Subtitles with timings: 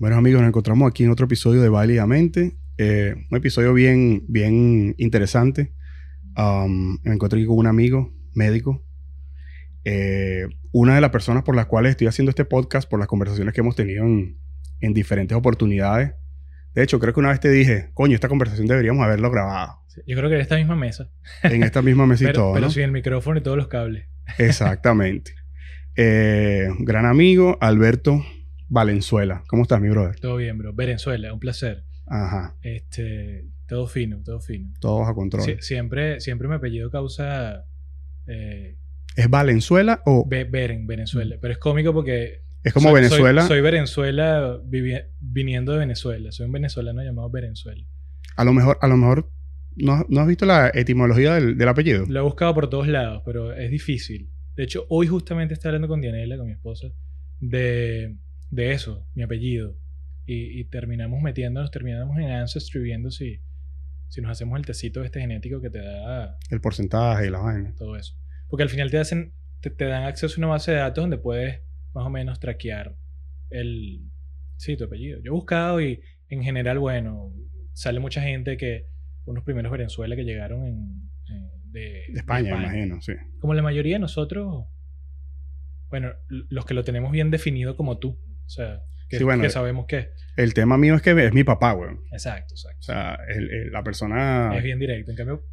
[0.00, 2.56] Bueno amigos, nos encontramos aquí en otro episodio de Válidamente.
[2.78, 5.74] Eh, un episodio bien, bien interesante.
[6.38, 8.82] Um, me encuentro aquí con un amigo médico.
[9.84, 13.52] Eh, una de las personas por las cuales estoy haciendo este podcast, por las conversaciones
[13.52, 14.38] que hemos tenido en,
[14.80, 16.14] en diferentes oportunidades.
[16.72, 19.82] De hecho, creo que una vez te dije, coño, esta conversación deberíamos haberlo grabado.
[19.88, 21.10] Sí, Yo creo que en esta misma mesa.
[21.42, 22.72] En esta misma mesa y pero todo, pero ¿no?
[22.72, 24.06] sin el micrófono y todos los cables.
[24.38, 25.34] Exactamente.
[25.94, 28.24] Eh, gran amigo, Alberto
[28.70, 29.42] Valenzuela.
[29.48, 30.18] ¿Cómo estás, mi brother?
[30.20, 30.72] Todo bien, bro.
[30.72, 31.84] Venezuela, un placer.
[32.06, 32.56] Ajá.
[32.62, 34.72] Este, todo fino, todo fino.
[34.80, 35.44] Todo bajo control.
[35.44, 37.64] Sie- siempre, siempre mi apellido causa
[38.26, 38.76] eh,
[39.16, 41.36] ¿Es Valenzuela o Be- Beren, Venezuela.
[41.40, 42.42] Pero es cómico porque.
[42.62, 43.42] es como soy- Venezuela?
[43.42, 44.60] Soy, soy Venezuela
[45.20, 46.30] viniendo de Venezuela.
[46.32, 47.84] Soy un venezolano llamado Venezuela.
[48.36, 49.28] A lo mejor, a lo mejor,
[49.76, 52.04] ¿no, no has visto la etimología del, del apellido?
[52.08, 54.30] Lo he buscado por todos lados, pero es difícil.
[54.54, 56.86] De hecho, hoy justamente estaba hablando con Dianela, con mi esposa,
[57.40, 58.16] de,
[58.50, 59.76] de eso, mi apellido.
[60.26, 63.40] Y, y terminamos metiéndonos, terminamos en Ancestry viendo si,
[64.08, 67.74] si nos hacemos el tecito este genético que te da El porcentaje y la vaina.
[67.76, 68.14] todo eso.
[68.48, 71.18] Porque al final te hacen, te, te dan acceso a una base de datos donde
[71.18, 71.60] puedes
[71.94, 72.94] más o menos traquear
[73.50, 74.02] el,
[74.56, 75.18] sí, tu apellido.
[75.20, 77.32] Yo he buscado y en general, bueno,
[77.72, 78.86] sale mucha gente que,
[79.26, 83.12] unos primeros Venezuela que llegaron en, en- de, De España, imagino, sí.
[83.40, 84.66] Como la mayoría de nosotros,
[85.88, 88.18] bueno, los que lo tenemos bien definido como tú.
[88.50, 90.08] O sea, que, Sí, bueno, que sabemos que.
[90.36, 91.90] El tema mío es que es mi papá, güey.
[91.94, 92.82] O Exacto, exacto.
[92.82, 94.50] sea, el- el- la persona...
[94.56, 95.12] Es bien directo.
[95.12, 95.44] En cambio,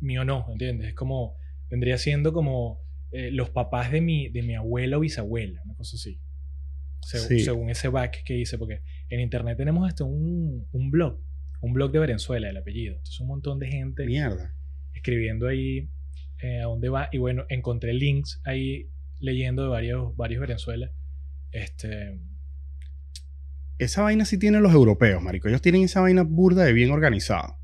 [0.00, 0.88] mío no, ¿entiendes?
[0.88, 1.36] Es como,
[1.70, 2.82] vendría siendo como
[3.12, 6.20] eh, los papás de mi, de mi abuela o bisabuela, una cosa así.
[7.00, 7.38] Seg- Sí.
[7.40, 11.20] Según ese back que hice, porque en internet tenemos hasta un, un blog,
[11.60, 12.94] un blog de Venezuela, el apellido.
[12.96, 14.52] Entonces, un montón de gente Mierda.
[14.92, 15.88] escribiendo ahí
[16.42, 17.08] eh, a dónde va.
[17.12, 18.88] Y bueno, encontré links ahí
[19.20, 20.90] leyendo de varios, varios Venezuela.
[21.52, 22.18] Este,
[23.78, 25.48] Esa vaina sí tienen los europeos, marico.
[25.48, 27.58] Ellos tienen esa vaina burda de bien organizada.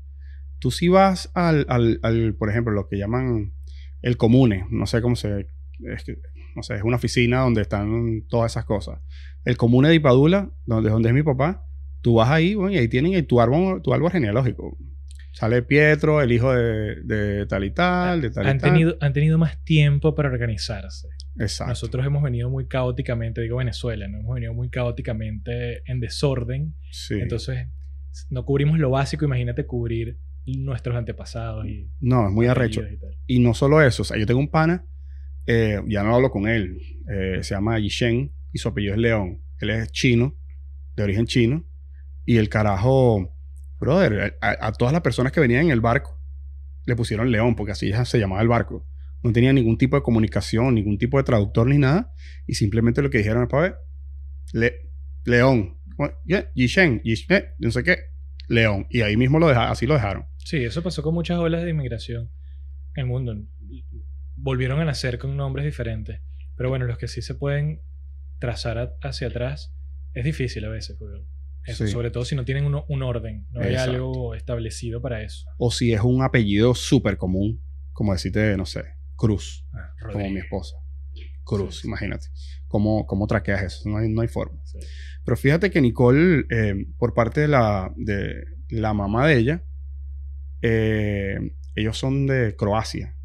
[0.59, 3.53] Tú si vas al, al, al, por ejemplo, lo que llaman
[4.01, 5.49] el comune, no sé cómo se...
[5.79, 6.17] Es que,
[6.55, 8.99] no sé, es una oficina donde están todas esas cosas.
[9.45, 11.65] El comune de Ipadula, donde, donde es mi papá,
[12.01, 14.77] tú vas ahí, bueno, y ahí tienen tu árbol, tu árbol genealógico.
[15.31, 18.71] Sale Pietro, el hijo de, de tal y tal, de tal y han, tal.
[18.71, 21.07] tenido, han tenido más tiempo para organizarse.
[21.39, 21.71] Exacto.
[21.71, 24.19] Nosotros hemos venido muy caóticamente, digo Venezuela, ¿no?
[24.19, 26.75] Hemos venido muy caóticamente en desorden.
[26.91, 27.15] Sí.
[27.15, 27.67] Entonces,
[28.29, 32.81] no cubrimos lo básico, imagínate cubrir nuestros antepasados y no, es muy arrecho.
[33.27, 33.35] y.
[33.35, 34.85] Y no solo eso, o sea, yo tengo un pana,
[35.45, 36.77] eh, ya no hablo con él,
[37.09, 39.41] eh, se llama Yishen y su apellido es León.
[39.59, 40.35] Él es chino,
[40.95, 41.65] de origen chino,
[42.25, 43.33] y el carajo,
[43.81, 46.17] brother, a, a todas las personas que venían en el barco
[46.85, 48.87] le pusieron León, porque así se llamaba el barco.
[49.23, 52.11] No tenía ningún tipo de comunicación, ningún tipo de traductor ni nada,
[52.47, 53.73] y simplemente lo que dijeron es
[54.53, 54.89] Le-
[55.25, 55.77] León,
[56.25, 57.97] yeah, Yishen, Yishen, no sé qué,
[58.47, 60.25] León, y ahí mismo lo dejaron, así lo dejaron.
[60.37, 62.31] Sí, eso pasó con muchas olas de inmigración
[62.95, 63.35] en el mundo.
[64.35, 66.19] Volvieron a nacer con nombres diferentes.
[66.57, 67.81] Pero bueno, los que sí se pueden
[68.39, 69.71] trazar hacia atrás
[70.15, 70.95] es difícil a veces.
[70.97, 71.23] porque
[71.65, 71.91] eso, Sí.
[71.91, 75.45] Sobre todo si no tienen uno- un orden, no hay algo establecido para eso.
[75.57, 77.61] O si es un apellido súper común,
[77.93, 78.83] como decirte, no sé,
[79.15, 80.75] Cruz, Ah, como mi esposa.
[81.43, 81.87] Cruz, Sí, sí.
[81.87, 82.27] imagínate.
[82.67, 83.89] ¿Cómo, ¿Cómo traqueas eso?
[83.89, 84.61] No hay, no hay forma.
[85.25, 89.63] Pero fíjate que Nicole, eh, por parte de la, de la mamá de ella,
[90.61, 91.37] eh,
[91.75, 93.15] ellos son de Croacia.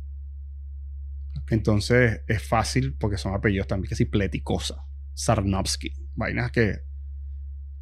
[1.51, 6.81] Entonces es fácil porque son apellidos también, que si Pleticosa, Sarnowski, vainas que,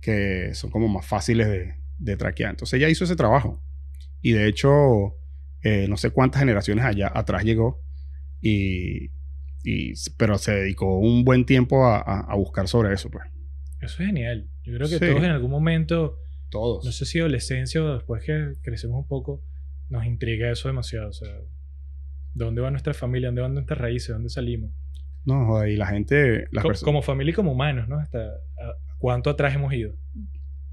[0.05, 2.51] que son como más fáciles de, de traquear.
[2.51, 3.63] Entonces ella hizo ese trabajo.
[4.21, 5.17] Y de hecho,
[5.63, 7.81] eh, no sé cuántas generaciones allá atrás llegó.
[8.43, 9.07] Y,
[9.65, 13.25] y- pero se dedicó un buen tiempo a, a- a buscar sobre eso, pues.
[13.81, 14.49] Eso es genial.
[14.63, 15.07] Yo creo que Sí.
[15.11, 16.19] todos en algún momento,
[16.51, 16.85] Todos.
[16.85, 19.43] no sé si adolescencia o después que crecemos un poco,
[19.89, 21.09] nos intriga eso demasiado.
[21.09, 21.35] O sea,
[22.35, 23.29] ¿dónde va nuestra familia?
[23.29, 24.09] ¿Dónde van nuestras raíces?
[24.11, 24.71] ¿Dónde salimos?
[25.25, 27.99] No, joder, y la gente, las Co- perso- como familia y como humanos, ¿no?
[27.99, 29.93] Hasta a- cuánto atrás hemos ido.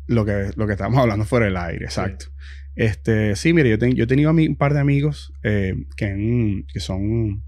[0.07, 2.27] lo que, lo que estábamos hablando fuera del aire, exacto.
[2.75, 6.79] Este, sí, mire, yo, ten- yo he tenido un par de amigos eh, que, que
[6.79, 7.43] son,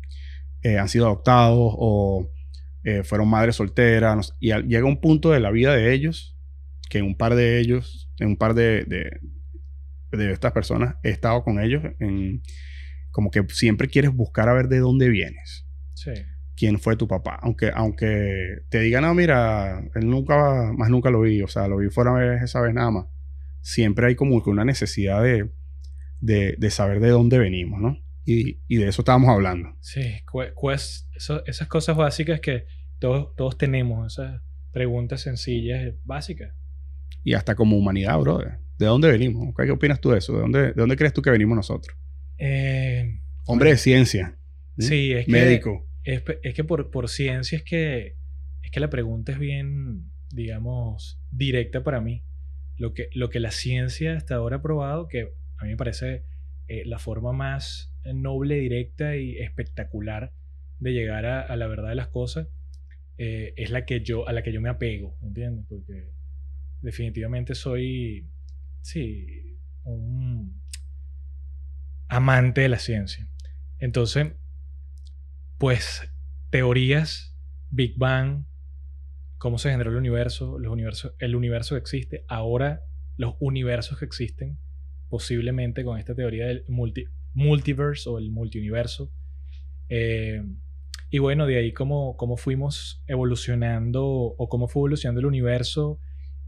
[0.61, 2.29] eh, han sido adoptados o
[2.83, 5.93] eh, fueron madres solteras, no sé, y al- llega un punto de la vida de
[5.93, 6.37] ellos
[6.89, 9.19] que un par de ellos, en un par de, de,
[10.11, 12.41] de estas personas, he estado con ellos en
[13.11, 15.65] como que siempre quieres buscar a ver de dónde vienes.
[15.93, 16.11] Sí.
[16.55, 17.37] Quién fue tu papá.
[17.41, 21.77] Aunque, aunque te digan, no, mira, él nunca, más nunca lo vi, o sea, lo
[21.77, 23.05] vi fuera vez, esa vez nada más.
[23.61, 25.49] Siempre hay como que una necesidad de,
[26.21, 27.97] de, de saber de dónde venimos, ¿no?
[28.25, 29.75] Y, y de eso estábamos hablando.
[29.81, 30.01] Sí,
[30.31, 32.65] cues- eso- esas cosas básicas que
[32.99, 34.41] todos, todos tenemos, esas
[34.71, 36.53] preguntas sencillas, básicas.
[37.23, 38.59] y hasta como humanidad, brother.
[38.77, 39.53] ¿De dónde venimos?
[39.55, 40.33] ¿Qué, opinas tú de eso?
[40.33, 41.95] ¿De dónde, ¿De dónde crees tú que venimos nosotros?
[42.37, 44.37] Eh, Hombre de ciencia.
[44.79, 44.87] ¿sí?
[44.87, 45.31] sí, es que...
[45.31, 45.85] Médico.
[46.03, 48.15] Es, que por, ciencia es que,
[48.61, 52.23] es que la pregunta es bien, digamos, directa para mí.
[52.77, 56.23] Lo que, lo que la ciencia hasta ahora ha probado, que a mí me parece
[56.67, 60.33] eh, la forma más noble, directa y espectacular
[60.79, 62.47] de llegar a, a la verdad de las cosas,
[63.17, 65.65] eh, es la que yo, a la que yo me apego, ¿entiendes?
[65.69, 66.09] Porque
[66.81, 68.27] definitivamente soy,
[68.81, 70.59] sí, un
[72.07, 73.27] amante de la ciencia.
[73.79, 74.33] Entonces,
[75.63, 76.11] pues
[76.49, 77.33] teorías,
[77.71, 78.43] Big Bang,
[79.37, 82.83] cómo se generó el universo, los universos, el universo que existe, ahora
[83.15, 84.57] los universos que existen,
[85.07, 89.09] posiblemente con esta teoría del multi, multiverse o el multiuniverso.
[89.87, 90.43] Eh,
[91.09, 95.97] y bueno, de ahí cómo, cómo fuimos evolucionando o cómo fue evolucionando el universo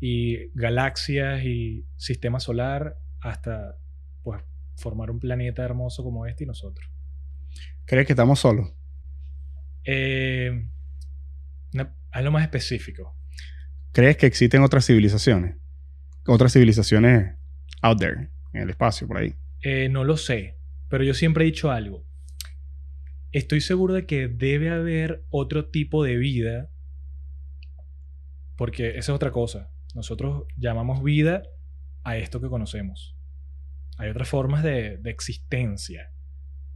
[0.01, 3.77] y galaxias y sistema solar hasta
[4.23, 4.43] pues
[4.75, 6.91] formar un planeta hermoso como este y nosotros.
[7.85, 8.73] ¿Crees que estamos solos?
[9.85, 10.67] Eh,
[11.73, 13.15] una- algo más específico.
[13.91, 15.55] ¿Crees que existen otras civilizaciones?
[16.27, 17.35] Otras civilizaciones
[17.81, 19.35] out there, en el espacio, por ahí.
[19.61, 20.57] Eh, no lo sé,
[20.89, 22.03] pero yo siempre he dicho algo.
[23.31, 26.69] Estoy seguro de que debe haber otro tipo de vida,
[28.55, 29.69] porque esa es otra cosa.
[29.93, 31.43] Nosotros llamamos vida
[32.03, 33.15] a esto que conocemos.
[33.97, 36.11] Hay otras formas de, de existencia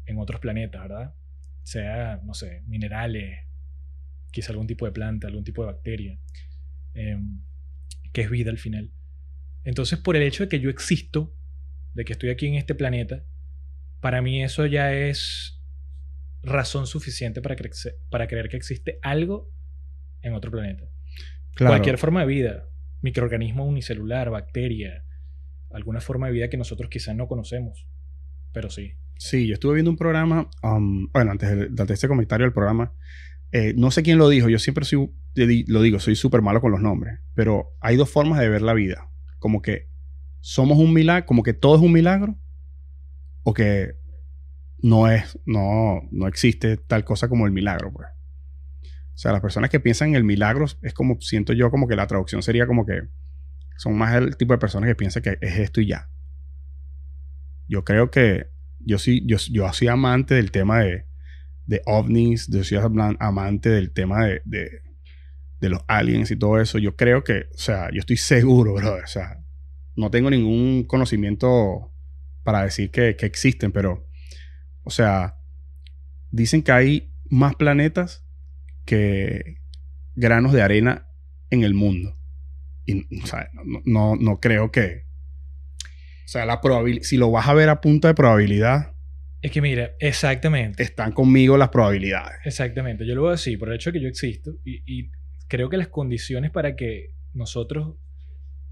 [0.06, 1.14] en otros planetas, ¿verdad?
[1.64, 3.46] Sea, no sé, minerales,
[4.32, 6.20] quizá algún tipo de planta, algún tipo de bacteria,
[6.94, 7.42] em,
[8.14, 8.92] que es vida al final.
[9.64, 11.34] Entonces, por el hecho de que yo existo,
[11.94, 13.24] de que estoy aquí en este planeta,
[14.02, 15.62] para mí eso ya es
[16.42, 19.52] razón suficiente para, cre- para creer que existe algo
[20.22, 20.86] en otro planeta.
[21.54, 21.72] Claro.
[21.74, 22.70] Cualquier forma de vida,
[23.02, 25.04] microorganismo unicelular, bacteria,
[25.72, 27.88] alguna forma de vida que nosotros quizás no conocemos,
[28.54, 28.94] pero sí.
[29.20, 32.94] Sí, yo estuve viendo un programa, um, bueno, antes de, este comentario del programa,
[33.52, 35.12] eh, no sé quién lo dijo, yo siempre soy,
[35.68, 38.74] lo digo, soy súper malo con los nombres, pero hay dos formas de ver la
[38.74, 39.90] vida, como que
[40.40, 42.38] somos un milagro, como que todo es un milagro,
[43.44, 43.92] o que
[44.82, 48.08] no es, no, no existe tal cosa como el milagro, pues.
[49.16, 51.98] O sea, las personas que piensan en el milagro es como, siento yo como que
[51.98, 53.02] la traducción sería como que
[53.76, 56.08] son más el tipo de personas que piensan que es esto y ya.
[57.68, 61.06] Yo creo que yo sí, yo, yo soy amante del tema de,
[61.66, 62.80] de ovnis, yo soy
[63.20, 64.82] amante del tema de, de,
[65.60, 66.78] de los aliens y todo eso.
[66.78, 69.04] Yo creo que, o sea, yo estoy seguro, brother.
[69.04, 69.44] O sea,
[69.96, 71.92] no tengo ningún conocimiento
[72.44, 74.08] para decir que, que existen, pero,
[74.84, 75.38] o sea,
[76.32, 78.26] dicen que hay más planetas
[78.86, 79.58] que
[80.16, 81.08] granos de arena
[81.50, 82.18] en el mundo.
[82.86, 85.09] Y, o sea, no, no, no creo que...
[86.30, 86.62] O sea, la
[87.02, 88.94] si lo vas a ver a punta de probabilidad,
[89.42, 90.84] Es que mira, exactamente.
[90.84, 92.38] están conmigo las probabilidades.
[92.46, 95.10] Exactamente, yo lo veo así, por el hecho de que yo existo y, y
[95.48, 97.96] creo que las condiciones para que nosotros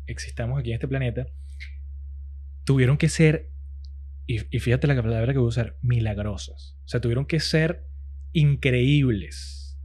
[0.05, 1.25] existamos aquí en este planeta
[2.63, 3.49] tuvieron que ser,
[4.27, 6.77] y, y fíjate la palabra que voy a usar, milagrosas.
[6.85, 7.87] O sea, tuvieron que ser
[8.33, 9.79] increíbles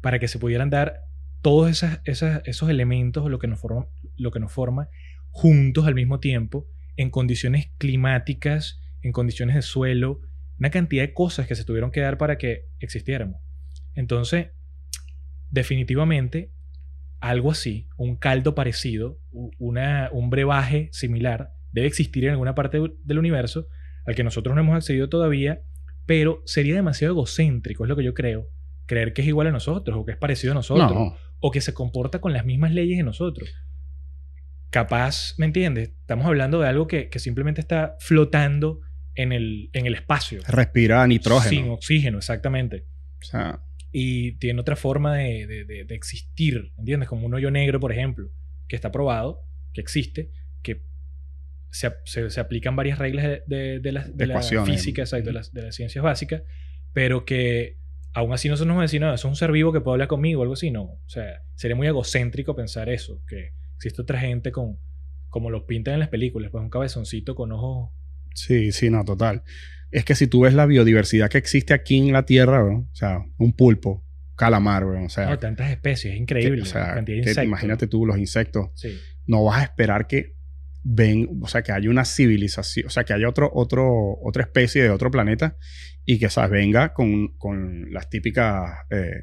[0.00, 1.02] para que se pudieran dar
[1.42, 4.88] todos esas, esas- esos elementos, lo que, nos forma, lo que nos forma,
[5.32, 6.66] juntos al mismo tiempo,
[6.96, 10.20] en condiciones climáticas, en condiciones de suelo,
[10.58, 13.40] una cantidad de cosas que se tuvieron que dar para que existiéramos.
[13.94, 14.48] Entonces,
[15.50, 16.50] definitivamente,
[17.20, 19.18] algo así, un caldo parecido,
[19.58, 23.66] una, un brebaje similar, debe existir en alguna parte del- del universo
[24.06, 25.60] al que nosotros no hemos accedido todavía,
[26.06, 28.48] pero sería demasiado egocéntrico, es lo que yo creo,
[28.86, 31.60] creer que es igual a nosotros o que es parecido a nosotros No, o que
[31.60, 33.50] se comporta con las mismas leyes de nosotros.
[34.70, 35.90] Capaz, ¿me entiendes?
[36.00, 38.80] Estamos hablando de algo que, que simplemente está flotando
[39.14, 40.40] en el, en el espacio.
[40.46, 41.50] respira nitrógeno.
[41.50, 42.84] Sin oxígeno, exactamente.
[43.20, 43.60] O sea,
[43.92, 47.08] Y tiene otra forma de, de- de- de existir, ¿entiendes?
[47.08, 48.30] Como un hoyo negro, por ejemplo,
[48.68, 49.42] que está probado,
[49.74, 50.30] que existe,
[50.62, 50.82] que
[51.70, 54.34] se, se- se aplican varias reglas de, la, de la
[54.76, 56.42] física, exacto, de las, de las ciencias básicas,
[56.92, 57.76] pero que
[58.12, 60.40] aún así nosotros nos decir, no, eso es un ser vivo que puede hablar conmigo
[60.40, 60.82] o algo así, no.
[60.82, 64.76] O sea, sería muy egocéntrico pensar eso, que existe otra gente con,
[65.30, 67.90] como lo pintan en las películas, pues un cabezoncito con ojos
[68.34, 69.42] sí, sí, no, total.
[69.90, 72.94] Es que si tú ves la biodiversidad que existe aquí en la Tierra, weón, o
[72.94, 74.04] sea, un pulpo,
[74.36, 76.62] calamar, weón, o sea, No, tantas especies, es que- increíble.
[76.62, 77.44] o sea, la cantidad de que insectos.
[77.44, 78.96] imagínate tú los insectos, Sí.
[79.26, 80.34] no vas a esperar que
[80.84, 84.82] ven, o sea, que haya una civilización, o sea, que haya otro, otro, otra especie
[84.82, 85.56] de otro planeta
[86.04, 89.22] y que, sea, venga con, con las típicas, eh,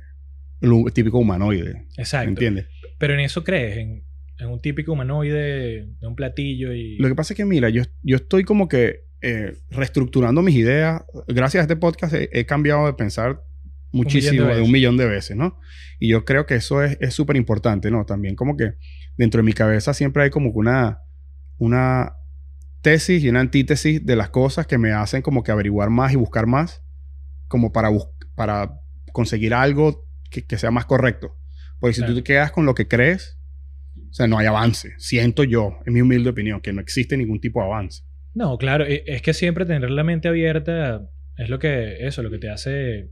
[0.93, 2.29] típico humanoide, Exacto.
[2.29, 2.67] ¿entiendes?
[2.99, 4.03] Pero en eso crees, en,
[4.39, 6.97] en un típico humanoide de un platillo y...
[6.97, 11.03] Lo que pasa es que, mira, yo, yo estoy como que eh, reestructurando mis ideas.
[11.27, 13.43] Gracias a este podcast he, cambiado de pensar
[13.91, 15.59] muchísimo, de, un millón de veces, ¿no?
[15.99, 18.05] Y yo creo que eso es súper importante, ¿no?
[18.05, 18.73] También como que
[19.17, 20.99] dentro de mi cabeza siempre hay como una,
[21.57, 22.13] una
[22.81, 26.15] tesis y una antítesis de las cosas que me hacen como que averiguar más y
[26.15, 26.83] buscar más,
[27.47, 27.89] como para,
[28.35, 28.79] para
[29.13, 31.35] conseguir algo que, que sea más correcto.
[31.79, 33.36] Porque si tú te quedas con lo que crees,
[34.09, 34.93] o sea, no hay avance.
[34.97, 38.03] Siento yo, en mi humilde opinión, que no existe ningún tipo de avance.
[38.33, 42.31] No, claro, e, es que siempre tener la mente abierta es lo que, eso, lo
[42.31, 43.11] que te hace...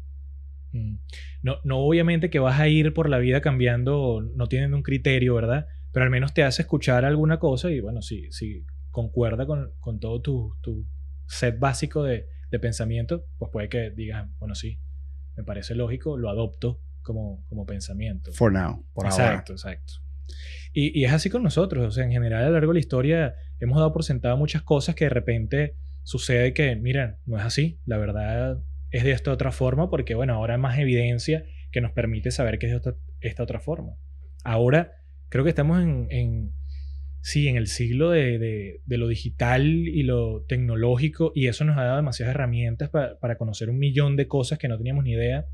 [0.71, 0.95] Mm,
[1.43, 5.35] no, no obviamente que vas a ir por la vida cambiando, no teniendo un criterio,
[5.35, 5.67] ¿verdad?
[5.91, 9.99] Pero al menos te hace escuchar alguna cosa y bueno, si, si concuerda con, con
[9.99, 10.85] todo tu, tu,
[11.27, 14.79] set básico de, de pensamiento, pues puede que digas, bueno, sí,
[15.35, 18.31] me parece lógico, lo adopto como, como pensamiento.
[18.33, 19.93] For now, por exacto, Exacto,
[20.77, 23.35] y, es así con nosotros, o sea, en general a lo largo de la historia
[23.61, 27.79] hemos dado por sentado muchas cosas que de repente sucede que, miren, no es así,
[27.85, 31.93] la verdad es de esta otra forma porque, bueno, ahora hay más evidencia que nos
[31.93, 33.93] permite saber que es de esta, otra forma.
[34.43, 34.91] Ahora
[35.29, 36.51] creo que estamos en, en
[37.21, 41.85] sí, en el siglo de, de, lo digital y lo tecnológico y eso nos ha
[41.85, 45.45] dado demasiadas herramientas para, para conocer un millón de cosas que no teníamos ni idea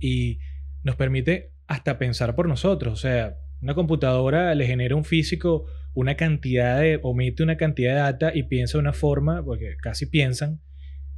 [0.00, 0.38] y
[0.84, 2.94] nos permite hasta pensar por nosotros.
[2.94, 7.94] O sea, una computadora le genera a un físico una cantidad de, omite una cantidad
[7.94, 10.60] de data y piensa de una forma, porque casi piensan,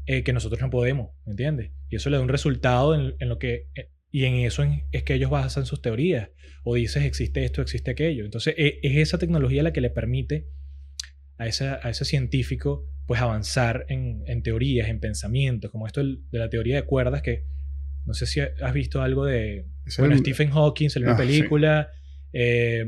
[0.07, 1.71] eh, que nosotros no podemos, ¿me entiendes?
[1.89, 5.15] Y eso le da un resultado en, lo que, eh, y en eso es que
[5.15, 6.31] ellos basan sus teorías.
[6.65, 8.25] O dices, existe esto, existe aquello.
[8.25, 10.49] Entonces, e, es esa tecnología la que le permite
[11.39, 16.39] a, esa, a ese científico, pues, avanzar en, en teorías, en pensamientos, como esto de
[16.39, 17.45] la teoría de cuerdas, que
[18.05, 19.67] no sé si has visto algo de
[19.99, 21.91] bueno, Stephen Hawking, salió una ah, película,
[22.35, 22.85] eh,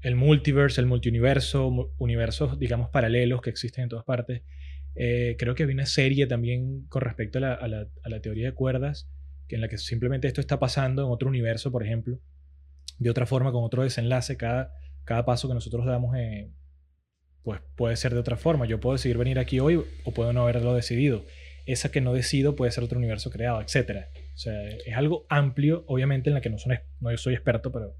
[0.00, 4.42] el multiverse, el multiuniverso, universos, digamos, paralelos que existen en todas partes.
[4.94, 8.20] Eh, creo que había una serie también con respecto a la, a, la, a la,
[8.20, 9.08] teoría de cuerdas,
[9.46, 12.18] que en la que simplemente esto está pasando en otro universo, por ejemplo,
[12.98, 14.36] de otra forma, con otro desenlace.
[14.36, 14.72] Cada,
[15.04, 16.50] cada paso que nosotros damos, eh,
[17.42, 18.66] pues puede ser de otra forma.
[18.66, 21.24] Yo puedo decidir venir aquí hoy o puedo no haberlo decidido
[21.66, 24.06] esa que no decido puede ser otro universo creado, etc.
[24.34, 27.72] O sea, es algo amplio, obviamente, en la que no, son, no yo soy experto,
[27.72, 27.96] pero...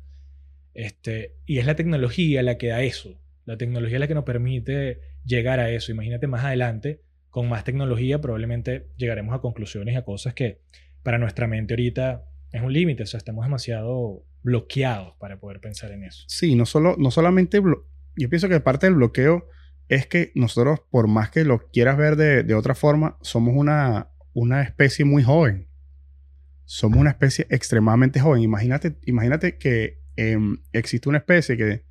[0.76, 3.18] Este, y es la tecnología la que da eso.
[3.46, 5.90] La tecnología la que nos permite llegar a eso.
[5.90, 10.60] Imagínate más adelante, con más tecnología, probablemente llegaremos a conclusiones y a cosas que
[11.02, 13.04] para nuestra mente ahorita es un límite.
[13.04, 16.24] O sea, estamos demasiado bloqueados para poder pensar en eso.
[16.28, 17.62] Sí, no, solo, no solamente...
[18.18, 19.48] Yo pienso que parte del bloqueo
[19.88, 24.62] es que nosotros, por más que lo quieras ver de, otra forma, somos una, una
[24.62, 25.68] especie muy joven.
[26.66, 28.42] Somos una especie extremadamente joven.
[28.42, 31.84] Imagínate, imagínate que em, existe una especie que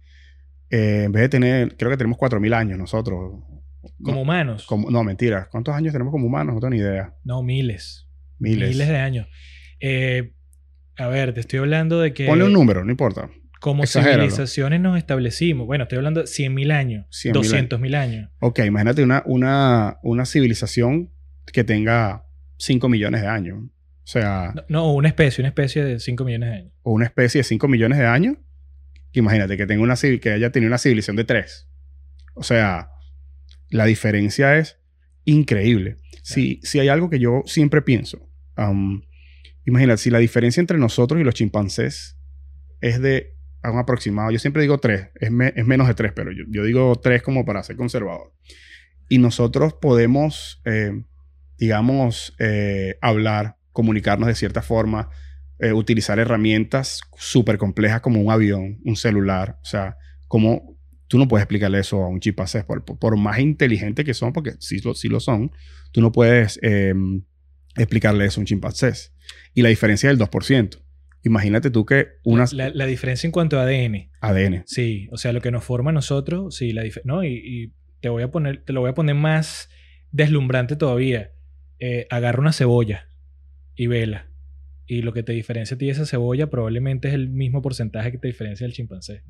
[0.69, 3.43] eh, en vez de tener, creo que tenemos 4.000 años nosotros.
[4.01, 4.65] ¿Como humanos?
[4.65, 5.47] Como, no, mentira.
[5.51, 6.55] ¿Cuántos años tenemos como humanos?
[6.55, 7.13] No tengo ni idea.
[7.23, 8.07] No, miles.
[8.39, 8.69] Miles.
[8.69, 9.27] Miles de años.
[9.79, 10.33] Eh,
[10.97, 12.25] a ver, te estoy hablando de que...
[12.25, 13.29] Ponle un número, no importa.
[13.61, 15.65] Como civilizaciones nos establecimos.
[15.65, 18.29] Bueno, estoy hablando de 100.000 años, 200.000 años.
[18.39, 21.09] Ok, imagínate una, una, una civilización
[21.51, 22.25] que tenga
[22.57, 23.63] 5 millones de años.
[24.05, 24.53] O sea...
[24.69, 26.73] No, una especie, una especie de 5 millones de años.
[26.83, 28.37] O una especie de 5 millones de años.
[29.13, 31.67] Imagínate que, tenga una, que haya tenido una civilización de 3.
[32.35, 32.91] O sea,
[33.69, 34.79] la diferencia es
[35.23, 35.97] increíble.
[36.21, 39.01] Si, si hay algo que yo siempre pienso, um,
[39.65, 42.17] imagínate, si la diferencia entre nosotros y los chimpancés
[42.81, 43.35] es de
[43.71, 44.31] un aproximado.
[44.31, 47.75] Yo siempre digo tres, es, menos de tres, pero yo, digo tres como para ser
[47.75, 48.33] conservador.
[49.09, 51.03] Y nosotros podemos, eh,
[51.57, 55.09] digamos, eh, hablar, comunicarnos de cierta forma,
[55.59, 59.59] eh, utilizar herramientas súper complejas como un avión, un celular.
[59.61, 59.97] O sea,
[60.29, 60.77] como
[61.07, 64.53] tú no puedes explicarle eso a un chimpancé, por, por más inteligente que son, porque
[64.59, 65.51] sí, sí lo son,
[65.91, 67.23] tú no puedes em,
[67.75, 68.93] explicarle eso a un chimpancé.
[69.53, 70.81] Y la diferencia es del 2%.
[71.23, 72.45] Imagínate tú que una...
[72.53, 74.09] La, diferencia en cuanto a ADN.
[74.21, 74.63] ADN.
[74.67, 77.25] Sí, o sea, lo que nos forma a nosotros, sí, la ¿no?
[77.25, 79.69] Y, te voy a poner, te lo voy a poner más
[80.11, 81.31] deslumbrante todavía.
[81.79, 83.09] Eh, agarra una cebolla
[83.75, 84.27] y vela.
[84.87, 88.11] Y lo que te diferencia a ti de esa cebolla probablemente es el mismo porcentaje
[88.11, 89.23] que te diferencia del chimpancé.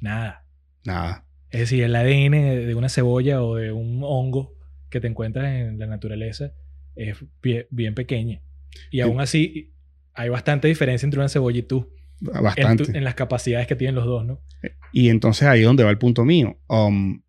[0.00, 0.44] Nada.
[0.84, 1.26] Nada.
[1.50, 4.54] Es decir, el ADN de una cebolla o de un hongo
[4.90, 6.52] que te encuentras en la naturaleza
[6.94, 8.42] es bien, bien pequeña.
[8.90, 9.72] Y aún así,
[10.14, 11.92] hay bastante diferencia entre una cebolla y tú.
[12.20, 12.96] Bastante.
[12.96, 14.40] En, las capacidades que tienen los dos, ¿no?
[14.92, 16.58] Y entonces ahí es donde va el punto mío.
[16.68, 17.22] Um,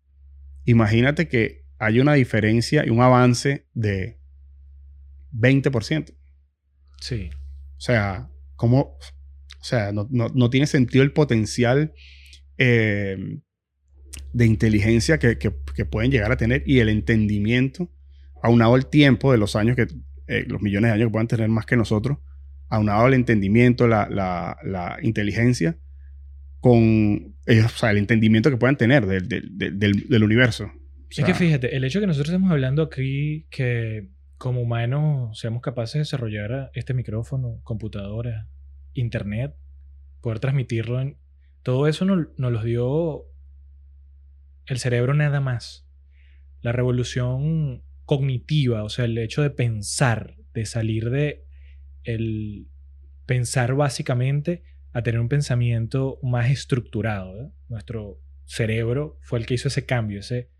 [0.64, 4.18] imagínate que hay una diferencia y un avance de
[5.34, 6.14] 20%.
[7.00, 7.30] Sí.
[7.76, 8.98] O sea, ¿cómo?
[9.60, 11.92] O sea, no, tiene sentido el potencial
[12.56, 13.16] eh,
[14.32, 17.90] de inteligencia que, que, que pueden llegar a tener y el entendimiento,
[18.42, 19.86] aunado al tiempo de los años que,
[20.28, 22.18] eh, los millones de años que puedan tener más que nosotros,
[22.68, 25.78] aunado al entendimiento, la, la, la inteligencia,
[26.60, 30.64] con ellos, o sea, el entendimiento que puedan tener del, del, del, del universo.
[30.64, 35.38] O es que fíjate, el hecho de que nosotros estemos hablando aquí que como humanos
[35.38, 38.48] seamos capaces de desarrollar este micrófono, computadora,
[38.94, 39.54] internet,
[40.20, 41.14] poder transmitirlo.
[41.62, 43.24] Todo eso nos, nos los dio
[44.66, 45.86] el cerebro nada más.
[46.62, 51.44] La revolución cognitiva, o sea, el hecho de pensar, de salir de
[52.04, 52.68] el
[53.26, 57.40] pensar básicamente a tener un pensamiento más estructurado.
[57.42, 57.50] ¿eh?
[57.68, 60.50] Nuestro cerebro fue el que hizo ese cambio, ese,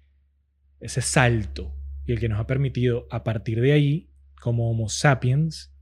[0.80, 1.74] ese salto,
[2.08, 4.10] y el que nos ha permitido a partir de ahí,
[4.40, 5.74] como Homo sapiens,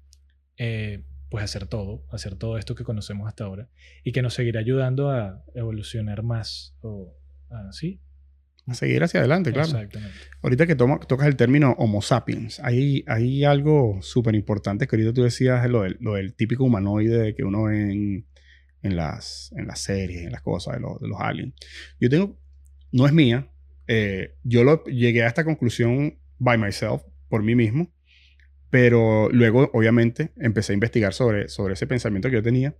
[0.56, 3.70] eh, pues hacer todo, hacer todo esto que conocemos hasta ahora,
[4.02, 7.16] y que nos seguirá ayudando a evolucionar más, o
[7.68, 8.00] así,
[8.66, 9.68] a seguir hacia adelante, claro.
[9.68, 10.18] Exactamente.
[10.42, 15.22] Ahorita que tocas el término Homo sapiens, hay, hay algo súper importante que ahorita tú
[15.22, 18.26] decías, lo del, lo del típico humanoide que uno ve en,
[18.82, 21.54] en, las, en las series, en las cosas de, los, de los aliens.
[22.00, 22.36] Yo tengo,
[22.90, 23.48] no es mía,
[23.86, 27.92] eh, yo lo, llegué a esta conclusión by myself, por mí mismo,
[28.70, 32.76] pero luego, obviamente, empecé a investigar sobre, sobre ese pensamiento que yo tenía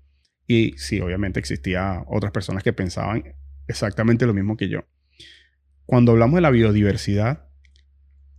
[0.47, 3.35] y sí, obviamente existía otras personas que pensaban
[3.67, 4.85] exactamente lo mismo que yo.
[5.87, 7.49] Cuando hablamos de la biodiversidad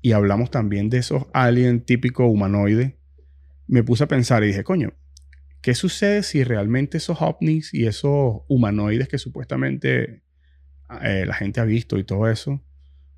[0.02, 2.94] y hablamos también de esos aliens típicos humanoides,
[3.68, 4.94] me puse a pensar y dije, coño,
[5.62, 10.24] ¿qué sucede si realmente esos ovnis y esos humanoides que supuestamente
[11.02, 12.64] eh, la gente ha visto y todo eso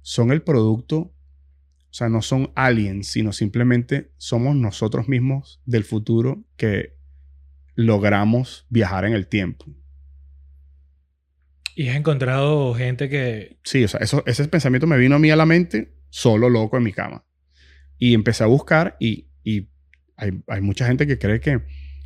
[0.01, 1.13] son el producto, o
[1.93, 6.97] sea, no son aliens, sino simplemente somos nosotros mismos del futuro que
[7.75, 9.65] logramos viajar en el tiempo?
[11.75, 13.57] Y has encontrado gente que...
[13.63, 16.75] Sí, o sea, eso, ese pensamiento me vino a mí a la mente solo loco
[16.75, 17.25] en mi cama.
[17.97, 19.69] Y empecé a buscar y, y
[20.17, 21.61] hay, hay, mucha gente que cree que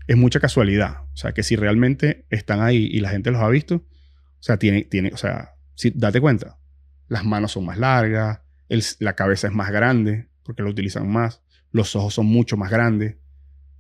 [0.06, 1.06] es mucha casualidad.
[1.14, 4.58] O sea, que si realmente están ahí y la gente los ha visto, o sea,
[4.58, 6.58] tiene, tiene o sea, si, date cuenta,
[7.08, 8.42] las manos son más largas,
[9.00, 13.18] la cabeza es más grande porque lo utilizan más, los ojos son mucho más grandes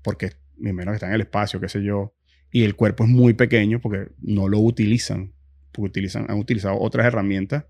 [0.01, 2.15] porque, menos que están en el espacio, qué sé yo,
[2.51, 5.33] y el cuerpo es muy pequeño porque no lo utilizan
[5.73, 7.65] porque utilizan, han utilizado otras herramientas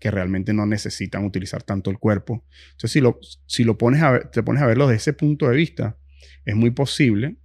[0.00, 2.44] que realmente no necesitan utilizar tanto el cuerpo.
[2.72, 5.48] Entonces, si lo, si lo pones a ver, te pones a verlo desde ese punto
[5.48, 5.96] de vista,
[6.44, 7.36] es muy posible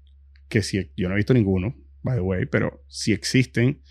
[0.50, 3.84] que si yo no he visto ninguno, by the way, pero si existen,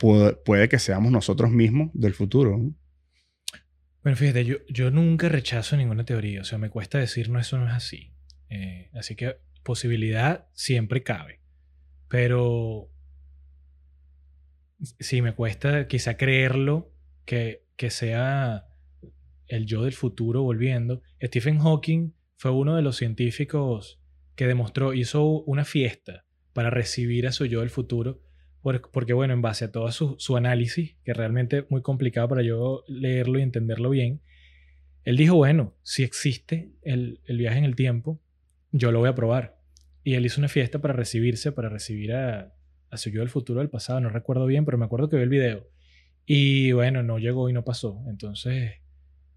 [0.00, 2.58] puede, puede que seamos nosotros mismos del futuro.
[4.02, 7.58] Bueno, fíjate, yo, yo nunca rechazo ninguna teoría, o sea, me cuesta decir no, eso
[7.58, 8.14] no es así.
[8.48, 11.40] Eh, así que posibilidad siempre cabe.
[12.08, 12.90] Pero
[14.98, 16.92] sí, me cuesta quizá creerlo
[17.26, 18.66] que, que sea
[19.48, 21.02] el yo del futuro volviendo.
[21.22, 24.00] Stephen Hawking fue uno de los científicos
[24.34, 28.22] que demostró, hizo una fiesta para recibir a su yo del futuro,
[28.62, 32.84] porque bueno, en base a todo su, análisis, que realmente es muy complicado para yo
[32.88, 34.20] leerlo y entenderlo bien,
[35.04, 38.20] él dijo, bueno, si existe el, viaje en el tiempo,
[38.70, 39.58] yo lo voy a probar.
[40.04, 42.54] Y él hizo una fiesta para recibirse, para recibir a,
[42.90, 45.22] a su yo del futuro del pasado, no recuerdo bien, pero me acuerdo que vi
[45.22, 45.66] el video.
[46.26, 48.04] Y bueno, no llegó y no pasó.
[48.08, 48.74] Entonces,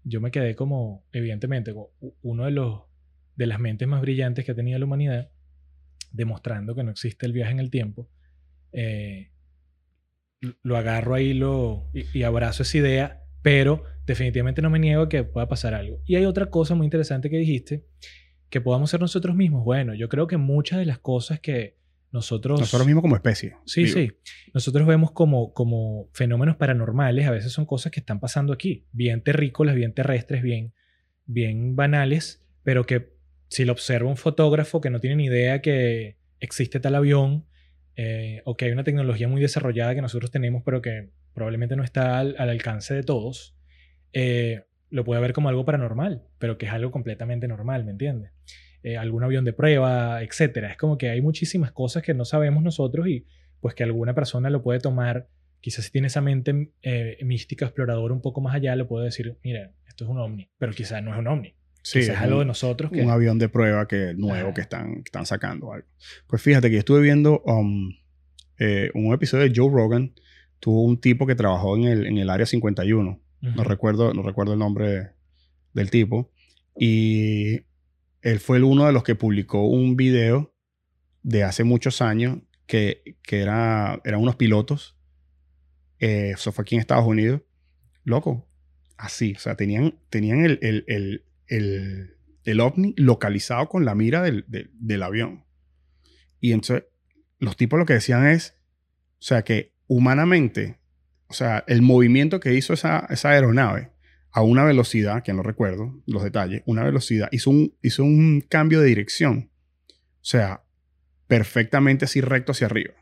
[0.04, 1.74] yo me quedé como, evidentemente,
[2.22, 2.82] uno de los
[3.36, 5.30] de las mentes más brillantes que ha tenido la humanidad,
[6.12, 8.08] demostrando que no existe el viaje en el tiempo.
[8.74, 9.30] Eh,
[10.62, 15.08] lo agarro ahí lo, y, y, abrazo esa idea, pero definitivamente no me niego a
[15.08, 16.02] que pueda pasar algo.
[16.04, 17.86] Y hay otra cosa muy interesante que dijiste,
[18.50, 19.64] que podamos ser nosotros mismos.
[19.64, 21.78] Bueno, yo creo que muchas de las cosas que,
[22.14, 23.56] nosotros, nosotros mismos como especie.
[23.66, 23.98] Sí, digo.
[23.98, 24.12] sí.
[24.54, 29.20] Nosotros vemos como, como fenómenos paranormales, a veces son cosas que están pasando aquí, bien
[29.24, 30.74] terrícolas, bien terrestres, bien,
[31.26, 33.14] bien banales, pero que
[33.48, 37.46] si lo observa un fotógrafo que no tiene ni idea que existe tal avión
[37.96, 41.84] eh, o que hay una tecnología muy desarrollada que nosotros tenemos, pero que probablemente no
[41.84, 43.56] está al, al alcance de todos,
[44.12, 48.30] eh, lo puede ver como algo paranormal, pero que es algo completamente normal, ¿me entiendes?
[48.84, 50.70] eh, algún avión de prueba, etcétera.
[50.70, 53.26] Es como que hay muchísimas cosas que no sabemos nosotros y
[53.60, 55.26] pues que alguna persona lo puede tomar,
[55.60, 56.70] quizás si tiene esa mente
[57.22, 60.72] mística, exploradora un poco más allá, le puede decir, mira, esto es un ovni, pero
[60.72, 61.54] quizás no es un ovni.
[61.84, 62.90] Sí, es algo de nosotros.
[62.90, 63.02] Que...
[63.02, 65.86] Un avión de prueba que nuevo que están, que están sacando algo.
[66.26, 67.92] Pues fíjate que yo estuve viendo um,
[68.58, 70.14] eh, un episodio de Joe Rogan.
[70.60, 73.10] Tuvo un tipo que trabajó en el, en el área 51.
[73.10, 73.14] Uh
[73.46, 73.54] -huh.
[73.54, 75.10] no, recuerdo, no recuerdo el nombre
[75.74, 76.32] del tipo.
[76.78, 77.66] Y
[78.22, 80.54] él fue uno de los que publicó un video
[81.22, 84.96] de hace muchos años que, que era, eran unos pilotos
[86.00, 87.42] Eh, eso fue aquí en Estados Unidos.
[88.04, 88.48] Loco,
[88.96, 89.34] así.
[89.36, 94.44] O sea, tenían, tenían el, el, el, el, el ovni localizado con la mira del,
[94.48, 95.44] del, del avión.
[96.40, 96.84] Y entonces,
[97.38, 98.56] los tipos lo que decían es,
[99.18, 100.78] o sea, que humanamente,
[101.28, 103.92] o sea, el movimiento que hizo esa, esa aeronave
[104.30, 108.80] a una velocidad, que no recuerdo los detalles, una velocidad, hizo un, hizo un cambio
[108.80, 109.50] de dirección.
[109.88, 110.64] O sea,
[111.26, 112.94] perfectamente así recto hacia arriba.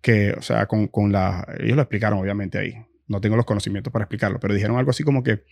[0.00, 1.46] Que, o sea, con, con la...
[1.58, 2.74] Ellos lo explicaron obviamente ahí.
[3.06, 5.44] No tengo los conocimientos para explicarlo, pero dijeron algo así como que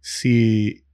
[0.00, 0.84] si...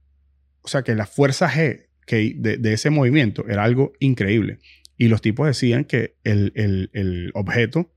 [0.69, 4.59] O sea, que la fuerza G que de, de ese movimiento era algo increíble.
[4.97, 7.91] Y los tipos decían que el, el, el objeto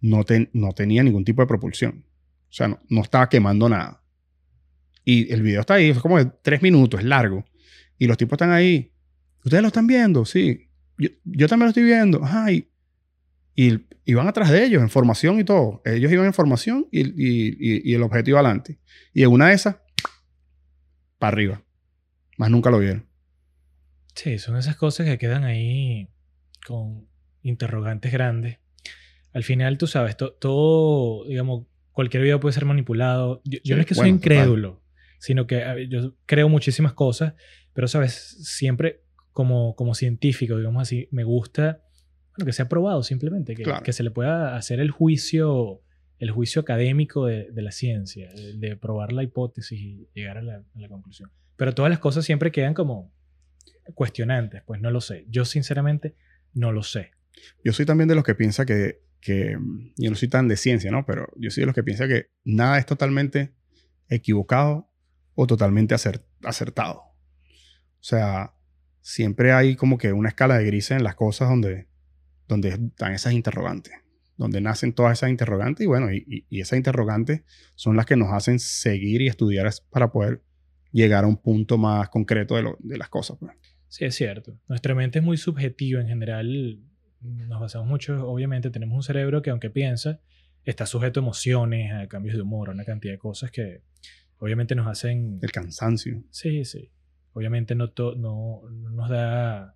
[0.00, 2.06] no, ten, no, tenía ningún tipo de propulsión.
[2.48, 4.02] O sea, no, no, estaba quemando nada.
[5.04, 7.44] Y el video está ahí, es como de tres minutos, es largo.
[7.98, 8.90] Y los tipos están ahí.
[9.44, 10.24] ¿Ustedes lo están viendo?
[10.24, 10.70] Sí.
[10.96, 12.24] Yo, yo también lo estoy viendo.
[12.24, 12.70] Ajá, y,
[13.54, 15.82] y, y, van atrás de ellos en formación y todo.
[15.84, 18.78] Ellos iban en formación y, y, y el objeto iba adelante.
[19.12, 19.76] Y en una de esas,
[21.18, 21.64] para arriba.
[22.36, 23.06] Más nunca lo vieron.
[24.14, 26.08] Sí, son esas cosas que quedan ahí
[26.66, 27.08] con
[27.42, 28.58] interrogantes grandes.
[29.32, 33.40] Al final, tú sabes, to, todo, digamos, cualquier video puede ser manipulado.
[33.44, 34.84] Yo, yo no es que bueno, soy incrédulo, total.
[35.18, 37.34] sino que ver, yo creo muchísimas cosas,
[37.72, 38.12] pero, sabes,
[38.44, 41.82] siempre como, como científico, digamos así, me gusta
[42.36, 43.82] bueno, que sea probado simplemente, que, claro.
[43.82, 45.82] que, se le pueda hacer el juicio,
[46.18, 50.42] el juicio académico de, de la ciencia, de, de, probar la hipótesis y llegar a
[50.42, 51.30] la, a la conclusión.
[51.56, 53.12] Pero todas las cosas siempre quedan como
[53.94, 55.26] cuestionantes, pues no lo sé.
[55.28, 56.16] Yo sinceramente
[56.52, 57.10] no lo sé.
[57.64, 59.56] Yo soy también de los que piensa que, que,
[59.96, 61.04] yo no soy tan de ciencia, ¿no?
[61.04, 63.54] Pero yo soy de los que piensa que nada es totalmente
[64.08, 64.90] equivocado
[65.34, 67.00] o totalmente acertado.
[67.00, 68.54] O sea,
[69.00, 71.88] siempre hay como que una escala de grises en las cosas donde,
[72.46, 73.94] donde están esas interrogantes,
[74.36, 77.42] donde nacen todas esas interrogantes y bueno, y, y esas interrogantes
[77.74, 80.42] son las que nos hacen seguir y estudiar para poder
[80.94, 83.36] llegar a un punto más concreto de, lo, de las cosas.
[83.38, 83.52] Pues.
[83.88, 84.56] Sí, es cierto.
[84.68, 86.78] Nuestra mente es muy subjetiva en general.
[87.20, 90.20] Nos basamos mucho, obviamente, tenemos un cerebro que aunque piensa,
[90.64, 93.82] está sujeto a emociones, a cambios de humor, a una cantidad de cosas que
[94.38, 95.40] obviamente nos hacen...
[95.42, 96.22] El cansancio.
[96.30, 96.90] Sí, sí.
[97.32, 99.74] Obviamente no, no, no nos da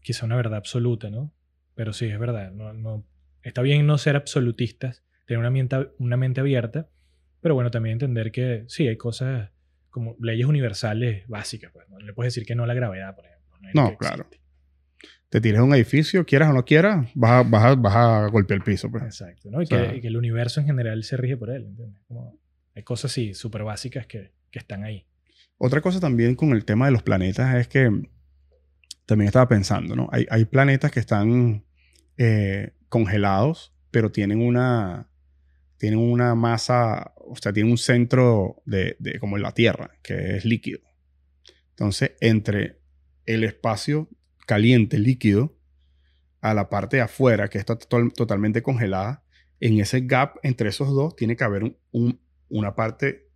[0.00, 1.32] quizá una verdad absoluta, ¿no?
[1.74, 2.52] Pero sí, es verdad.
[2.52, 3.04] No, no,
[3.42, 6.88] está bien no ser absolutistas, tener una mente, una mente abierta,
[7.40, 9.50] pero bueno, también entender que sí, hay cosas
[9.92, 11.70] como leyes universales básicas.
[11.72, 12.00] Pues, ¿no?
[12.00, 13.58] Le puedes decir que no a la gravedad, por ejemplo.
[13.74, 14.26] No, no claro.
[15.28, 18.26] Te tires a un edificio, quieras o no quieras, vas a, vas a, vas a
[18.26, 18.90] golpear el piso.
[18.90, 19.04] Pues.
[19.04, 19.50] Exacto.
[19.50, 19.60] ¿no?
[19.60, 21.66] Y, o sea, que, y, que, el universo en general se rige por él.
[21.66, 22.02] ¿entiendes?
[22.08, 22.38] Como
[22.74, 25.06] hay cosas así súper básicas que, que están ahí.
[25.58, 27.88] Otra cosa también con el tema de los planetas es que
[29.06, 30.08] también estaba pensando, ¿no?
[30.10, 31.64] Hay, hay planetas que están
[32.16, 35.11] eh, congelados, pero tienen una,
[35.82, 40.44] tienen una masa, o sea, tienen un centro de, como en la Tierra, que es
[40.44, 40.78] líquido.
[41.70, 42.78] Entonces, entre
[43.26, 44.08] el espacio
[44.46, 45.58] caliente, líquido,
[46.40, 49.24] a la parte de afuera, que está to totalmente congelada,
[49.58, 53.28] en ese gap entre esos dos tiene que haber un, un, una parte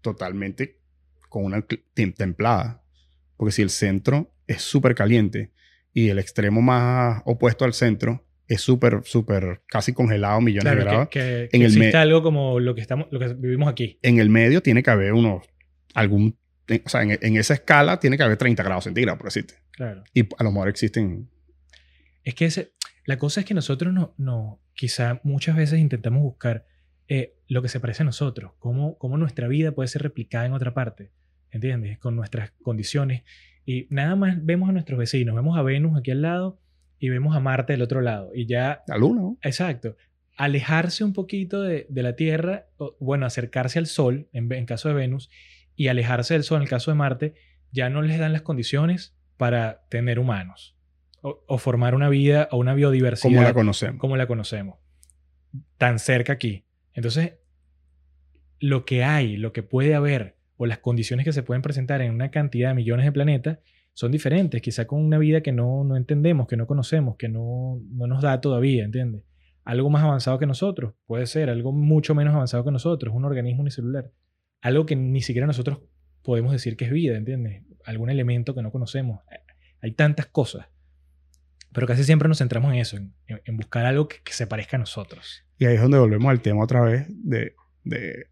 [0.00, 0.80] totalmente
[1.28, 1.66] con una
[2.14, 2.84] templada.
[3.36, 5.52] Porque si el centro es súper caliente
[5.92, 10.84] y el extremo más opuesto al centro es súper, súper casi congelado, millones claro, de
[10.84, 11.08] grados.
[11.08, 14.00] Que, que, en que el existe algo como lo que, estamos, lo que vivimos aquí.
[14.02, 15.48] En el medio tiene que haber unos,
[15.94, 16.36] algún,
[16.84, 19.54] o sea, en, en, esa escala tiene que haber 30 grados centígrados, por decirte.
[19.70, 20.02] Claro.
[20.12, 21.30] Y a lo mejor existen...
[22.24, 22.72] Es que ese,
[23.04, 26.66] la cosa es que nosotros no, no, quizá muchas veces intentamos buscar
[27.06, 30.54] eh, lo que se parece a nosotros, cómo, cómo nuestra vida puede ser replicada en
[30.54, 31.12] otra parte,
[31.52, 32.00] ¿entiendes?
[32.00, 33.22] Con nuestras condiciones.
[33.64, 36.58] Y nada más vemos a nuestros vecinos, vemos a Venus aquí al lado
[37.00, 38.30] y vemos a Marte del otro lado.
[38.34, 38.84] Y ya...
[38.86, 39.22] La Luna.
[39.22, 39.38] ¿no?
[39.42, 39.96] Exacto.
[40.36, 44.88] Alejarse un poquito de, de, la Tierra, o, bueno, acercarse al Sol, en, en, caso
[44.88, 45.30] de Venus,
[45.74, 47.34] y alejarse del Sol, en el caso de Marte,
[47.72, 50.76] ya no les dan las condiciones para tener humanos.
[51.22, 53.32] O, o formar una vida o una biodiversidad.
[53.32, 54.00] Como la conocemos.
[54.00, 54.78] Como la conocemos.
[55.78, 56.64] Tan cerca aquí.
[56.92, 57.34] Entonces,
[58.58, 62.12] lo que hay, lo que puede haber, o las condiciones que se pueden presentar en
[62.12, 63.58] una cantidad de millones de planetas,
[63.92, 67.80] son diferentes, quizá con una vida que no, no entendemos, que no conocemos, que no,
[67.90, 69.24] no nos da todavía, ¿entiendes?
[69.64, 73.60] Algo más avanzado que nosotros, puede ser, algo mucho menos avanzado que nosotros, un organismo
[73.60, 74.10] unicelular.
[74.62, 75.80] Algo que ni siquiera nosotros
[76.22, 77.62] podemos decir que es vida, ¿entiendes?
[77.84, 79.20] Algún elemento que no conocemos.
[79.80, 80.66] Hay tantas cosas.
[81.72, 84.76] Pero casi siempre nos centramos en eso, en, en buscar algo que, que, se parezca
[84.76, 85.44] a nosotros.
[85.56, 88.26] Y ahí es donde volvemos al tema otra vez de, de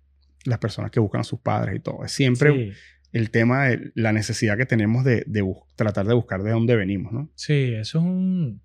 [0.45, 2.05] las personas que buscan a sus padres y todo.
[2.05, 2.73] Es siempre sí
[3.13, 5.45] el tema de la necesidad que tenemos de, de
[5.77, 7.31] tratar de buscar de dónde venimos, ¿no?
[7.35, 8.63] Sí, eso es un...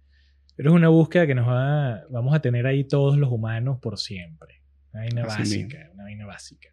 [0.56, 3.98] Pero es una búsqueda que nos va, vamos a tener ahí todos los humanos por
[3.98, 4.62] siempre.
[4.92, 6.70] Una vaina básica, una vaina básica.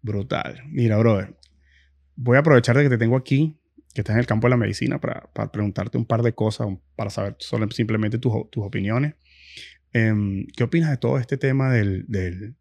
[0.00, 0.62] Brutal.
[0.68, 1.36] Mira, brother,
[2.14, 3.58] voy a aprovechar de que te tengo aquí,
[3.92, 6.68] que estás en el campo de la medicina, para, para preguntarte un par de cosas,
[6.94, 9.14] para saber solo, simplemente tus, tus opiniones.
[9.92, 12.54] Em, ¿Qué opinas de todo este tema del, del,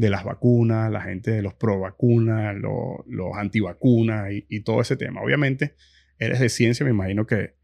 [0.00, 4.80] de las vacunas, la gente de los pro vacunas, los, los antivacunas y, y, todo
[4.80, 5.20] ese tema?
[5.20, 5.74] Obviamente,
[6.18, 7.54] eres de ciencia, me imagino que,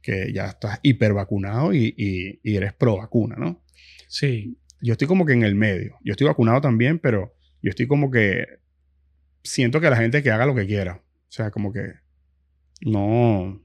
[0.00, 3.64] que ya estás hiper vacunado y, y, y eres pro vacuna, ¿no?
[4.06, 4.56] Sí.
[4.80, 5.96] Yo estoy como que en el medio.
[6.04, 8.46] Yo estoy vacunado también, pero yo estoy como que
[9.42, 11.02] siento que la gente que haga lo que quiera.
[11.02, 11.82] O sea, como que
[12.82, 13.60] no,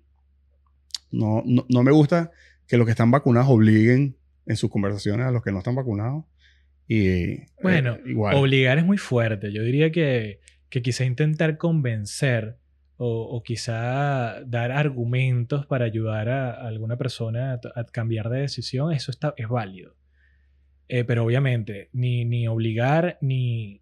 [1.11, 2.31] no, no, me gusta
[2.67, 6.25] que los que están vacunados obliguen en sus conversaciones a los que no están vacunados.
[6.87, 8.35] Y eh, bueno, igual.
[8.35, 9.51] obligar es muy fuerte.
[9.51, 12.57] Yo diría que, que quizá intentar convencer
[12.97, 19.33] o, quizá dar argumentos para ayudar a, alguna persona a, cambiar de decisión, eso está,
[19.35, 19.95] es válido.
[20.87, 23.81] Eh, pero obviamente, ni, ni obligar, ni,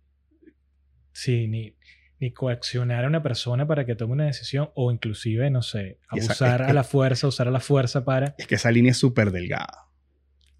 [1.12, 1.76] sí, ni,
[2.20, 6.64] ni coaccionar a una persona para que tome una decisión o inclusive, no sé, abusar
[6.64, 8.34] a la fuerza, usar a la fuerza para...
[8.40, 9.93] Es que esa línea es súper delgada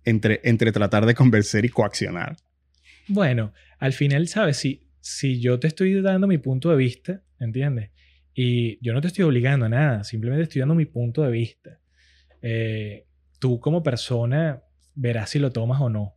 [0.06, 2.38] entre, entre tratar de convencer y coaccionar.
[3.08, 4.58] Bueno, al final, ¿sabes?
[4.58, 7.92] Si, si yo te estoy dando mi punto de vista, ¿entiendes?
[8.34, 11.80] Y yo no te estoy obligando a nada, simplemente estoy dando mi punto de vista.
[12.42, 13.06] Eh,
[13.40, 14.64] tú como persona
[14.96, 16.16] verás si lo tomas o no.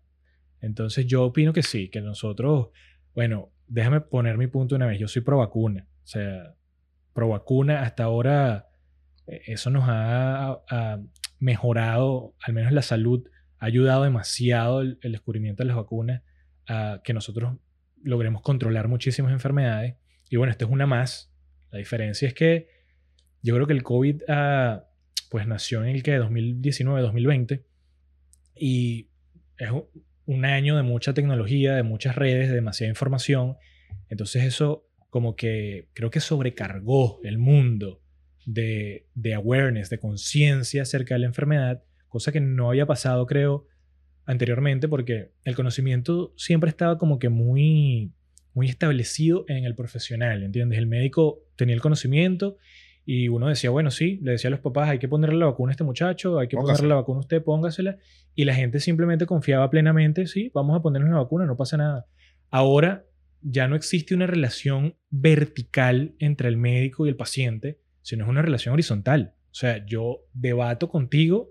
[0.61, 2.68] Entonces yo opino que sí, que nosotros,
[3.14, 4.99] bueno, déjame poner mi punto una vez.
[4.99, 5.87] Yo soy pro vacuna.
[6.05, 6.55] O sea,
[7.12, 8.68] pro vacuna hasta ahora
[9.27, 11.01] eh, eso nos ha,
[11.38, 16.23] mejorado, al menos la salud, ha ayudado demasiado el, descubrimiento de las vacunas
[16.69, 17.57] a que nosotros
[18.03, 19.97] logremos controlar muchísimas enfermedades.
[20.29, 21.33] Y bueno, esta es una más.
[21.71, 22.69] La diferencia es que
[23.42, 24.88] yo creo que el COVID ah,
[25.31, 27.64] pues nació en el que 2019, 2020
[28.55, 29.11] y
[29.59, 29.71] es
[30.27, 33.57] un año de mucha tecnología, de muchas redes, de demasiada información.
[34.09, 38.03] Entonces eso como que creo que sobrecargó el mundo
[38.45, 43.66] de, de awareness, de conciencia acerca de la enfermedad, cosa que no había pasado creo
[44.25, 48.12] anteriormente porque el conocimiento siempre estaba como que muy,
[48.55, 50.79] muy establecido en el profesional, ¿entiendes?
[50.79, 52.57] El médico tenía el conocimiento
[53.09, 55.71] y uno decía, bueno, sí, le decía a los papás, hay que ponerle la vacuna
[55.71, 57.99] a este muchacho, hay que ponerle la vacuna a usted, póngasela.
[58.35, 62.07] Y la gente simplemente confiaba plenamente, sí, vamos a ponerle la vacuna, no pasa nada.
[62.51, 63.07] Ahora
[63.42, 68.42] ya no existe una relación vertical entre el médico y el paciente, sino es una
[68.42, 69.35] relación horizontal.
[69.53, 71.51] O sea, yo debato contigo,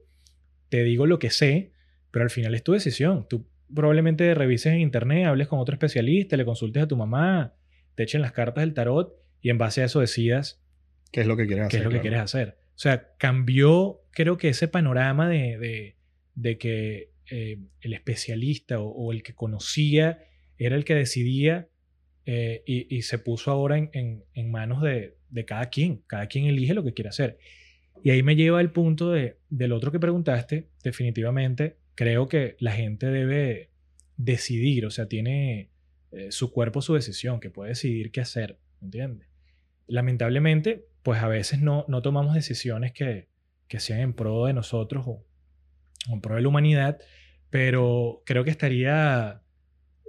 [0.76, 1.72] te digo lo que sé,
[2.12, 3.26] pero al final es tu decisión.
[3.30, 7.54] Tú probablemente revises en internet, hables con otro especialista, le consultes a tu mamá,
[7.96, 10.62] te echen las cartas del tarot y en base a eso decidas
[11.14, 11.72] ¿Qué es lo que quieres hacer?
[11.72, 12.58] ¿Qué es lo que quieres hacer?
[12.76, 15.96] O sea, cambió, creo que ese panorama de,
[16.36, 20.26] de, que eh, el especialista o, el que conocía
[20.58, 21.70] era el que decidía
[22.26, 26.04] eh, y, se puso ahora en, en, manos de, de, cada quien.
[26.08, 27.38] Cada quien elige lo que quiere hacer.
[28.04, 30.70] Y ahí me lleva al punto de, del otro que preguntaste.
[30.84, 33.72] Definitivamente, creo que la gente debe
[34.18, 35.72] decidir, o sea, tiene
[36.12, 39.28] eh, su cuerpo, su decisión, que puede decidir qué hacer, ¿entiendes?
[39.88, 43.30] Lamentablemente, pues a veces no, no tomamos decisiones que,
[43.68, 45.26] que sean en pro de nosotros o,
[46.12, 47.00] en pro de la humanidad,
[47.50, 49.42] pero creo que estaría,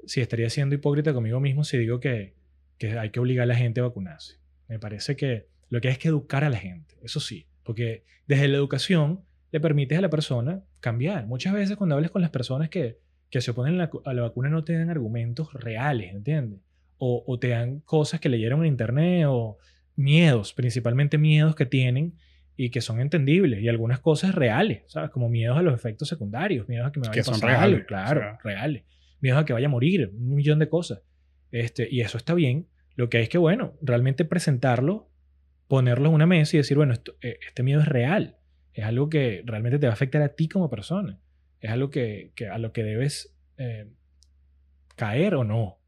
[0.06, 2.34] sí, estaría siendo hipócrita conmigo mismo si digo que,
[2.78, 4.38] que hay que obligar a la gente a vacunarse.
[4.68, 8.04] Me parece que lo que hay es que educar a la gente, eso sí, porque
[8.26, 9.20] desde la educación
[9.52, 11.26] le permites a la persona cambiar.
[11.26, 12.98] Muchas veces cuando hables con las personas que,
[13.30, 16.60] que se oponen a la, vacuna no te dan argumentos reales, ¿entiendes?
[16.98, 19.58] O, o, te dan cosas que leyeron en internet o
[19.96, 22.14] miedos, principalmente miedos que tienen
[22.56, 25.10] y que son entendibles y algunas cosas reales, ¿sabes?
[25.10, 28.38] Como miedos a los efectos secundarios, miedos a que me vaya a pasar reales, claro,
[28.42, 28.84] reales,
[29.20, 31.02] miedos a que vaya a morir, un millón de cosas.
[31.50, 32.68] Este, y eso está bien.
[32.94, 35.10] Lo que hay es que, bueno, realmente presentarlo,
[35.68, 38.36] ponerlo en una mesa y decir, bueno, eh, este miedo es real,
[38.72, 41.18] es algo que realmente te va a afectar a ti como persona,
[41.60, 43.88] es algo que, a lo que debes eh,
[44.96, 45.78] caer o no.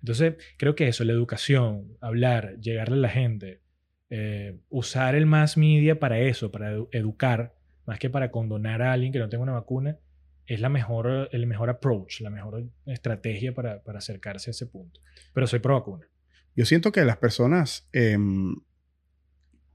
[0.00, 3.60] Entonces, creo que eso, la educación, hablar, llegarle a la gente,
[4.08, 7.54] eh, usar el mass media para eso, para educar,
[7.86, 9.98] más que para condonar a alguien que no tenga una vacuna,
[10.46, 15.00] es la mejor, el mejor approach, la mejor estrategia para, para acercarse a ese punto.
[15.32, 16.08] Pero soy pro vacuna.
[16.56, 18.56] Yo siento que las personas, em,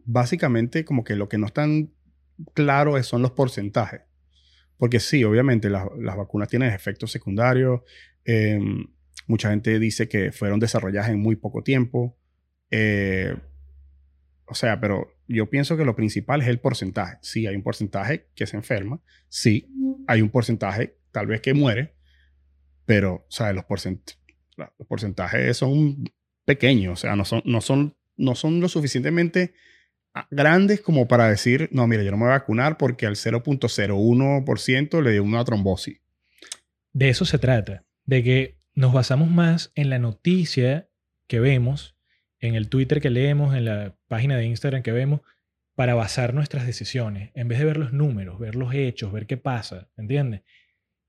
[0.06, 1.92] básicamente, como que lo que no están
[2.54, 4.02] claro son los porcentajes.
[4.78, 7.82] Porque sí, obviamente las, las vacunas tienen efectos secundarios.
[8.26, 8.60] Eh,
[9.28, 12.18] Mucha gente dice que fueron desarrolladas en muy poco tiempo.
[12.70, 13.36] Eh,
[14.46, 17.18] o sea, pero yo pienso que lo principal es el porcentaje.
[17.22, 19.02] Sí, hay un porcentaje que se enferma.
[19.30, 19.68] Sí,
[20.08, 21.96] hay un porcentaje tal vez que muere.
[22.86, 24.18] pero, o sea, los, porcent-
[24.58, 26.04] los porcentajes son
[26.46, 29.54] pequeños, o sea, no son, no son, no son lo suficientemente
[30.32, 35.02] grandes como para decir, no, mira, yo no me voy a vacunar porque al 0.01%
[35.02, 36.00] le dio una trombosis.
[36.94, 40.90] De eso se trata, de que nos basamos más en la noticia
[41.28, 41.98] que vemos,
[42.40, 45.22] en el Twitter que leemos, en la página de Instagram que vemos,
[45.76, 49.36] para basar nuestras decisiones, en vez de ver los números, ver los hechos, ver qué
[49.36, 50.42] pasa, ¿entiendes?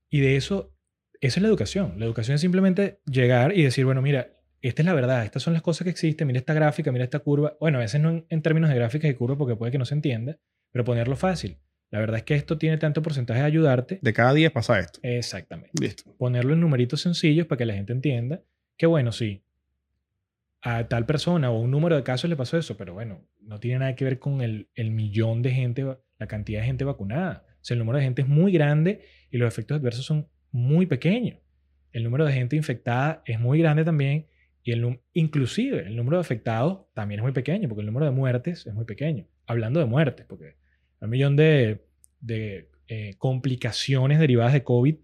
[0.09, 0.73] Y de eso,
[1.21, 1.95] esa es la educación.
[1.97, 5.53] La educación es simplemente llegar y decir, bueno, mira, esta es la verdad, estas son
[5.53, 7.55] las cosas que existen, mira esta gráfica, mira esta curva.
[7.59, 9.85] Bueno, a veces no en, en términos de gráficas y curvas porque puede que no
[9.85, 10.37] se entienda,
[10.71, 11.57] pero ponerlo fácil.
[11.89, 13.99] La verdad es que esto tiene tanto porcentaje de ayudarte.
[14.01, 14.99] De cada 10 pasa esto.
[15.03, 16.13] Exactamente Listo.
[16.17, 18.41] ponerlo en numeritos sencillos para que la gente entienda
[18.77, 19.43] que, bueno, sí,
[20.61, 23.79] a tal persona o un número de casos le pasó eso, pero bueno, no tiene
[23.79, 25.85] nada que ver con el, el millón de gente,
[26.19, 27.45] la cantidad de gente vacunada.
[27.61, 30.87] O sea, el número de gente es muy grande y los efectos adversos son muy
[30.87, 31.39] pequeños.
[31.91, 34.27] El número de gente infectada es muy grande también
[34.67, 38.11] y el inclusive el número de afectados también es muy pequeño porque el número de
[38.11, 39.25] muertes es muy pequeño.
[39.45, 40.57] Hablando de muertes, porque
[40.99, 41.85] un millón de,
[42.19, 44.95] de eh, complicaciones derivadas de COVID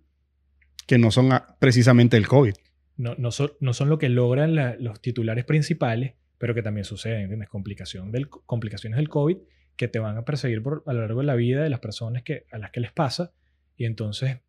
[0.85, 2.53] Que no son precisamente el COVID.
[2.97, 6.83] no, no, son, no son lo que logran la- los titulares principales, pero que también
[6.83, 7.47] suceden, ¿entiendes?
[7.47, 9.37] Complicación del, complicaciones del COVID
[9.77, 12.21] que te van a perseguir por, a lo largo de la vida de las personas
[12.23, 13.31] que, a las que les pasa.
[13.77, 14.39] Y entonces,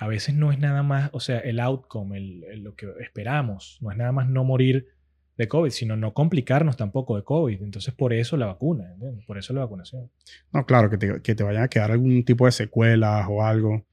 [0.00, 3.76] a veces no es nada más, o sea, el outcome, el- el- lo que esperamos,
[3.82, 4.88] no es nada más no morir
[5.36, 7.62] de COVID, sino no complicarnos tampoco de COVID.
[7.62, 9.24] Entonces, por eso la vacuna, ¿entiendes?
[9.26, 10.10] Por eso la vacunación.
[10.52, 13.86] No, claro, que te, que te vayan a quedar algún tipo de secuelas o algo.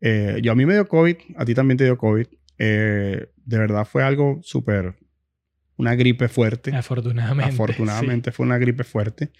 [0.00, 2.26] Eh, yo a mí me dio COVID, a ti también te dio COVID.
[2.58, 4.96] Eh, de verdad fue algo súper,
[5.76, 6.74] una gripe fuerte.
[6.74, 7.52] Afortunadamente.
[7.54, 9.32] Afortunadamente fue una gripe fuerte.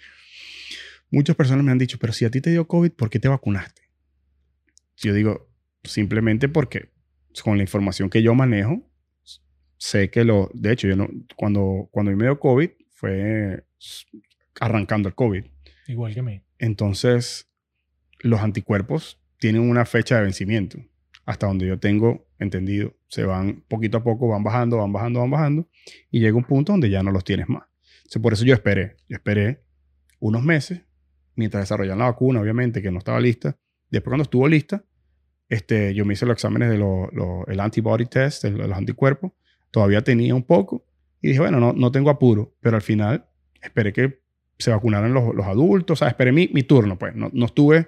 [1.11, 3.27] Muchas personas me han dicho, pero si a ti te dio COVID, ¿por qué te
[3.27, 3.83] vacunaste?
[4.97, 5.47] Yo digo,
[5.85, 6.89] simplemente porque
[7.43, 8.81] con la información que yo manejo,
[9.77, 13.65] sé que lo, de hecho, yo no, cuando, cuando me dio COVID, fue
[14.59, 15.45] arrancando el COVID.
[15.87, 16.41] Igual que a mí.
[16.57, 17.49] Entonces,
[18.19, 20.79] los anticuerpos tienen una fecha de vencimiento.
[21.25, 25.31] Hasta donde yo tengo entendido, se van poquito a poco, van bajando, van bajando, van
[25.31, 25.69] bajando,
[26.11, 27.63] y llega un punto donde ya no los tienes más.
[27.97, 28.97] Entonces, por eso yo esperé.
[29.09, 29.63] Yo esperé
[30.19, 30.81] unos meses,
[31.35, 33.57] mientras desarrollaban la vacuna, obviamente, que no estaba lista.
[33.89, 34.83] Después, cuando estuvo lista,
[35.49, 39.31] este, yo me hice los exámenes de lo- lo- el antibody test, el- los anticuerpos.
[39.71, 40.83] Todavía tenía un poco.
[41.21, 42.53] Y dije, bueno, no, no tengo apuro.
[42.61, 43.25] Pero al final,
[43.61, 44.19] esperé que
[44.57, 45.95] se vacunaran los, los adultos.
[45.95, 47.15] O sea, esperé mi, mi turno, pues.
[47.15, 47.87] No, no estuve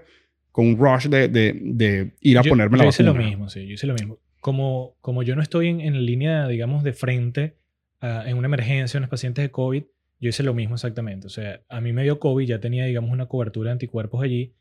[0.52, 3.22] con un rush de, de- de ir a yo, ponerme yo la hice vacuna.
[3.22, 4.20] lo mismo, sí, yo hice lo mismo.
[4.42, 7.58] Como, como yo no estoy en, en línea, digamos, de frente
[8.02, 9.84] en una emergencia, unos pacientes de COVID,
[10.20, 11.28] yo hice lo mismo exactamente.
[11.28, 14.54] O sea, a mí me dio COVID, ya tenía, digamos, una cobertura de anticuerpos allí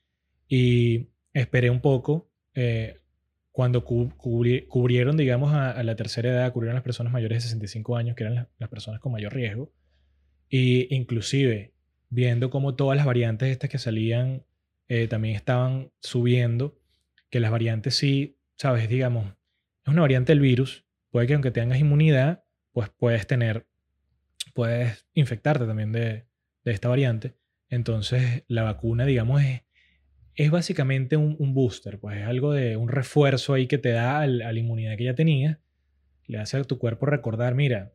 [0.49, 2.29] y esperé un poco.
[2.57, 3.01] Eh,
[3.53, 7.41] cuando cu- cubri- cubrieron, digamos, a, la tercera edad, cubrieron a las personas mayores de
[7.43, 9.73] 65 años, que eran las, personas con mayor riesgo.
[10.49, 11.73] Y inclusive,
[12.09, 14.45] viendo cómo todas las variantes estas que salían
[14.89, 16.79] eh, también estaban subiendo,
[17.31, 19.27] que las variantes sí, sabes, digamos,
[19.85, 23.67] es una variante del virus, puede que aunque tengas inmunidad, pues puedes tener,
[24.55, 26.27] puedes infectarte también de,
[26.65, 27.37] de esta variante.
[27.69, 29.63] Entonces, la vacuna, digamos, es,
[30.37, 34.21] es básicamente un, un booster, pues es algo de un refuerzo ahí que te da
[34.21, 35.59] al- a la inmunidad que ya tenías.
[36.27, 37.93] Le hace a tu cuerpo recordar, mira,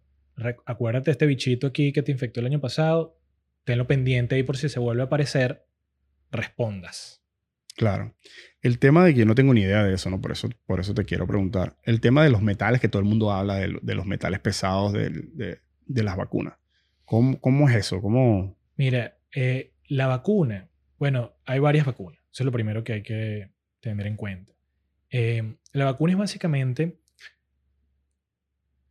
[0.65, 3.17] acuérdate de este bichito aquí que te infectó el año pasado,
[3.63, 5.65] tenlo pendiente ahí por si se vuelve a aparecer,
[6.31, 7.23] respondas.
[7.75, 8.15] Claro.
[8.61, 10.19] El tema de que yo no tengo ni idea de eso, ¿no?
[10.21, 11.77] Por eso, por eso te quiero preguntar.
[11.83, 14.93] El tema de los metales, que todo el mundo habla de, de los metales pesados
[14.93, 16.55] de, de las vacunas.
[17.05, 18.01] ¿Cómo, cómo es eso?
[18.01, 18.57] ¿Cómo...?
[18.77, 22.20] Mira, eh, la vacuna, bueno, hay varias vacunas.
[22.31, 24.53] Eso es lo primero que hay que tener en cuenta.
[25.09, 26.97] Eh, la vacuna es básicamente,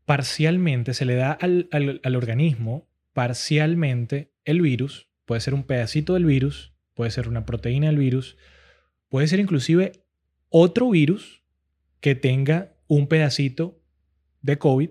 [0.04, 5.08] parcialmente, se le da al, al- organismo parcialmente el virus.
[5.24, 8.36] Puede ser un pedacito del virus, puede ser una proteína del virus,
[9.08, 10.04] puede ser inclusive
[10.48, 11.42] otro virus
[12.00, 13.80] que tenga un pedacito
[14.42, 14.90] de COVID.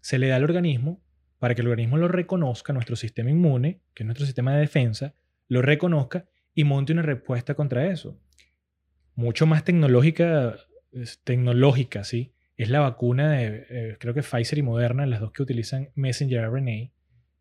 [0.00, 1.02] Se le da al organismo
[1.38, 5.14] para que el organismo lo reconozca, nuestro sistema inmune, que es nuestro sistema de defensa,
[5.48, 8.18] lo reconozca y monte una respuesta contra eso.
[9.14, 10.56] Mucho más tecnológica,
[11.24, 12.32] tecnológica, ¿sí?
[12.56, 16.44] Es la vacuna de, eh, creo que Pfizer y Moderna, las dos que utilizan messenger
[16.44, 16.90] RNA,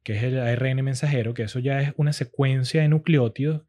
[0.03, 3.64] que es el ARN mensajero, que eso ya es una secuencia de nucleótidos,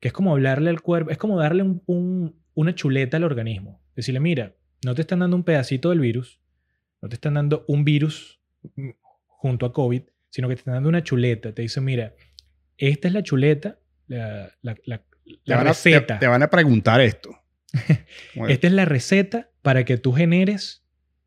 [0.00, 3.80] que es como hablarle al cuerpo, es como darle un- una chuleta al organismo.
[3.94, 6.40] Decirle, mira, no te están dando un pedacito del virus,
[7.02, 8.40] no te están dando un virus
[8.74, 8.90] mm,
[9.26, 11.52] junto a COVID, sino que te están dando una chuleta.
[11.54, 12.14] Te dicen, mira,
[12.76, 13.78] esta es la chuleta,
[14.08, 15.04] la, la- la- Te
[15.44, 16.18] la van, a, te- receta.
[16.18, 17.30] te van a preguntar esto.
[18.48, 20.84] Esta es la receta para que tú generes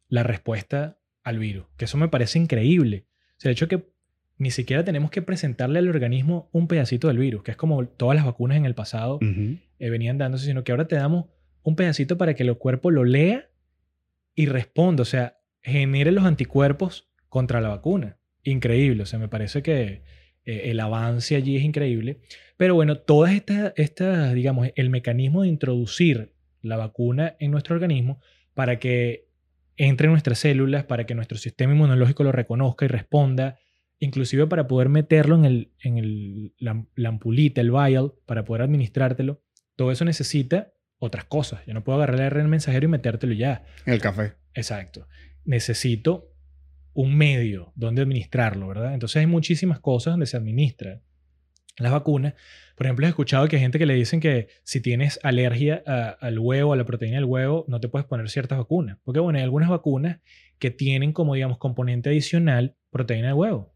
[0.07, 1.65] la respuesta al virus.
[1.77, 3.05] Que eso me parece increíble.
[3.31, 3.89] O sea, el hecho que
[4.37, 8.15] ni siquiera tenemos que presentarle al organismo un pedacito del virus, que es como todas
[8.15, 11.25] las vacunas en el pasado eh, venían dándose, sino que ahora te damos
[11.61, 13.49] un pedacito para que el cuerpo lo lea
[14.33, 18.17] y responda, o sea, genere los anticuerpos contra la vacuna.
[18.43, 20.01] Increíble, o sea, me parece que
[20.45, 22.19] eh, el avance allí es increíble.
[22.57, 28.21] Pero bueno, todas estas, estas, digamos, el mecanismo de introducir la vacuna en nuestro organismo
[28.53, 29.27] para que
[29.77, 33.57] entre en nuestras células, para que nuestro sistema inmunológico lo reconozca y responda,
[33.99, 38.63] inclusive para poder meterlo en, el, en el, la, la, ampulita, el vial, para poder
[38.63, 39.41] administrártelo,
[39.75, 41.65] todo eso necesita otras cosas.
[41.65, 43.65] Yo no puedo agarrar el ARN mensajero y metértelo ya.
[43.85, 44.33] En el café.
[44.53, 45.07] Exacto.
[45.45, 46.30] Necesito
[46.93, 48.93] un medio donde administrarlo, ¿verdad?
[48.93, 51.01] Entonces hay muchísimas cosas donde se administra
[51.77, 52.33] las vacunas.
[52.75, 55.83] Por ejemplo, he escuchado que hay gente que le dicen que si tienes alergia
[56.19, 58.97] al huevo, a la proteína del huevo, no te puedes poner ciertas vacunas.
[59.03, 60.19] Porque, bueno, hay algunas vacunas
[60.59, 63.73] que tienen como, digamos, componente adicional proteína del huevo.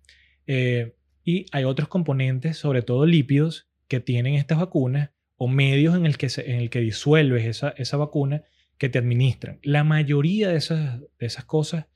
[0.48, 6.06] Eh, y hay otros componentes, sobre todo lípidos, que tienen estas vacunas o medios en
[6.06, 8.44] el que, en el que disuelves esa, esa vacuna
[8.78, 9.60] que te administran.
[9.64, 11.88] La mayoría de esas, de esas cosas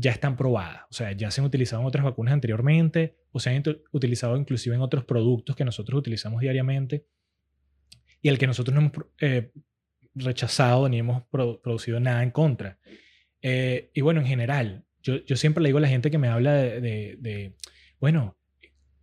[0.00, 0.82] ya están probadas.
[0.90, 4.76] O sea, ya se han utilizado en otras vacunas anteriormente o se han utilizado inclusive
[4.76, 7.04] en otros productos que nosotros utilizamos diariamente
[8.22, 9.50] y al que nosotros no hemos eh,
[10.14, 12.78] rechazado ni hemos producido nada en contra.
[13.42, 16.54] Eh, y bueno, en general, yo, siempre le digo a la gente que me habla
[16.54, 17.56] de, de,
[17.98, 18.38] bueno,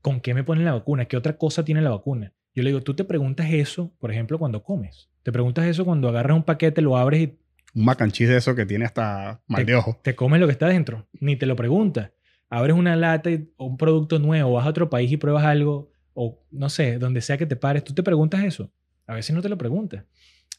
[0.02, 1.06] ¿con qué me ponen la vacuna?
[1.06, 2.34] ¿Qué otra cosa tiene la vacuna?
[2.54, 5.10] Yo le digo, tú te preguntas eso, por ejemplo, cuando comes.
[5.24, 7.39] Te preguntas eso cuando agarras un paquete, lo abres y
[7.76, 10.00] un macanchis de eso que tiene hasta mal de ojo.
[10.02, 12.12] Te comes lo que está dentro, ni te lo preguntas.
[12.50, 16.44] Abres una lata o un producto nuevo, vas a otro país y pruebas algo, o
[16.52, 18.72] no sé, donde sea que te pares, tú te preguntas eso.
[19.08, 20.06] A veces no te lo preguntas.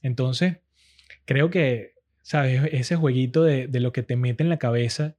[0.03, 0.59] Entonces,
[1.25, 2.69] creo que, ¿sabes?
[2.73, 5.17] Ese jueguito de, de lo que te mete en la cabeza,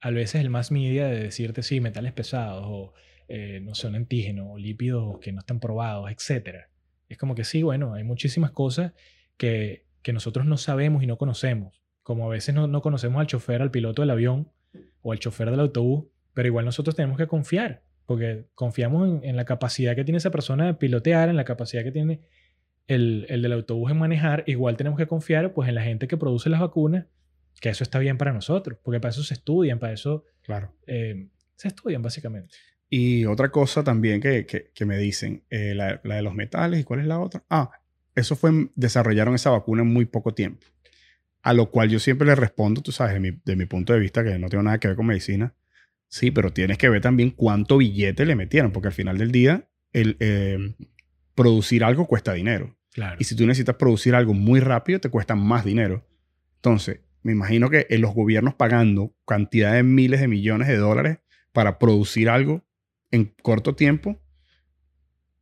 [0.00, 2.92] a veces el más media de decirte, sí, metales pesados, o
[3.28, 6.66] eh, no sé, un antígeno, o lípidos que no están probados, etc.
[7.08, 8.92] Es como que sí, bueno, hay muchísimas cosas
[9.36, 11.82] que que nosotros no sabemos y no conocemos.
[12.02, 14.50] Como a veces no, no conocemos al chofer, al piloto del avión
[15.02, 19.44] o al chofer del autobús, pero igual nosotros tenemos que confiar, porque confiamos en, la
[19.44, 22.20] capacidad que tiene esa persona de pilotear, en la capacidad que tiene
[22.86, 26.16] el, el, del autobús en manejar, igual tenemos que confiar pues en la gente que
[26.16, 27.06] produce las vacunas,
[27.60, 30.74] que eso está bien para nosotros, porque para eso se estudian, para eso claro.
[30.86, 32.56] Eh, se estudian básicamente.
[32.88, 36.80] Y otra cosa también que, que, que me dicen, eh, la, la, de los metales,
[36.80, 37.44] ¿y cuál es la otra?
[37.48, 37.70] Ah,
[38.14, 40.66] eso fue, desarrollaron esa vacuna en muy poco tiempo.
[41.42, 43.98] A lo cual yo siempre le respondo, tú sabes, de mi, de mi punto de
[43.98, 45.54] vista, que no tengo nada que ver con medicina.
[46.08, 49.68] Sí, pero tienes que ver también cuánto billete le metieron, porque al final del día,
[49.92, 50.74] el, eh,
[51.34, 52.76] producir algo cuesta dinero.
[52.92, 53.16] Claro.
[53.20, 56.04] Y si tú necesitas producir algo muy rápido, te cuesta más dinero.
[56.56, 61.18] Entonces, me imagino que en los gobiernos pagando cantidad de miles de millones de dólares
[61.52, 62.64] para producir algo
[63.10, 64.20] en corto tiempo,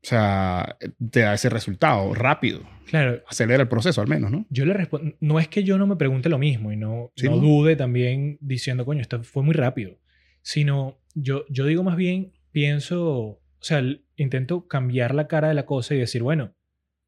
[0.02, 0.76] o sea,
[1.10, 2.60] te da ese resultado rápido.
[2.86, 3.20] Claro.
[3.28, 4.46] Acelera el proceso al menos, ¿no?
[4.48, 7.36] Yo le respondo, no es que yo no me pregunte lo mismo y no, no,
[7.38, 9.98] dude también diciendo, coño, esto fue muy rápido,
[10.40, 13.82] sino yo, yo digo más bien, pienso, o sea,
[14.16, 16.54] intento cambiar la cara de la cosa y decir, bueno,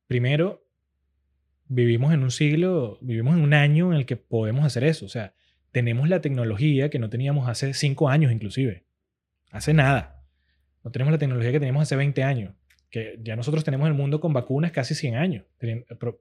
[0.07, 0.67] primero,
[1.67, 5.09] vivimos en un siglo, vivimos en un año en el que podemos hacer eso, o
[5.09, 5.35] sea,
[5.71, 8.85] tenemos la tecnología que no teníamos hace cinco años inclusive,
[9.53, 10.17] hace nada.
[10.83, 12.55] No tenemos la tecnología que teníamos hace 20 años
[12.91, 15.45] que ya nosotros tenemos el mundo con vacunas casi 100 años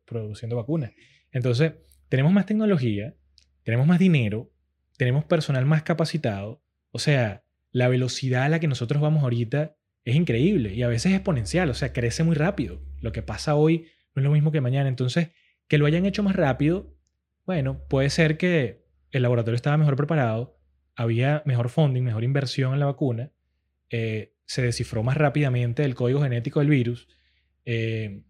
[0.06, 0.92] produciendo vacunas.
[1.32, 1.74] Entonces,
[2.10, 3.16] tenemos más tecnología,
[3.64, 4.52] tenemos más dinero,
[4.98, 6.62] tenemos personal más capacitado.
[6.92, 11.12] O sea, la velocidad a la que nosotros vamos ahorita es increíble y a veces
[11.12, 12.82] es exponencial, o sea, crece muy rápido.
[13.02, 14.90] Lo que pasa hoy no es lo mismo que mañana.
[14.90, 15.30] Entonces,
[15.68, 16.96] que lo hayan hecho más rápido,
[17.46, 20.60] bueno, puede ser que el laboratorio estaba mejor preparado,
[20.96, 23.32] había mejor funding, mejor inversión en la vacuna,
[23.90, 27.08] eh, se descifró más rápidamente el código genético del virus.
[27.66, 28.24] Eh,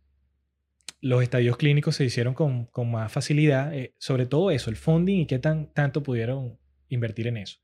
[0.99, 5.20] los estadios clínicos se hicieron con, con más facilidad, eh, sobre todo eso, el funding
[5.22, 6.59] y qué tan, tanto pudieron
[6.89, 7.59] invertir en eso.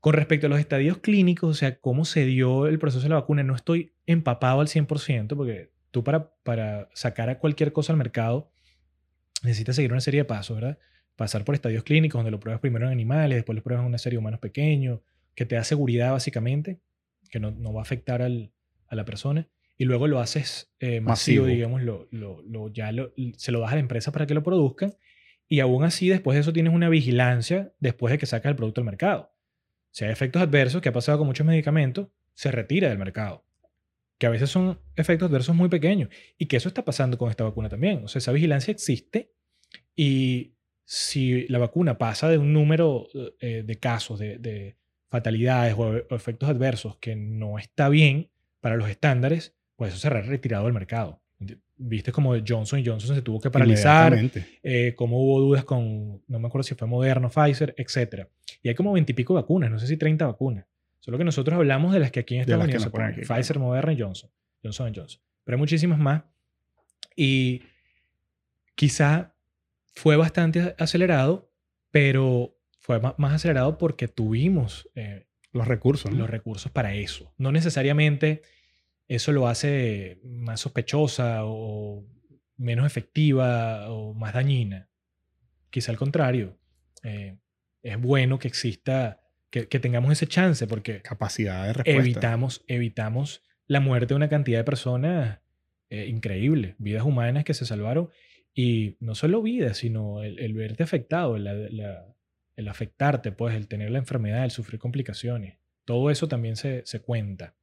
[0.00, 3.20] Con respecto a los estadios clínicos, o sea, cómo se dio el proceso de la
[3.20, 7.98] vacuna, no estoy empapado al 100%, porque tú para, para sacar a cualquier cosa al
[7.98, 8.50] mercado
[9.44, 10.78] necesitas seguir una serie de pasos, ¿verdad?
[11.14, 13.98] Pasar por estadios clínicos, donde lo pruebas primero en animales, después lo pruebas en una
[13.98, 14.98] serie de humanos pequeños,
[15.36, 16.80] que te da seguridad básicamente
[17.28, 18.52] que no, no va a afectar al,
[18.88, 22.90] a la persona, y luego lo haces eh, masivo, digamos, lo, lo, ya
[23.36, 24.94] se lo das a la empresa para que lo produzcan,
[25.48, 28.80] y aún así después de eso tienes una vigilancia después de que sacas el producto
[28.80, 29.32] al mercado.
[29.90, 33.44] Si hay efectos adversos, que ha pasado con muchos medicamentos, se retira del mercado.
[34.18, 36.10] Que a veces son efectos adversos muy pequeños.
[36.36, 38.04] Y que eso está pasando con esta vacuna también.
[38.04, 39.32] O sea, esa vigilancia existe
[39.96, 40.54] y
[40.84, 43.08] si la vacuna pasa de un número
[43.40, 44.76] eh, de casos, de,
[45.08, 48.30] fatalidades o, efectos adversos que no está bien
[48.60, 51.20] para los estándares, pues eso será retirado del mercado.
[51.76, 54.18] Viste como Johnson Johnson se tuvo que paralizar,
[54.62, 58.26] eh, como hubo dudas con, no me acuerdo si fue Moderna, Pfizer, etc.
[58.62, 60.66] Y hay como veintipico vacunas, no sé si 30 vacunas.
[60.98, 63.92] Solo que nosotros hablamos de las que aquí en Estados Unidos se ponen, Pfizer, Moderna
[63.92, 64.30] y Johnson,
[64.62, 65.20] Johnson Johnson.
[65.44, 66.24] Pero hay muchísimas más.
[67.14, 67.62] Y
[68.74, 69.32] quizá
[69.94, 71.50] fue bastante acelerado,
[71.90, 72.57] pero
[72.88, 76.10] fue más acelerado porque tuvimos eh, los recursos.
[76.10, 77.34] Los recursos para eso.
[77.36, 78.40] No necesariamente
[79.08, 82.06] eso lo hace más sospechosa o
[82.56, 84.88] menos efectiva o más dañina.
[85.68, 86.58] Quizá al contrario.
[87.02, 87.36] Eh,
[87.82, 89.20] es bueno que exista,
[89.50, 92.00] que, tengamos ese chance porque capacidad de respuesta.
[92.00, 95.40] Evitamos, evitamos la muerte de una cantidad de personas
[95.90, 98.08] eh, increíble, vidas humanas que se salvaron
[98.54, 101.36] y no solo vida, sino el, verte afectado,
[102.58, 105.58] el afectarte, pues, el tener la enfermedad, el sufrir complicaciones.
[105.84, 107.54] Todo eso también se, cuenta.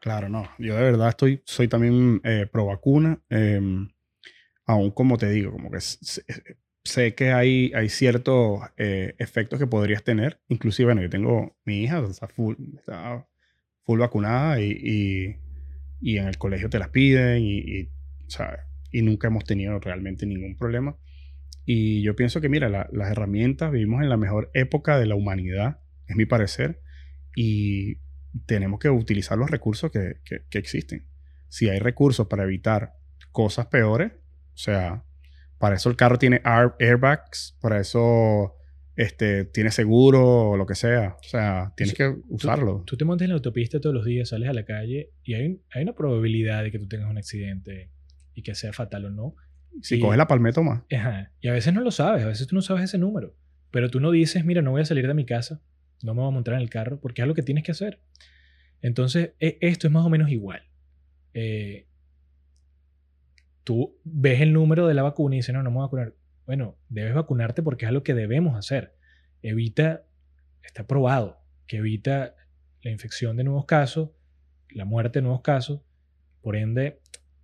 [0.00, 0.50] Claro, no.
[0.58, 3.22] Yo de verdad estoy, soy también eh, pro vacuna.
[3.30, 3.88] Em,
[4.66, 10.02] aún como te digo, como que sé, que hay, hay ciertos eh, efectos que podrías
[10.02, 10.40] tener.
[10.48, 12.56] Inclusive, bueno, yo tengo mi hija, está full,
[13.86, 15.38] vacunada y,
[16.00, 17.88] y, en el colegio te las piden y, y
[18.90, 20.96] y nunca hemos tenido realmente ningún problema.
[21.64, 25.80] Y yo pienso que, mira, las herramientas, vivimos en la mejor época de la humanidad,
[26.08, 26.80] es mi parecer,
[27.36, 27.98] y
[28.46, 31.06] tenemos que utilizar los recursos que, que, existen.
[31.48, 32.94] Si hay recursos para evitar
[33.30, 35.04] cosas peores, o sea,
[35.58, 38.56] para eso el carro tiene airbags, para eso
[38.96, 41.16] este, tiene seguro o lo que sea.
[41.20, 42.82] O sea, tienes que usarlo.
[42.86, 45.60] Tú, te montas en la autopista todos los días, sales a la calle y hay,
[45.70, 47.90] hay una probabilidad de que tú tengas un accidente
[48.34, 49.36] y que sea fatal o no.
[49.80, 50.82] Si coges la palmeta más.
[50.94, 51.32] Ajá.
[51.40, 53.34] Y a veces no lo sabes, a veces tú no sabes ese número.
[53.70, 55.62] Pero tú no dices, mira, no voy a salir de mi casa,
[56.02, 58.00] no me voy a montar en el carro, porque es lo que tienes que hacer.
[58.82, 60.62] Entonces, e, esto es más o menos igual.
[61.34, 61.86] Eh,
[63.64, 66.14] tú ves el número de la vacuna y dices, no, no me voy a vacunar.
[66.46, 68.94] Bueno, debes vacunarte porque es lo que debemos hacer.
[69.42, 70.04] Evita,
[70.62, 72.34] está probado, que evita
[72.82, 74.10] la infección de nuevos casos,
[74.70, 75.80] la muerte de nuevos casos.
[76.42, 77.00] Por ende,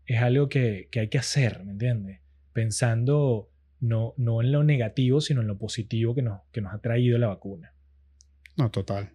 [0.08, 2.20] es algo que, hay que hacer, ¿me entiendes?
[2.54, 6.80] Pensando no, no en lo negativo, sino en lo positivo que nos, que nos ha
[6.80, 7.74] traído la vacuna.
[8.56, 9.12] No, total.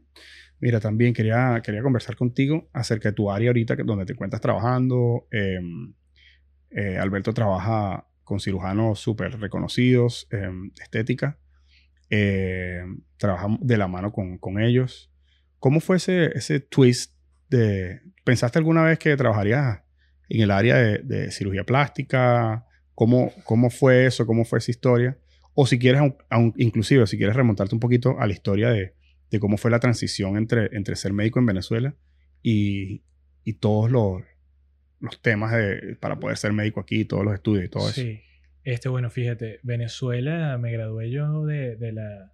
[0.59, 5.27] Mira, también quería, quería conversar contigo acerca de tu área ahorita, donde te encuentras trabajando.
[5.31, 5.95] Em,
[6.69, 11.39] eh, Alberto trabaja con cirujanos súper reconocidos, eh, estética.
[12.11, 15.11] Em, trabaja de la mano con, con, ellos.
[15.57, 17.15] ¿Cómo fue ese, ese twist
[17.49, 18.01] de...
[18.23, 19.83] ¿Pensaste alguna vez que trabajarías
[20.29, 22.65] en el área de, cirugía plástica?
[22.95, 24.25] ¿Cómo, ¿Cómo fue eso?
[24.25, 25.17] ¿Cómo fue esa historia?
[25.53, 26.01] O si quieres,
[26.57, 28.93] inclusive, si quieres remontarte un poquito a la historia de,
[29.29, 31.95] de cómo fue la transición entre, entre ser médico en Venezuela
[32.41, 33.03] y,
[33.43, 34.21] y todos los,
[34.99, 38.01] los temas de, para poder ser médico aquí, todos los estudios y todo eso.
[38.01, 38.21] Sí.
[38.63, 42.31] Este, bueno, fíjate, Venezuela, me gradué yo de, de la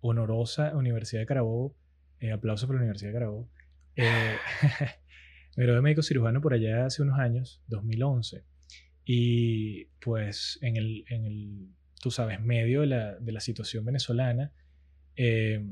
[0.00, 1.74] honorosa Universidad de Carabobo.
[2.20, 3.50] Eh, aplauso por la Universidad de Carabobo.
[3.96, 4.36] Eh,
[5.56, 8.44] Me gradué de médico cirujano por allá hace unos años, 2011.
[9.04, 11.68] Y pues en el, en el
[12.00, 14.52] tú sabes, medio de la, de la situación venezolana,
[15.16, 15.64] eh,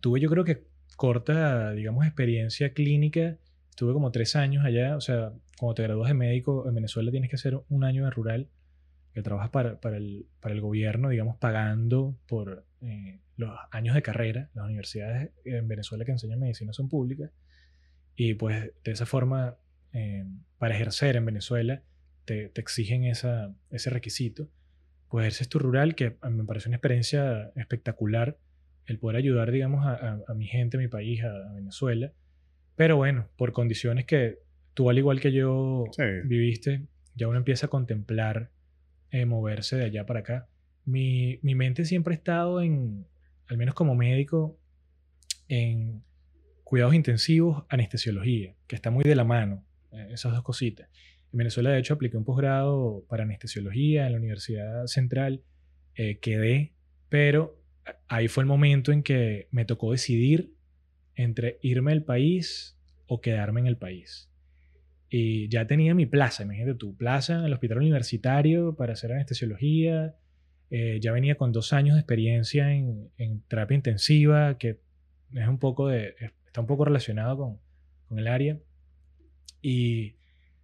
[0.00, 3.38] tuve yo creo que corta, digamos, experiencia clínica.
[3.74, 4.96] Tuve como tres años allá.
[4.96, 8.10] O sea, cuando te gradúas de médico en Venezuela tienes que hacer un año de
[8.10, 8.48] rural,
[9.14, 14.02] que trabajas para, para, el, para el gobierno, digamos, pagando por eh, los años de
[14.02, 14.50] carrera.
[14.54, 17.30] Las universidades en Venezuela que enseñan medicina son públicas.
[18.22, 19.56] Y pues de esa forma,
[19.94, 20.26] eh,
[20.58, 21.82] para ejercer en Venezuela,
[22.26, 24.46] te, exigen esa, ese requisito.
[25.08, 28.36] Pues ejerces tu rural, que me parece una experiencia espectacular,
[28.84, 32.12] el poder ayudar, digamos, a, mi gente, a mi país, a, Venezuela.
[32.76, 34.40] Pero bueno, por condiciones que
[34.74, 35.84] tú, al igual que yo
[36.26, 36.82] viviste,
[37.14, 38.50] ya uno empieza a contemplar
[39.12, 40.46] eh, moverse de allá para acá.
[40.84, 43.06] Mi, mi mente siempre ha estado en,
[43.46, 44.58] al menos como médico,
[45.48, 46.02] en
[46.70, 50.88] cuidados intensivos, anestesiología, que está muy de la mano, eh, esas dos cositas.
[51.32, 55.42] En Venezuela, de hecho, apliqué un posgrado para anestesiología en la Universidad Central,
[55.96, 56.74] eh, quedé,
[57.08, 57.60] pero
[58.06, 60.54] ahí fue el momento en que me tocó decidir
[61.16, 64.30] entre irme del país o quedarme en el país.
[65.08, 70.14] Y ya tenía mi plaza, imagínate tu plaza en el hospital universitario para hacer anestesiología.
[70.70, 74.78] Eh, ya venía con dos años de experiencia en, en terapia intensiva, que
[75.34, 76.14] es un poco de,
[76.50, 77.60] está un poco relacionado con,
[78.08, 78.58] con el área.
[79.62, 80.16] Y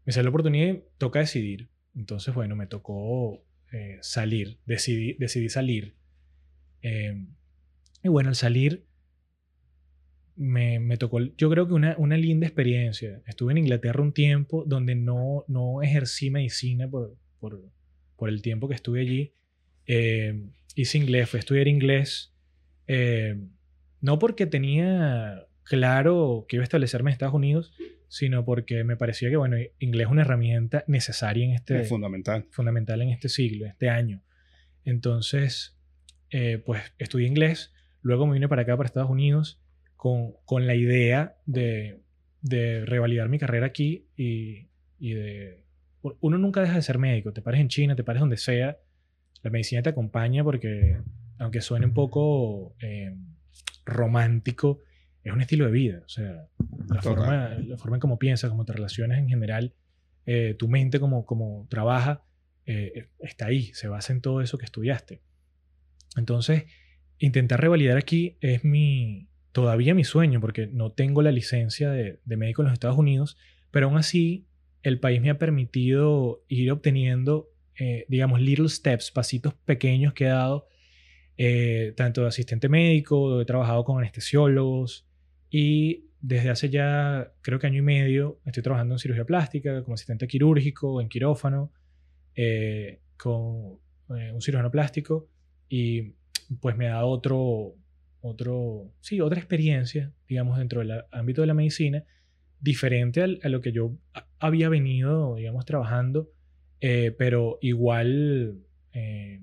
[0.05, 1.69] me salió la oportunidad y toca decidir.
[1.95, 5.95] Entonces, bueno, me tocó eh, salir, decidí, decidí salir.
[6.83, 7.25] Eh,
[8.03, 8.85] y bueno, al salir
[10.35, 13.23] me, me, tocó, yo creo que una, una, linda experiencia.
[13.27, 17.63] Estuve en Inglaterra un tiempo donde no, no ejercí medicina por, por,
[18.17, 19.33] por el tiempo que estuve allí.
[19.87, 20.43] Eh,
[20.75, 22.35] hice inglés, fui a estudiar inglés.
[22.89, 23.37] Eh,
[24.01, 27.73] no porque tenía claro que iba a establecerme en Estados Unidos,
[28.09, 31.81] sino porque me parecía que, bueno, inglés es una herramienta necesaria en este...
[31.81, 32.47] Es fundamental.
[32.51, 34.23] Fundamental en este siglo, este año.
[34.85, 35.77] Entonces,
[36.31, 39.61] eh, pues estudié inglés, luego me vine para acá, para Estados Unidos,
[39.97, 42.01] con, con la idea de,
[42.43, 45.65] de, revalidar mi carrera aquí y, y, de...
[46.21, 48.79] Uno nunca deja de ser médico, te pares en China, te pares donde sea,
[49.43, 50.99] la medicina te acompaña porque,
[51.39, 53.17] aunque suene un poco eh,
[53.85, 54.83] romántico,
[55.29, 56.03] es un estilo de vida.
[56.05, 56.47] O sea,
[56.89, 59.75] la, forma, la forma en cómo piensas, cómo te relacionas en general,
[60.25, 62.25] eh, tu mente como, como trabaja,
[62.65, 65.21] eh, está ahí, se basa en todo eso que estudiaste.
[66.17, 66.65] Entonces,
[67.19, 72.37] intentar revalidar aquí es mi, todavía mi sueño, porque no tengo la licencia de, de
[72.37, 73.37] médico en los Estados Unidos,
[73.71, 74.47] pero aún así
[74.83, 80.29] el país me ha permitido ir obteniendo, eh, digamos, little steps, pasitos pequeños que he
[80.29, 80.69] dado,
[81.37, 85.06] eh, tanto de asistente médico, he trabajado con anestesiólogos
[85.59, 89.95] y desde hace ya, creo que año y medio, estoy trabajando en cirugía plástica, como
[89.95, 91.73] asistente quirúrgico, en quirófano,
[92.35, 95.31] eh, con un cirujano plástico.
[95.71, 96.13] Y
[96.61, 97.75] pues me ha dado otro,
[98.21, 102.05] otro, sí, otra experiencia, digamos, dentro del ámbito de la medicina,
[102.61, 103.97] diferente a lo que yo
[104.39, 106.29] había venido, digamos, trabajando,
[106.83, 108.59] eh, pero igual
[108.93, 109.41] eh,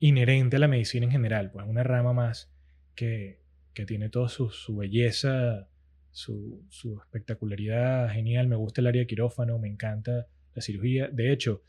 [0.00, 2.52] inherente a la medicina en general, pues una rama más
[2.96, 3.39] que,
[3.74, 5.68] que tiene toda su, su belleza,
[6.10, 8.48] su, su, espectacularidad genial.
[8.48, 11.08] Me gusta el área de quirófano, me encanta la cirugía.
[11.08, 11.62] De hecho,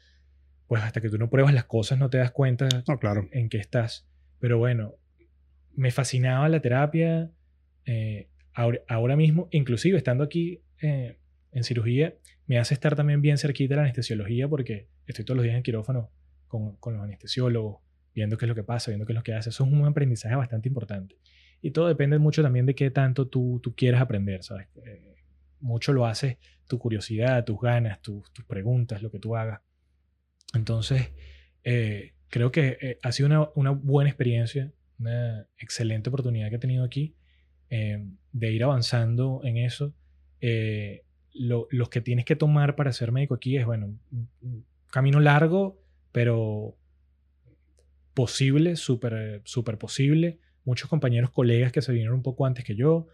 [0.68, 2.68] pues hasta que tú no pruebas las cosas no te das cuenta
[3.00, 3.28] claro.
[3.32, 4.08] en qué estás.
[4.40, 4.96] Pero bueno,
[5.76, 7.32] me fascinaba la terapia.
[7.86, 11.18] Eh, ahora, ahora, mismo, inclusive estando aquí eh,
[11.52, 12.16] en cirugía,
[12.48, 15.64] me hace estar también bien cerquita de la anestesiología porque estoy todos los días en
[15.64, 16.10] quirófano
[16.48, 17.82] con, con, los anestesiólogos,
[18.14, 19.50] viendo qué es lo que pasa, viendo qué es lo que hace.
[19.50, 21.18] Eso es un aprendizaje bastante importante.
[21.62, 24.68] Y todo depende mucho también de qué tanto tú, tú quieras aprender, ¿sabes?
[24.86, 25.16] Eh,
[25.60, 29.62] mucho lo hace tu curiosidad, tus ganas, tus, tus preguntas, lo que tú hagas.
[30.54, 31.12] Entonces,
[31.64, 36.60] eh, creo que eh, ha sido una, una, buena experiencia, una excelente oportunidad que he
[36.60, 37.16] tenido aquí
[37.70, 39.94] eh, de ir avanzando en eso.
[41.34, 43.98] Lo, los que tienes que tomar para ser médico aquí es, bueno,
[44.42, 45.82] un camino largo,
[46.12, 46.78] pero
[48.14, 50.40] posible, súper super posible.
[50.64, 53.08] Muchos compañeros, colegas que se vinieron un poco antes que yo,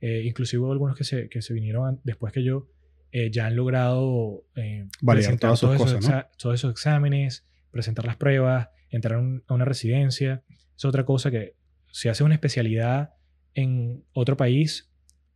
[0.00, 2.68] eh, inclusive algunos que se, que se vinieron después que yo,
[3.10, 6.24] eh, ya han logrado eh, presentar todos, esos cosas, ¿no?
[6.38, 10.42] todos esos exámenes, presentar las pruebas, entrar a, un, a, una residencia.
[10.76, 11.56] Es otra cosa que
[11.90, 13.14] si haces una especialidad
[13.54, 14.90] en otro país,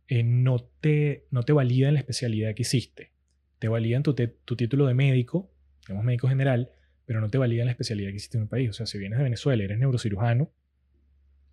[0.07, 3.11] eh, no, te, no te validan la especialidad que hiciste.
[3.59, 5.51] Te validan tu, te, tu título de médico,
[5.87, 6.71] digamos médico general,
[7.05, 8.69] pero no te validan la especialidad que hiciste en un país.
[8.69, 10.51] O sea, si vienes de Venezuela y eres neurocirujano,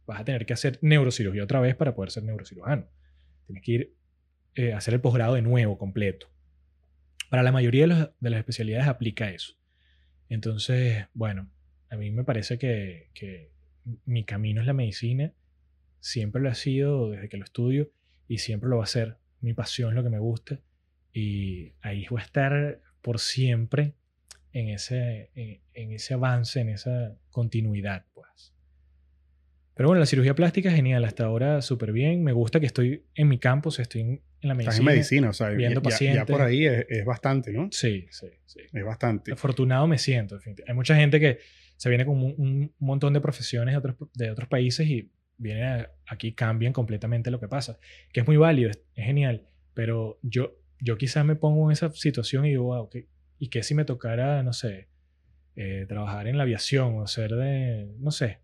[0.07, 2.89] vas a tener que hacer neurocirugía otra vez para poder ser neurocirujano.
[3.47, 3.95] Tienes que ir
[4.55, 6.31] eh, a hacer el posgrado de nuevo, completo.
[7.31, 9.55] Para la mayoría de, los, de, las especialidades aplica eso.
[10.29, 11.51] Entonces, bueno,
[11.91, 13.51] a mí me parece que, que
[14.05, 15.33] mi camino es la medicina.
[16.01, 17.91] Siempre lo ha sido desde que lo estudio
[18.29, 19.19] y siempre lo va a ser.
[19.41, 20.61] Mi pasión es lo que me gusta
[21.13, 23.95] y ahí voy a estar por siempre
[24.53, 28.54] en ese, en ese avance, en esa continuidad, pues.
[29.75, 32.23] Pero bueno, la cirugía plástica es genial, hasta ahora súper bien.
[32.23, 34.71] Me gusta que estoy en mi campo, o sea, estoy en, la medicina.
[34.71, 36.21] Estás en medicina, o sea, viendo ya, pacientes.
[36.21, 37.69] ya por ahí es, es, bastante, ¿no?
[37.73, 38.61] Sí, sí, sí.
[38.73, 39.33] Es bastante.
[39.33, 40.39] Afortunado me siento.
[40.67, 41.39] Hay mucha gente que
[41.77, 45.65] se viene con un, un montón de profesiones de otros, de otros países y vienen
[45.65, 47.79] a, aquí cambian completamente lo que pasa.
[48.13, 49.49] Que es muy válido, es, es, genial.
[49.75, 53.09] Pero yo, yo quizás me pongo en esa situación y digo, wow, ¿qué,
[53.39, 54.89] ¿y qué si me tocara, no sé,
[55.57, 58.41] eh, trabajar en la aviación o ser de, no sé,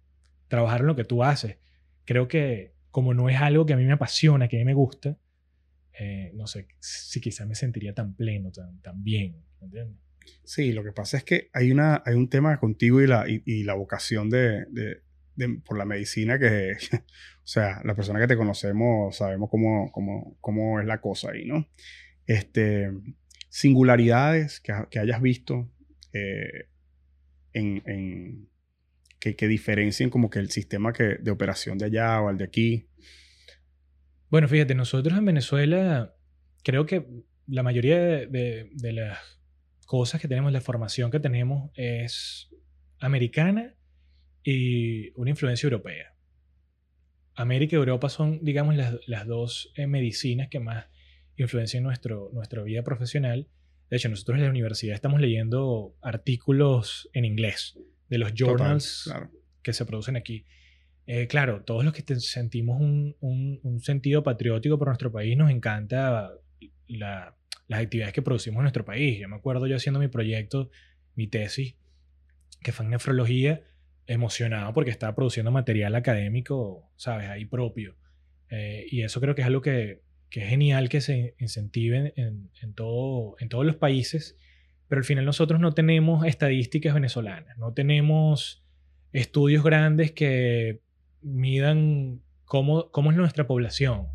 [0.51, 1.57] trabajar en lo que tú haces?
[2.05, 4.74] Creo que como no es algo que a mí me apasiona, que a mí me
[4.74, 5.16] gusta,
[5.98, 9.96] eh, no sé si quizás me sentiría tan pleno, tan, tan bien, ¿entiendes?
[10.44, 13.64] Sí, lo que pasa es que hay, una, hay un tema contigo y la, y,
[13.64, 15.03] la vocación de, de,
[15.64, 20.80] por la medicina que, o sea, la persona que te conocemos sabemos cómo, cómo, cómo
[20.80, 21.68] es la cosa ahí, ¿no?
[22.26, 22.90] Este,
[23.48, 25.68] singularidades que, que hayas visto
[26.12, 26.68] eh,
[27.53, 28.48] en, en
[29.21, 32.45] que, que, diferencien como que el sistema que, de operación de allá o al de
[32.45, 32.89] aquí.
[34.31, 36.14] Bueno, fíjate, nosotros en Venezuela
[36.64, 37.07] creo que
[37.47, 39.18] la mayoría de, de, las
[39.87, 42.49] cosas que tenemos, la formación que tenemos es
[42.99, 43.75] americana
[44.43, 46.14] y una influencia europea.
[47.35, 50.87] América y Europa son, digamos, las, las dos eh, medicinas que más
[51.37, 53.49] influencian nuestro, nuestra vida profesional.
[53.89, 57.79] De hecho, nosotros en la universidad estamos leyendo artículos en inglés
[58.11, 59.11] de los journals
[59.62, 60.44] que se producen aquí.
[61.06, 66.30] Eh, claro, todos los que sentimos un, un, sentido patriótico por nuestro país, nos encanta
[66.86, 67.36] la,
[67.66, 69.18] las actividades que producimos en nuestro país.
[69.18, 70.70] Yo me acuerdo yo haciendo mi proyecto,
[71.14, 71.76] mi tesis,
[72.62, 73.62] que fue en nefrología,
[74.06, 77.28] emocionado porque estaba produciendo material académico, ¿sabes?
[77.28, 77.96] Ahí propio.
[78.50, 82.50] Eh, y eso creo que es algo que, que es genial que se incentive en,
[82.61, 84.36] en, todo, en todos los países,
[84.91, 88.64] pero al final nosotros no tenemos estadísticas venezolanas, no tenemos
[89.12, 90.80] estudios grandes que
[91.22, 94.09] midan cómo, cómo es nuestra población,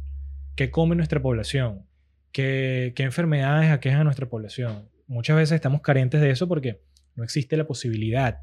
[0.58, 1.86] qué come nuestra población,
[2.34, 4.90] qué, qué enfermedades aquejan a nuestra población.
[5.08, 6.82] Muchas veces estamos carentes de eso porque
[7.16, 8.42] no existe la posibilidad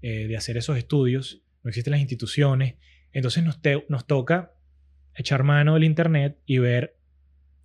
[0.00, 2.76] eh, de hacer esos estudios, no existen las instituciones,
[3.12, 3.60] entonces nos,
[3.90, 4.54] nos toca
[5.14, 6.96] echar mano del Internet y ver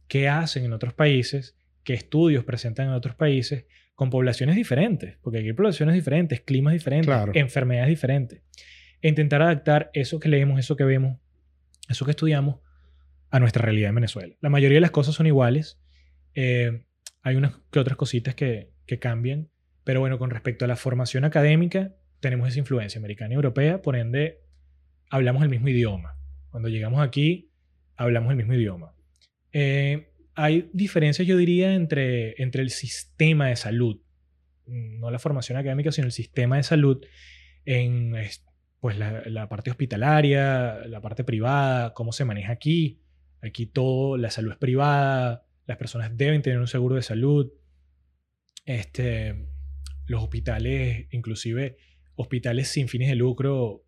[0.09, 3.63] qué hacen en otros países, qué estudios presentan en otros países
[3.95, 8.41] con poblaciones diferentes, porque aquí hay poblaciones diferentes, climas diferentes, enfermedades diferentes.
[9.01, 11.19] E intentar adaptar eso que leemos, eso que vemos,
[11.89, 12.59] eso que estudiamos
[13.29, 14.35] a nuestra realidad en Venezuela.
[14.41, 15.79] La mayoría de las cosas son iguales.
[16.33, 16.85] Eh,
[17.21, 19.49] hay unas que otras cositas que, que cambian,
[19.83, 23.95] pero bueno, con respecto a la formación académica, tenemos esa influencia americana y europea, por
[23.95, 24.39] ende,
[25.09, 26.17] hablamos el mismo idioma.
[26.49, 27.51] Cuando llegamos aquí,
[27.95, 28.93] hablamos el mismo idioma.
[29.51, 34.01] Eh, hay diferencias, yo diría, entre, entre el sistema de salud,
[34.65, 37.05] no la formación académica, sino el sistema de salud
[37.65, 38.15] en
[38.79, 42.99] pues, la, parte hospitalaria, la parte privada, cómo se maneja aquí.
[43.41, 47.51] Aquí todo, la salud es privada, las personas deben tener un seguro de salud.
[48.65, 49.47] Este,
[50.07, 51.77] los hospitales, inclusive
[52.15, 53.85] hospitales sin fines de lucro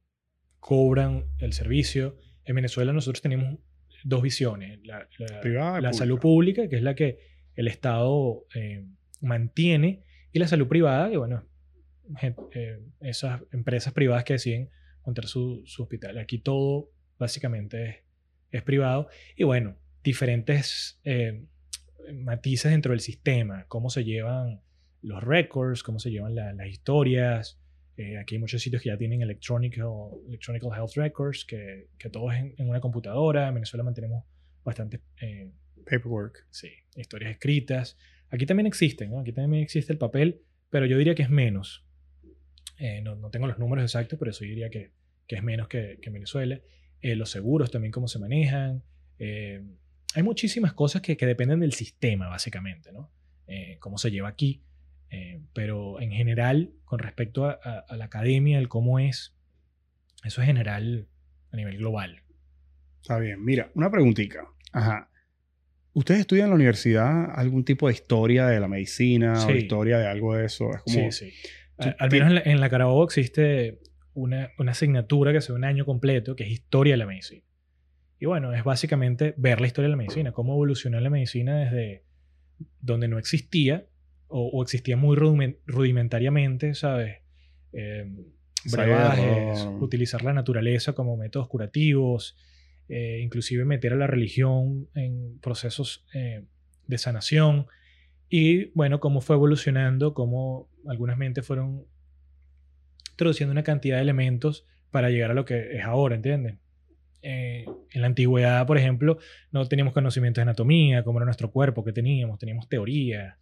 [0.60, 2.18] cobran el servicio.
[2.44, 3.60] En Venezuela nosotros tenemos
[4.06, 4.80] dos visiones.
[4.86, 5.10] La,
[5.82, 7.20] la, salud pública, que es la que
[7.56, 8.86] el Estado eh,
[9.20, 11.44] mantiene, y la salud privada, que bueno,
[12.52, 14.70] eh, esas empresas privadas que deciden
[15.06, 16.20] montar su, su hospital.
[16.20, 17.96] Aquí todo básicamente es,
[18.52, 19.10] es privado.
[19.36, 21.44] Y bueno, diferentes eh,
[22.14, 24.62] matices dentro del sistema, cómo se llevan
[25.02, 27.60] los records, cómo se llevan las historias,
[27.98, 32.54] eh, aquí hay muchos sitios que ya tienen electronic, Health Records, que, que todo es
[32.58, 33.48] en, una computadora.
[33.48, 34.24] En Venezuela mantenemos
[34.64, 35.02] bastante...
[35.22, 35.52] Eh,
[35.90, 36.48] Paperwork.
[36.50, 37.96] Sí, historias escritas.
[38.30, 39.20] Aquí también existen, ¿no?
[39.20, 40.42] Aquí también existe el papel,
[40.72, 41.86] pero yo diría que es menos.
[42.80, 44.92] Eh, no, no, tengo los números exactos, pero eso diría que,
[45.28, 46.60] que es menos que, que en Venezuela.
[47.04, 48.84] los seguros también, cómo se manejan.
[49.20, 53.12] hay muchísimas cosas que, que, dependen del sistema, básicamente, ¿no?
[53.80, 54.64] cómo se lleva aquí.
[55.10, 59.36] Eh, pero en general, con respecto a, la academia, el cómo es,
[60.24, 61.08] eso es general
[61.52, 62.24] a nivel global.
[63.02, 63.44] Está bien.
[63.44, 64.40] Mira, una preguntita.
[64.74, 65.10] Ajá.
[65.94, 70.08] ¿Ustedes estudian en la universidad algún tipo de historia de la medicina o historia de
[70.08, 70.70] algo de eso?
[70.86, 71.32] sí, sí.
[71.78, 73.80] Al menos en la, en Carabobo existe
[74.14, 77.44] una, una, asignatura que hace un año completo que es historia de la medicina.
[78.20, 82.06] Y bueno, es básicamente ver la historia de la medicina, cómo evolucionó la medicina desde
[82.80, 83.88] donde no existía
[84.28, 87.18] o, existía muy rudimentariamente, ¿sabes?
[87.74, 88.10] Eh,
[88.66, 92.36] brebajes, utilizar la naturaleza como métodos curativos,
[92.90, 96.44] eh, inclusive meter a la religión en procesos eh,
[96.88, 97.68] de sanación.
[98.30, 101.86] Y bueno, cómo fue evolucionando, cómo algunas mentes fueron
[103.12, 106.60] introduciendo una cantidad de elementos para llegar a lo que es ahora, ¿entienden?
[107.28, 109.18] en la antigüedad, por ejemplo,
[109.52, 113.36] no teníamos conocimientos de anatomía, cómo era nuestro cuerpo, qué teníamos, teníamos teorías,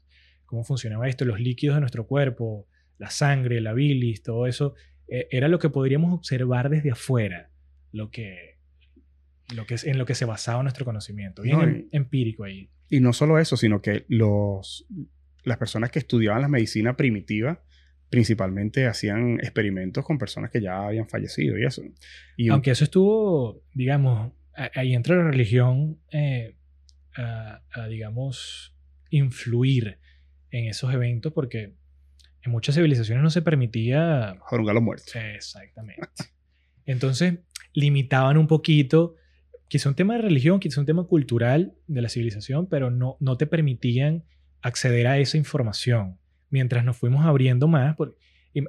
[0.53, 2.67] cómo funcionaba esto, los líquidos de nuestro cuerpo,
[2.99, 4.75] la sangre, la bilis, todo eso,
[5.07, 7.49] eh, era lo que podríamos observar desde afuera,
[7.91, 8.59] lo que,
[9.55, 12.69] lo que es, en lo que se basaba nuestro conocimiento, bien em, empírico ahí.
[12.87, 14.85] Y no solo eso, sino que los,
[15.43, 17.63] las personas que estudiaban la medicina primitiva
[18.11, 21.81] principalmente hacían experimentos con personas que ya habían fallecido y eso.
[22.37, 24.33] Y Aunque eso estuvo, digamos,
[24.75, 26.55] ahí entra la religión eh,
[27.15, 28.75] a, digamos,
[29.09, 29.97] influir
[30.53, 31.73] en esos eventos porque
[32.43, 34.35] en muchas civilizaciones no se permitía...
[34.39, 35.15] Jorungar los muertos.
[35.15, 36.07] Exactamente.
[36.85, 37.39] Entonces
[37.73, 39.15] limitaban un poquito,
[39.67, 43.35] quizá un tema de religión, quizá un tema cultural de la civilización, pero no, no
[43.35, 44.25] te permitían
[44.61, 47.95] acceder a esa información mientras nos fuimos abriendo más.
[47.95, 48.15] Porque,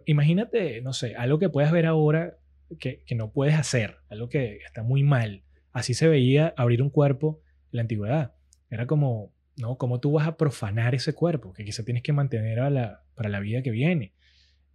[0.07, 2.39] imagínate, no sé, algo que puedas ver ahora
[2.79, 5.43] que, que no puedes hacer, algo que está muy mal.
[5.73, 8.35] Así se veía abrir un cuerpo en la antigüedad.
[8.71, 9.77] Era como ¿no?
[9.77, 13.29] ¿Cómo tú vas a profanar ese cuerpo que quizá tienes que mantener a la, para
[13.29, 14.13] la vida que viene?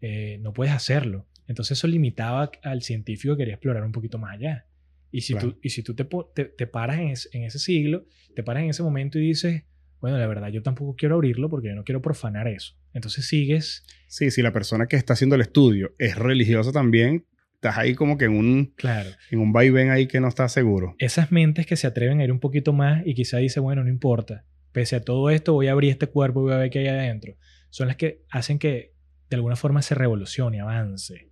[0.01, 1.27] Eh, no puedes hacerlo.
[1.47, 4.65] Entonces eso limitaba al científico que quería explorar un poquito más allá.
[5.11, 5.53] Y si Claro.
[5.53, 8.05] tú, y si tú te, te, te paras en, es- en ese siglo,
[8.35, 9.63] te paras en ese momento y dices,
[9.99, 12.75] bueno, la verdad yo tampoco quiero abrirlo porque yo no quiero profanar eso.
[12.93, 17.25] Entonces sigues, Sí, si la persona que está haciendo el estudio es religiosa también,
[17.55, 20.95] estás ahí como que en un, claro, en un vaivén ahí que no estás seguro.
[20.99, 23.89] esas mentes que se atreven a ir un poquito más y quizá dice, bueno, no
[23.89, 26.79] importa, pese a todo esto voy a abrir este cuerpo y voy a ver qué
[26.79, 27.35] hay adentro,
[27.69, 28.93] son las que hacen que
[29.29, 31.31] de alguna forma se revolucione, avance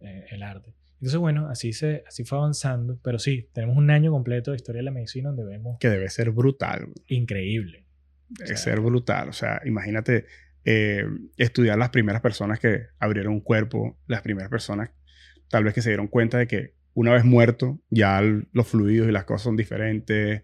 [0.00, 0.74] eh, el arte.
[0.94, 4.80] Entonces, bueno, así, se, así fue avanzando, pero sí, tenemos un año completo de historia
[4.80, 6.88] de la medicina donde vemos Que debe ser brutal.
[7.06, 7.84] increíble.
[8.28, 9.28] Debe O sea- ser brutal.
[9.28, 10.26] O sea, imagínate
[10.64, 11.04] eh,
[11.36, 14.90] estudiar las primeras personas que abrieron un cuerpo, las primeras personas
[15.48, 19.08] tal vez que se dieron cuenta de que una vez muerto, ya el- los fluidos
[19.08, 20.42] y las cosas son diferentes.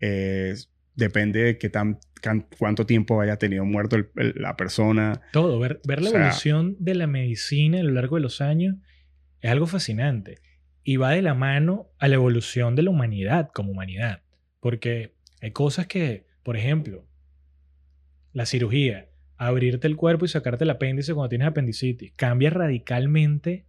[0.00, 0.54] eh,
[0.94, 5.20] depende de qué tan, can- cuánto tiempo haya tenido muerto el- el- la persona.
[5.32, 8.40] Todo, ver, ver la O sea- evolución de la medicina a lo largo de los
[8.40, 8.76] años
[9.40, 10.38] es algo fascinante.
[10.82, 14.22] Y va de la mano a la evolución de la humanidad como humanidad.
[14.60, 17.06] Porque hay cosas que, por ejemplo,
[18.32, 23.66] la cirugía, abrirte el cuerpo y sacarte el apéndice cuando tienes apendicitis, cambia radicalmente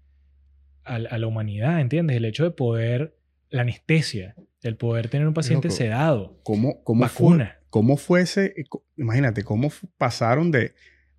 [0.83, 2.17] a, a la humanidad, ¿entiendes?
[2.17, 3.14] El hecho de poder,
[3.49, 5.77] la anestesia, el poder tener un paciente Loco.
[5.77, 7.25] sedado, ¿Cómo, cómo fue?
[7.25, 7.59] vacuna.
[7.69, 8.53] ¿Cómo fuese?
[8.97, 10.73] Imagínate, ¿cómo pasaron de,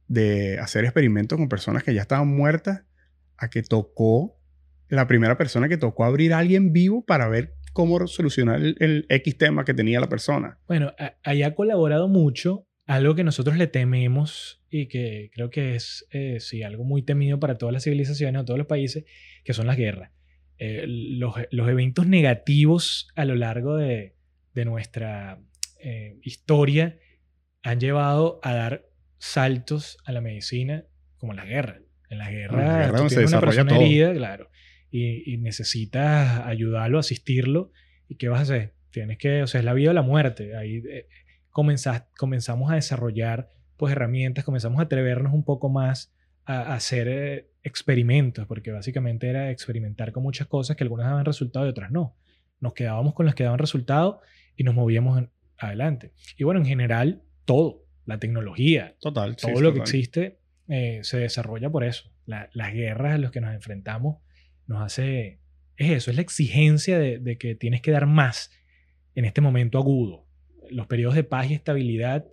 [0.08, 2.84] de hacer experimentos con personas que ya estaban muertas
[3.36, 4.38] a que tocó
[4.88, 9.06] la primera persona que tocó abrir a alguien vivo para ver cómo solucionar el, el
[9.10, 10.58] X tema que tenía la persona?
[10.66, 16.06] Bueno, ahí ha colaborado mucho algo que nosotros le tememos y que creo que es,
[16.10, 19.04] eh, sí, algo muy temido para todas las civilizaciones o todos los países,
[19.44, 20.12] que son las guerras.
[20.58, 24.16] Eh, los, los eventos negativos a lo largo de,
[24.54, 25.38] de nuestra
[25.80, 26.98] eh, historia
[27.62, 28.86] han llevado a dar
[29.18, 30.84] saltos a la medicina
[31.18, 31.80] como en las guerras.
[32.08, 33.80] En la guerra tú donde se tienes una persona todo.
[33.82, 34.48] herida, claro,
[34.90, 37.72] y, y necesitas ayudarlo, asistirlo.
[38.08, 38.74] ¿Y qué vas a hacer?
[38.90, 40.56] Tienes que, o sea, es la vida o la muerte.
[40.56, 41.08] Ahí eh,
[41.50, 47.08] comenzás- comenzamos a desarrollar pues herramientas, comenzamos a atrevernos un poco más a, a hacer
[47.08, 51.90] eh, experimentos, porque básicamente era experimentar con muchas cosas que algunas daban resultado y otras
[51.90, 52.16] no.
[52.60, 54.20] Nos quedábamos con las que daban resultado
[54.56, 56.12] y nos movíamos en- adelante.
[56.38, 59.36] Y bueno, en general, todo, la tecnología, Total.
[59.38, 60.38] sí, todo lo que existe
[60.68, 62.10] eh, se desarrolla por eso.
[62.24, 64.18] La- las guerras a las que nos enfrentamos
[64.66, 65.40] nos hace...
[65.76, 68.50] Es eso, es la exigencia de, de que tienes que dar más
[69.14, 70.24] en este momento agudo.
[70.70, 72.24] Los periodos de paz y estabilidad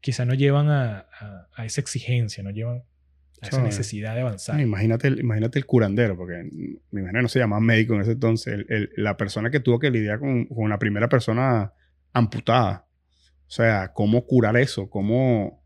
[0.00, 2.84] quizá no llevan a, a- a esa exigencia, no llevan
[3.40, 3.68] a esa Sabe.
[3.68, 4.56] necesidad de avanzar.
[4.56, 6.48] Ah, imagínate, el, imagínate el curandero, porque
[6.90, 8.54] me imagino no se llamaba médico en ese entonces.
[8.54, 11.72] el- el- la persona que tuvo que lidiar con, con la primera persona
[12.12, 12.86] amputada.
[13.46, 14.90] O sea, ¿cómo curar eso?
[14.90, 15.62] ¿Cómo,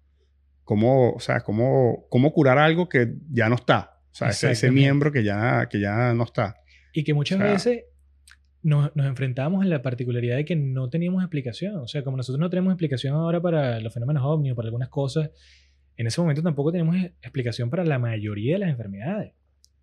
[0.65, 3.99] cómo, o sea, cómo, cómo curar algo que ya no está?
[4.13, 6.57] O sea, ese, ese miembro que ya, que ya no está.
[6.93, 7.85] Y que muchas O sea- veces
[8.63, 11.77] nos, nos enfrentábamos en la particularidad de que no teníamos explicación.
[11.77, 14.89] O sea, como nosotros no tenemos explicación ahora para los fenómenos ovni o para algunas
[14.91, 15.31] cosas,
[15.97, 19.33] en ese momento tampoco teníamos e- explicación para la mayoría de las enfermedades.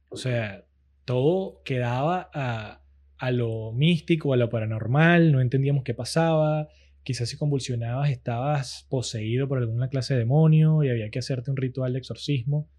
[0.10, 0.66] O sea,
[1.06, 2.82] todo quedaba a,
[3.18, 6.68] a lo místico, a lo paranormal, no entendíamos qué pasaba.
[7.04, 11.58] Quizás si convulsionabas estabas poseído por alguna clase de demonio y había que hacerte un
[11.58, 12.70] ritual de exorcismo.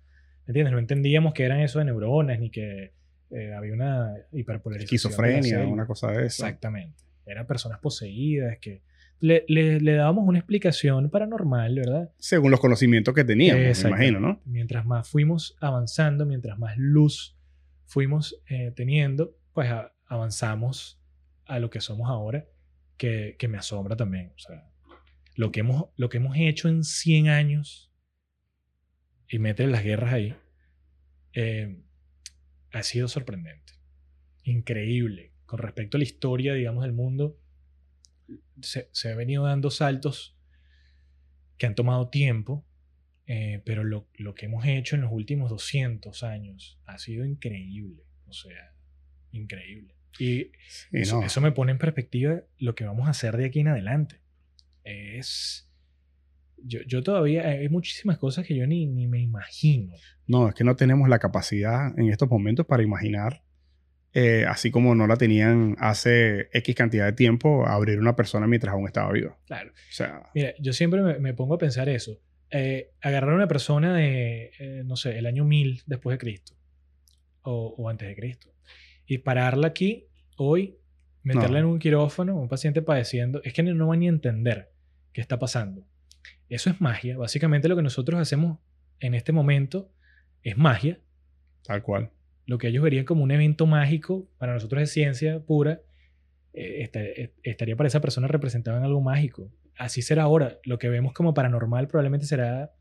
[0.47, 0.73] ¿Me entiendes?
[0.73, 2.93] No entendíamos que eran eso de neuronas ni que
[3.31, 5.13] eh, había una hiperpolarización.
[5.13, 6.45] Esquizofrenia, una cosa de eso.
[6.45, 7.03] Exactamente.
[7.27, 8.83] Eran personas poseídas que
[9.21, 12.11] le, le- le dábamos una explicación paranormal, ¿verdad?
[12.19, 14.41] Según los conocimientos que teníamos, me imagino, ¿no?
[14.45, 17.37] Mientras más fuimos avanzando, mientras más luz
[17.87, 21.01] fuimos eh, teniendo, pues a- avanzamos
[21.47, 22.47] a lo que somos ahora,
[22.97, 24.33] que, que me asombra también.
[24.37, 24.69] O sea,
[25.35, 27.93] lo que hemos, lo que hemos hecho en 100 años,
[29.29, 30.35] y meter las guerras ahí,
[31.35, 31.81] eh,
[32.73, 33.75] ha sido sorprendente.
[34.45, 35.33] Increíble.
[35.47, 37.37] Con respecto a la historia, digamos, del mundo,
[38.61, 40.37] se, se han venido dando saltos
[41.59, 42.65] que han tomado tiempo,
[43.27, 48.03] eh, pero lo, lo que hemos hecho en los últimos 200 años ha sido increíble.
[48.27, 48.75] O sea,
[49.33, 49.95] increíble.
[50.19, 50.51] Y
[50.91, 51.27] eso, no.
[51.27, 54.21] eso me pone en perspectiva lo que vamos a hacer de aquí en adelante.
[54.85, 55.71] Es.
[56.57, 57.47] Yo, yo todavía.
[57.47, 59.95] Hay muchísimas cosas que yo ni, ni me imagino.
[60.27, 63.43] No, es que no tenemos la capacidad en estos momentos para imaginar,
[64.13, 68.73] eh, así como no la tenían hace X cantidad de tiempo, abrir una persona mientras
[68.75, 69.39] aún estaba viva.
[69.47, 69.71] Claro.
[69.73, 72.21] O sea, Mira, yo siempre me, me pongo a pensar eso.
[72.51, 76.55] Eh, agarrar a una persona de, eh, no sé, el año 1000 después de Cristo
[77.43, 78.53] o, o antes de Cristo
[79.07, 80.07] y pararla aquí
[80.37, 80.79] hoy,
[81.23, 81.59] meterla No.
[81.59, 84.73] en un quirófano, un paciente padeciendo, es que no, no van ni a entender.
[85.13, 85.87] ¿Qué está pasando?
[86.49, 87.17] Eso es magia.
[87.17, 88.59] Básicamente lo que nosotros hacemos
[88.99, 89.93] en este momento
[90.43, 91.01] es magia.
[91.65, 92.11] Tal cual.
[92.51, 95.83] Lo que ellos verían como un evento mágico, para nosotros es ciencia pura,
[96.53, 99.53] eh, eh, estaría para esa persona representado en algo mágico.
[99.79, 100.59] Así será ahora.
[100.65, 102.73] Lo que vemos como paranormal probablemente será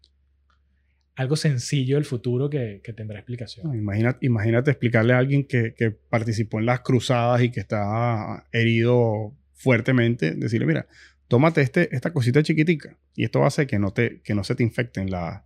[1.13, 3.72] algo sencillo del futuro que, tendrá explicación.
[3.76, 10.65] Imagínate, explicarle a alguien que, participó en las cruzadas y que está herido fuertemente, decirle,
[10.65, 10.88] mira,
[11.28, 14.63] tómate este, esta cosita chiquitica y esto hacer que no, te, que no se te
[14.63, 15.45] infecten la,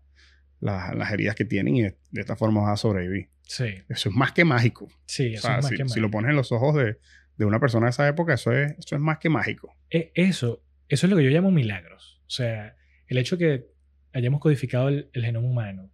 [0.62, 3.33] la, las heridas que tienen y de, de, esta forma vas a sobrevivir.
[3.44, 3.66] Sí.
[3.90, 4.88] Eso es más que mágico.
[5.06, 6.00] Sí, eso O sea, es más si, que si mágico.
[6.02, 6.98] lo pones en los ojos de,
[7.38, 9.76] de una persona de esa época, eso es, eso es más que mágico.
[9.90, 12.22] E- Eso, eso es lo que yo llamo milagros.
[12.26, 12.76] O sea,
[13.08, 13.68] el hecho que
[14.14, 15.92] hayamos codificado el, el genoma humano,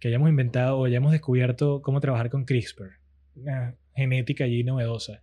[0.00, 2.98] que hayamos inventado o hayamos descubierto cómo trabajar con CRISPR,
[3.36, 5.22] una genética allí novedosa,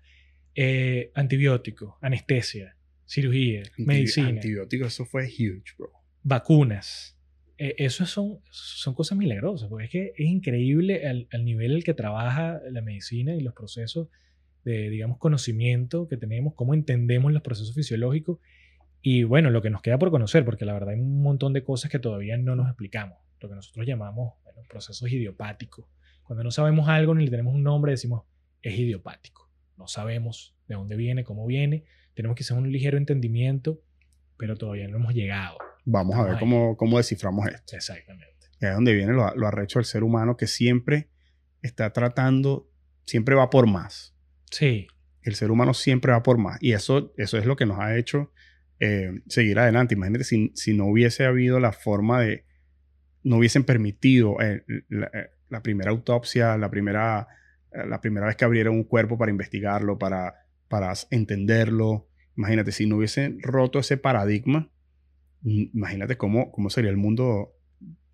[0.56, 5.92] eh, antibiótico, anestesia, cirugía, Antibi- medicina, Antibióticos, eso fue huge, bro.
[6.24, 7.15] vacunas.
[7.58, 11.84] Eh, eso son, son cosas milagrosas, porque es que es increíble al, al nivel al
[11.84, 14.10] que trabaja la medicina y los procesos
[14.66, 18.40] de, digamos, conocimiento que tenemos, cómo entendemos los procesos fisiológicos
[19.02, 21.64] y, bueno, lo que nos queda por conocer, porque la verdad hay un montón de
[21.64, 24.34] cosas que todavía no nos explicamos, lo que nosotros llamamos,
[24.68, 25.86] procesos idiopáticos.
[26.24, 28.24] Cuando no sabemos algo ni le tenemos un nombre, decimos,
[28.62, 29.52] es idiopático.
[29.78, 31.84] No sabemos de dónde viene, cómo viene,
[32.16, 33.82] tenemos quizás un ligero entendimiento,
[34.38, 35.58] pero todavía no hemos llegado.
[35.86, 37.76] Vamos a ver cómo, cómo desciframos esto.
[37.76, 38.36] Exactamente.
[38.60, 41.10] Y ahí es donde viene lo, lo arrecho del ser humano que siempre
[41.62, 42.70] está tratando,
[43.06, 44.16] siempre va por más.
[44.52, 44.88] Sí,
[45.22, 46.58] El ser humano siempre va por más.
[46.62, 48.32] Y eso, eso es lo que nos ha hecho
[48.80, 49.96] eh, seguir adelante.
[49.96, 52.46] Imagínate si, si no hubiese habido la forma de,
[53.24, 57.28] no hubiesen permitido eh, la, eh, la primera autopsia, la primera,
[57.72, 62.08] eh, la primera vez que abrieron un cuerpo para investigarlo, para, para entenderlo.
[62.38, 64.70] Imagínate, si no hubiesen roto ese paradigma,
[65.46, 67.54] imagínate cómo, cómo sería el mundo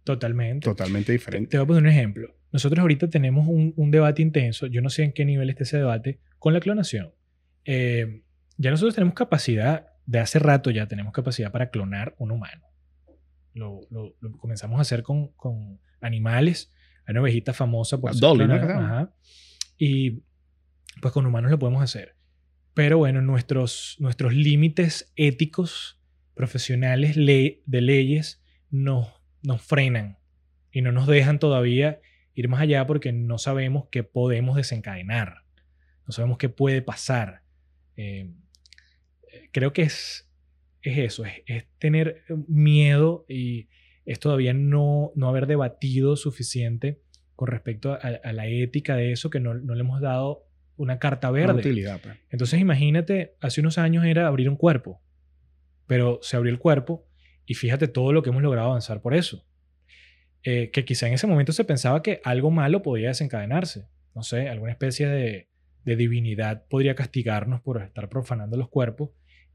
[0.04, 0.66] totalmente.
[0.66, 1.50] totalmente Te, diferente.
[1.50, 2.36] te voy a poner un ejemplo.
[2.52, 5.78] Nosotros ahorita tenemos un, un debate intenso, yo no sé en qué nivel está ese
[5.78, 7.14] debate, con la clonación.
[7.66, 8.24] Eh,
[8.58, 12.66] ya nosotros tenemos capacidad, de hace rato ya tenemos capacidad para clonar un humano.
[13.54, 16.74] Lo, lo- lo comenzamos a hacer con, con animales.
[17.06, 18.54] Hay una ovejita famosa por ser Dolly, ¿no?
[18.56, 19.14] ajá.
[19.78, 20.24] Y
[21.02, 22.16] pues con humanos lo podemos hacer.
[22.74, 26.01] Pero bueno, nuestros, nuestros límites éticos,
[26.34, 29.08] profesionales le- de leyes nos,
[29.44, 30.18] nos frenan
[30.72, 32.00] y no nos dejan todavía
[32.34, 35.44] ir más allá porque no sabemos qué podemos desencadenar.
[36.08, 37.42] No sabemos qué puede pasar.
[37.98, 38.32] Eh,
[39.32, 40.30] eh, creo que es,
[40.82, 43.68] es eso, es, es tener miedo y
[44.06, 47.02] es todavía no, no haber debatido suficiente
[47.36, 51.00] con respecto a, a la ética de eso, que no, no le hemos dado una
[51.00, 51.60] carta Una verde.
[51.60, 52.00] utilidad.
[52.02, 52.18] pues.
[52.30, 55.02] Entonces imagínate, hace unos años era abrir un cuerpo,
[55.92, 57.06] pero se abrió el cuerpo
[57.46, 59.46] y fíjate todo lo que hemos logrado avanzar por eso.
[60.44, 63.90] Eh, que quizá en ese momento se pensaba que algo malo podía desencadenarse.
[64.16, 65.50] No sé, alguna especie de,
[65.84, 69.10] de divinidad podría castigarnos por estar profanando los cuerpos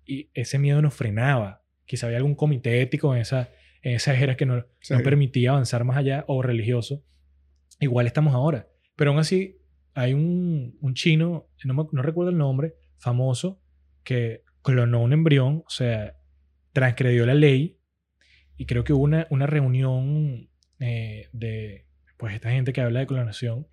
[0.04, 1.62] y ese miedo nos frenaba.
[1.86, 3.48] Quizá había algún comité ético en esa,
[3.80, 4.92] en esa era que no, Sí.
[4.92, 7.02] no permitía avanzar más allá o religioso.
[7.80, 8.68] Igual estamos ahora.
[8.94, 9.56] Pero aún así,
[9.94, 13.58] hay un, un chino, no, me- no recuerdo el nombre, famoso,
[14.04, 16.14] que clonó un embrión, o sea,
[16.76, 17.78] transgredió la ley.
[18.58, 21.86] Y creo que hubo una, una reunión eh, de
[22.18, 23.66] pues esta gente que habla de clonación.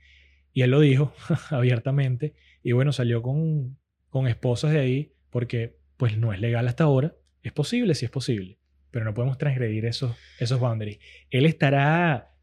[0.54, 1.14] Y él lo dijo
[1.49, 2.34] abiertamente.
[2.64, 3.78] Y bueno, salió con,
[4.08, 7.14] con esposas de ahí porque pues no es legal hasta ahora.
[7.41, 8.58] Es posible, sí es posible.
[8.89, 10.99] Pero no podemos transgredir esos, esos boundaries.
[11.30, 12.34] Él estará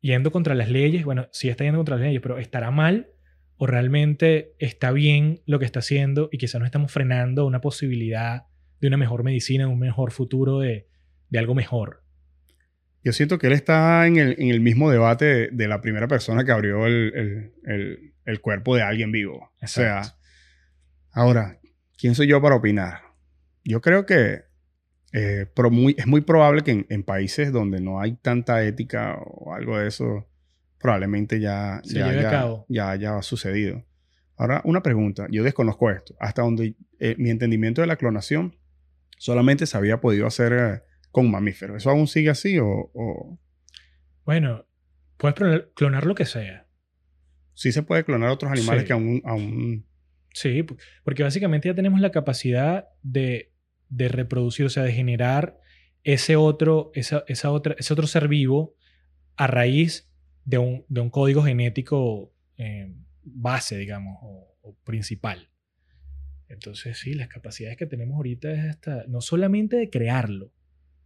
[0.00, 1.04] yendo contra las leyes.
[1.04, 3.08] Bueno, sí está yendo contra las leyes, pero estará mal
[3.56, 8.44] o realmente está bien lo que está haciendo y quizás no estamos frenando una posibilidad
[8.80, 10.88] de una mejor medicina, de un mejor futuro, de,
[11.28, 12.02] de algo mejor.
[13.02, 16.06] Yo siento que él está en el, en el mismo debate de, de la primera
[16.08, 19.50] persona que abrió el, el- el- cuerpo de alguien vivo.
[19.62, 20.02] O sea,
[21.12, 21.58] ahora,
[21.98, 23.00] ¿quién soy yo para opinar?
[23.64, 24.42] Yo creo que
[25.12, 29.16] eh, pro- muy- es muy probable que en, en países donde no hay tanta ética
[29.18, 30.28] o algo de eso,
[30.78, 32.66] probablemente ya, Se ya, lleve a ya- cabo.
[32.68, 33.84] ya haya sucedido.
[34.36, 35.26] Ahora, una pregunta.
[35.30, 36.14] Yo desconozco esto.
[36.20, 38.56] Hasta donde eh, mi entendimiento de la clonación
[39.20, 41.76] solamente se había podido hacer eh, con mamíferos.
[41.76, 43.38] ¿Eso aún sigue así o, o
[44.24, 44.66] Bueno,
[45.18, 45.36] puedes
[45.74, 46.66] clonar- lo que sea.
[47.52, 48.86] sí se puede clonar otros animales Sí.
[48.86, 49.86] que aún, aún...
[50.32, 50.64] Sí,
[51.04, 53.52] porque básicamente ya tenemos la capacidad de,
[53.90, 55.58] de reproducir, o sea, de generar
[56.02, 58.74] ese otro, esa, esa otra, ese otro ser vivo
[59.36, 60.10] a raíz
[60.44, 65.49] de un, de un código genético eh, base, digamos, o, o principal.
[66.50, 70.52] Entonces, sí, las capacidades que tenemos ahorita es hasta, no solamente de crearlo,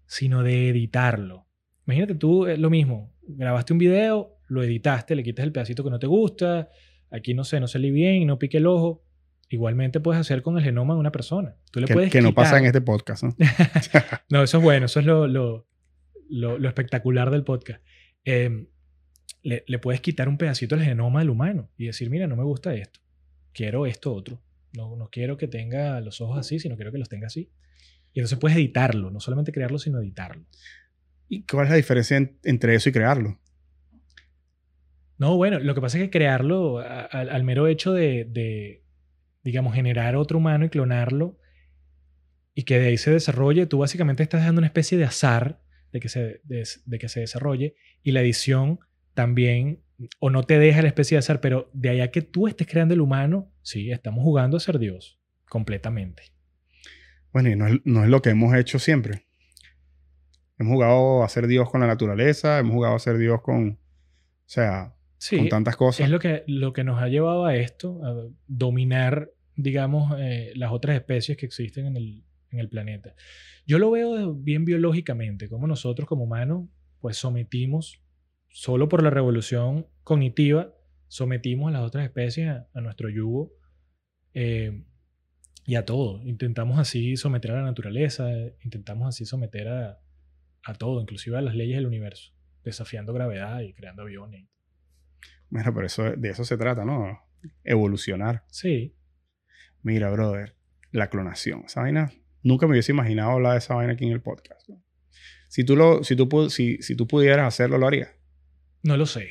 [0.07, 1.47] sino de editarlo.
[1.87, 5.91] Imagínate tú, es lo mismo, grabaste un video, lo editaste, le quitas el pedacito que
[5.91, 6.71] no te gusta,
[7.11, 9.05] aquí no sé, no sale bien, no pique el ojo.
[9.51, 11.57] Igualmente puedes hacer con el genoma de una persona.
[11.71, 13.37] Tú le que, puedes que no pasa en este podcast, ¿no?
[14.31, 15.67] no, eso es bueno, eso es lo, lo,
[16.31, 17.83] lo- lo espectacular del podcast.
[18.25, 18.67] Eh,
[19.43, 22.45] le, le puedes quitar un pedacito del genoma del humano y decir, mira, no me
[22.45, 23.01] gusta esto,
[23.53, 24.41] quiero esto otro.
[24.77, 27.51] No, no quiero que tenga los ojos así, sino quiero que los tenga así.
[28.13, 30.45] Y entonces puedes editarlo, no solamente crearlo, sino editarlo.
[31.29, 33.39] ¿Y cuál es la diferencia en- entre eso y crearlo?
[35.17, 38.83] No, bueno, lo que pasa es que crearlo a- a- al mero hecho de, de,
[39.43, 41.39] digamos, generar otro humano y clonarlo
[42.55, 45.61] y que de ahí se desarrolle, tú básicamente estás dando una especie de azar
[45.93, 48.81] de que se, de, de que se desarrolle y la edición
[49.15, 49.84] también,
[50.19, 52.95] o no te deja la especie de azar, pero de allá que tú estés creando
[52.95, 55.19] el humano, sí, estamos jugando a ser Dios,
[55.49, 56.25] completamente.
[57.33, 59.27] Bueno, y no es, no es lo que hemos hecho siempre.
[60.59, 63.79] Hemos jugado a ser Dios con la naturaleza, hemos jugado a ser Dios con, o
[64.47, 66.05] sea, Sí, con tantas cosas.
[66.05, 70.71] es lo que, lo que nos ha llevado a esto, a dominar, digamos, eh, las
[70.71, 73.15] otras especies que existen en el, en el planeta.
[73.67, 76.69] Yo lo veo bien biológicamente, como nosotros como humanos,
[77.01, 78.04] pues sometimos,
[78.55, 80.73] solo por la revolución cognitiva,
[81.09, 83.53] sometimos a las otras especies a, a nuestro yugo
[84.33, 84.85] eh,
[85.67, 86.23] y a todo.
[86.23, 88.31] Intentamos así someter a la naturaleza,
[88.63, 89.99] intentamos así someter a,
[90.63, 92.33] a todo, inclusive a las leyes del universo,
[92.63, 94.47] desafiando gravedad y creando aviones.
[95.51, 97.19] Bueno, pero eso, de eso se trata, ¿no?
[97.65, 98.45] Evolucionar.
[98.53, 98.95] Sí,
[99.83, 100.57] Mira, brother,
[100.93, 101.65] la clonación.
[101.67, 104.67] Esa vaina, nunca me hubiese imaginado hablar de esa vaina aquí en el podcast.
[104.69, 104.81] ¿no?
[105.49, 108.15] Si tú, lo, si, tú, si, si tú pudieras hacerlo, lo harías.
[108.85, 109.31] No lo sé.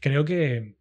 [0.00, 0.76] Creo que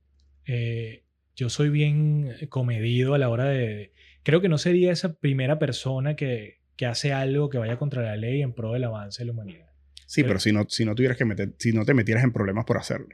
[0.45, 1.03] eh,
[1.35, 3.91] yo soy bien comedido a la hora de...
[4.23, 8.15] Creo que no sería esa primera persona que, que hace algo que vaya contra la
[8.15, 9.67] ley en pro del avance de la humanidad.
[10.07, 12.31] Sí, Pero- pero si no, si no tuvieras que meter, si no te metieras en
[12.31, 13.09] problemas por hacerlo.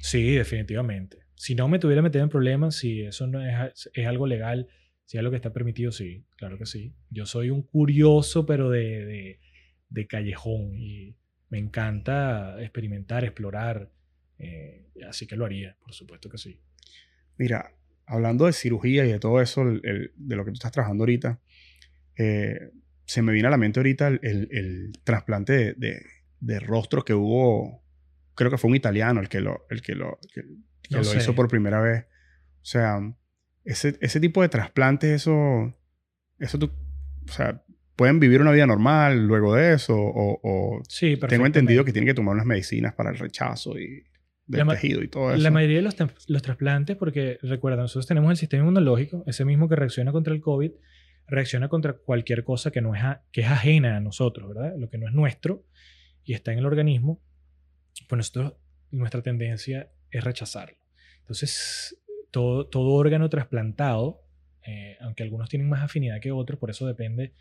[0.00, 1.18] Sí, definitivamente.
[1.34, 4.68] Si no me tuviera metido en problemas, si eso no es, es algo legal,
[5.06, 6.94] si es algo que está permitido, sí, claro que sí.
[7.10, 9.40] Yo soy un curioso, pero de, de,
[9.88, 11.16] de callejón y
[11.50, 13.90] me encanta experimentar, explorar.
[14.40, 16.60] Eh, así que lo haría, por supuesto que sí.
[17.38, 17.72] Mira,
[18.06, 21.02] hablando de cirugía y de todo eso, el- el- de lo que tú estás trabajando
[21.02, 21.40] ahorita,
[22.16, 22.70] eh,
[23.06, 26.02] se me viene a la mente ahorita el, el- trasplante de, de,
[26.40, 27.82] de rostro que hubo,
[28.34, 30.48] creo que fue un italiano el que lo, el que lo, que, que
[30.90, 31.18] No lo sé.
[31.18, 32.04] hizo por primera vez.
[32.62, 33.00] O sea,
[33.64, 35.74] ese, ese tipo de trasplantes, eso,
[36.38, 36.70] eso tú,
[37.28, 37.62] o sea,
[37.96, 42.06] pueden vivir una vida normal luego de eso, o, o Sí, tengo entendido que tienen
[42.08, 44.04] que tomar unas medicinas para el rechazo y
[44.50, 45.42] del La tejido y todo eso.
[45.42, 45.94] La mayoría de los,
[46.28, 50.40] los trasplantes, porque recuerda, nosotros tenemos el sistema inmunológico, ese mismo que reacciona contra el
[50.40, 50.72] COVID,
[51.26, 54.74] reacciona contra cualquier cosa que, no es, a- que es ajena a nosotros, ¿verdad?
[54.78, 55.64] Lo que no es nuestro
[56.24, 57.22] y está en el organismo,
[58.08, 58.54] pues nosotros,
[58.90, 60.76] nuestra tendencia es rechazarlo.
[61.20, 61.96] Entonces,
[62.30, 64.22] todo, todo órgano trasplantado,
[64.66, 67.32] eh, aunque algunos tienen más afinidad que otros, por eso depende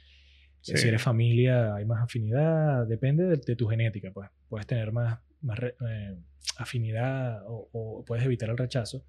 [0.61, 0.77] Sí.
[0.77, 5.19] si eres familia, hay más afinidad, depende de, de tu genética, pues puedes tener más,
[5.41, 6.15] más re- eh,
[6.57, 9.05] afinidad o, o puedes evitar el rechazo.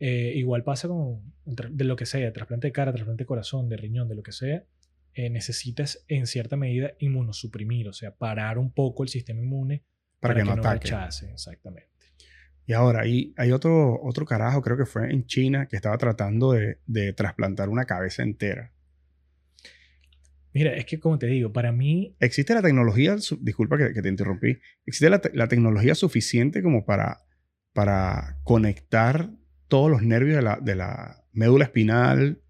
[0.00, 3.76] Eh, igual pasa con de lo que sea, trasplante de cara, trasplante de corazón, de
[3.76, 4.64] riñón, de lo que sea,
[5.14, 9.84] eh, necesitas en cierta medida inmunosuprimir, o sea, parar un poco el sistema inmune
[10.18, 10.84] para, que no ataque.
[10.88, 11.88] rechace, exactamente.
[12.66, 16.52] Y ahora, hay, hay otro, otro carajo, creo que fue en China, que estaba tratando
[16.52, 18.72] de, de trasplantar una cabeza entera.
[20.52, 24.08] Mira, es que como te digo, para mí ¿Existe la tecnología, disculpa que, que te
[24.08, 27.22] interrumpí, existe la, te- la tecnología suficiente como para,
[27.72, 29.30] para conectar
[29.68, 32.40] todos los nervios de la, de la médula espinal,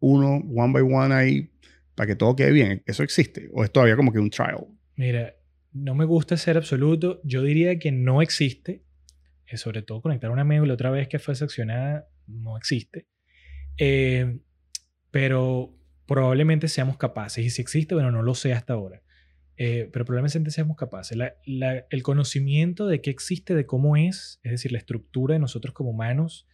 [0.00, 1.50] uno, one by one ahí,
[1.94, 2.82] para que todo quede bien?
[2.84, 3.48] ¿Eso existe?
[3.54, 4.66] ¿O es todavía como que un trial?
[4.96, 5.34] Mira,
[5.72, 7.20] no me gusta ser absoluto.
[7.24, 8.82] Yo diría que no existe.
[9.46, 13.06] eh, sobre todo conectar una médula otra vez que fue seccionada, no existe.
[13.78, 14.40] Eh,
[15.10, 15.72] pero
[16.06, 17.44] probablemente seamos capaces.
[17.44, 19.02] Y si existe, bueno, no lo sé hasta ahora.
[19.58, 21.18] Eh, pero probablemente seamos capaces.
[21.46, 25.90] El conocimiento de qué existe, de cómo es, es decir, la estructura de nosotros como
[25.90, 26.46] humanos,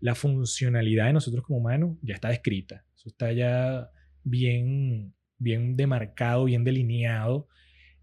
[0.00, 2.84] la funcionalidad de nosotros como humanos, ya está descrita.
[2.96, 3.90] Eso está ya
[4.24, 7.48] bien, bien demarcado, bien delineado.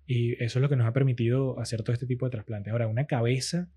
[0.07, 2.71] Y eso es lo que nos ha permitido hacer todo este tipo de trasplantes.
[2.71, 3.69] Ahora, una cabeza,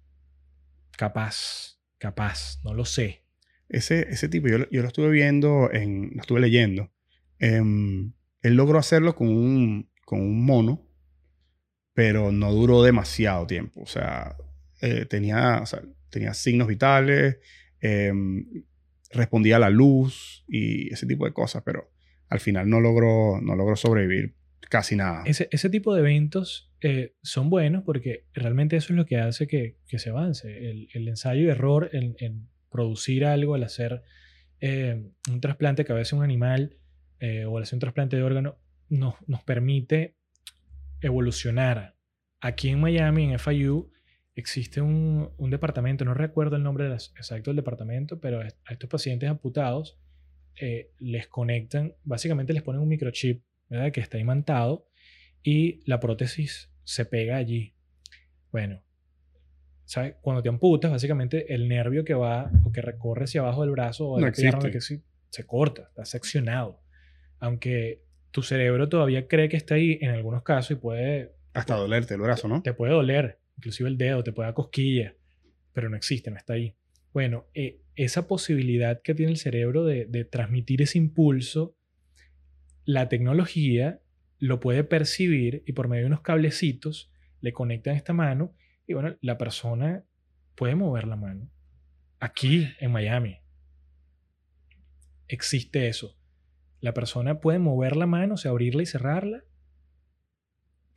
[0.97, 3.25] capaz, capaz, no lo sé.
[3.69, 6.93] Ese, ese tipo, yo, yo lo estuve viendo, en, lo estuve leyendo.
[7.39, 8.13] Em,
[8.43, 10.87] él logró hacerlo con un, con un mono,
[11.95, 13.83] pero no duró demasiado tiempo.
[13.83, 14.37] O sea,
[14.81, 17.39] eh, tenía, o sea, tenía signos vitales,
[17.81, 18.65] em,
[19.11, 21.91] respondía a la luz y ese tipo de cosas, pero
[22.29, 24.35] al final no logró, no logró sobrevivir
[24.69, 25.23] casi nada.
[25.25, 29.47] Ese, ese tipo de eventos eh, son buenos porque realmente eso es lo que hace
[29.47, 30.71] que, que se avance.
[30.71, 34.03] El, el ensayo y error en, en, producir algo, al hacer
[34.61, 36.77] eh, un trasplante cabeza a un animal
[37.21, 38.57] eh, o hacer un trasplante de órgano,
[38.89, 40.17] nos, nos permite
[41.01, 41.97] evolucionar.
[42.41, 43.91] Aquí en Miami, en FIU,
[44.35, 49.29] existe un, un departamento, no recuerdo el nombre exacto del departamento, pero a estos pacientes
[49.29, 49.99] amputados
[50.61, 53.93] eh, les conectan, básicamente les ponen un microchip ¿verdad?
[53.93, 54.89] que está imantado
[55.43, 57.75] y la prótesis se pega allí.
[58.51, 58.83] Bueno,
[59.85, 60.17] ¿sabes?
[60.21, 64.09] Cuando te amputas, básicamente el nervio que va o que recorre hacia abajo del brazo
[64.09, 66.81] o de la pierna que se, se corta, está seccionado.
[67.41, 71.35] Aunque tu cerebro todavía cree que está ahí en algunos casos y puede...
[71.55, 72.63] Hasta dolerte el brazo, ¿no?
[72.63, 75.15] Te puede doler, inclusive el dedo, te puede dar cosquilla,
[75.73, 76.77] pero no existe, no está ahí.
[77.13, 81.75] Bueno, eh, esa posibilidad que tiene el cerebro de, de transmitir ese impulso,
[82.85, 84.01] la tecnología
[84.39, 87.11] lo puede percibir y por medio de unos cablecitos
[87.41, 88.55] le conectan esta mano
[88.87, 90.05] y bueno, la persona
[90.55, 91.51] puede mover la mano.
[92.21, 93.39] Aquí en Miami
[95.29, 96.18] existe eso.
[96.81, 99.45] La persona puede mover la mano, o sea, abrirla y cerrarla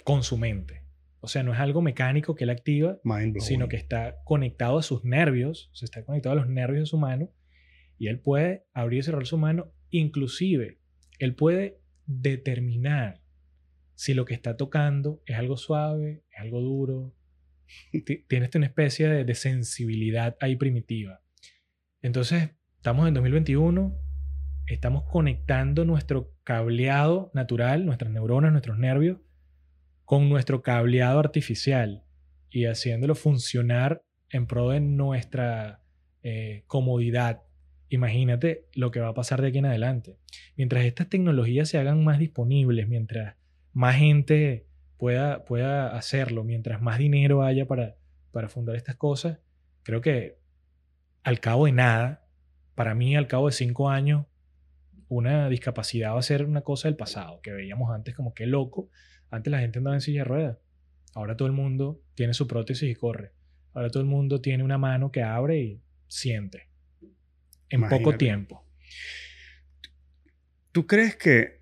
[0.04, 0.84] con su mente.
[1.20, 3.00] O sea, no es algo mecánico que él activa,
[3.40, 6.86] sino que está conectado a sus nervios, o sea, está conectado a los nervios de
[6.88, 7.32] su mano
[8.00, 9.72] y él puede abrir y cerrar su mano.
[9.92, 10.80] Inclusive,
[11.20, 13.22] él puede determinar
[13.94, 17.14] si lo que está tocando es algo suave, es algo duro.
[18.28, 21.22] Tiene una especie de, de sensibilidad ahí primitiva.
[22.02, 23.96] Entonces, estamos en 2021,
[24.74, 29.20] estamos conectando nuestro cableado natural, nuestras neuronas, nuestros nervios,
[30.06, 32.04] con nuestro cableado artificial
[32.50, 35.82] y haciéndolo funcionar en pro de nuestra
[36.24, 37.44] eh, comodidad.
[37.90, 40.18] Imagínate lo que va a pasar de aquí en adelante.
[40.56, 43.36] Mientras estas tecnologías se hagan más disponibles, mientras
[43.74, 44.66] más gente
[44.98, 47.98] pueda, pueda hacerlo, mientras más dinero haya para,
[48.32, 49.40] para fundar estas cosas,
[49.84, 50.38] creo que
[51.24, 52.26] al cabo de nada,
[52.74, 54.26] para mí al cabo de cinco años,
[55.12, 58.90] una discapacidad va a ser una cosa del pasado, que veíamos antes como que loco,
[59.30, 60.58] antes la gente andaba en silla de ruedas.
[61.14, 63.34] Ahora todo el mundo tiene su prótesis y corre.
[63.74, 66.70] Ahora todo el mundo tiene una mano que abre y siente.
[67.68, 68.66] En poco tiempo.
[70.72, 71.60] ¿Tú crees que...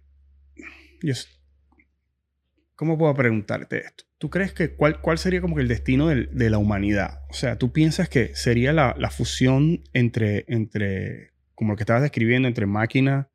[2.76, 4.03] ¿Cómo puedo preguntarte esto?
[4.19, 7.21] ¿Tú crees que cuál, cuál sería como que el destino de la humanidad?
[7.31, 12.03] O sea, ¿tú piensas que sería la, la, fusión entre, entre, como lo que estabas
[12.03, 13.31] describiendo, entre máquina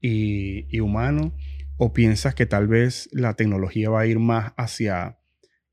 [0.00, 1.36] y, y humano?
[1.76, 5.18] ¿O piensas que tal vez la tecnología va a ir más hacia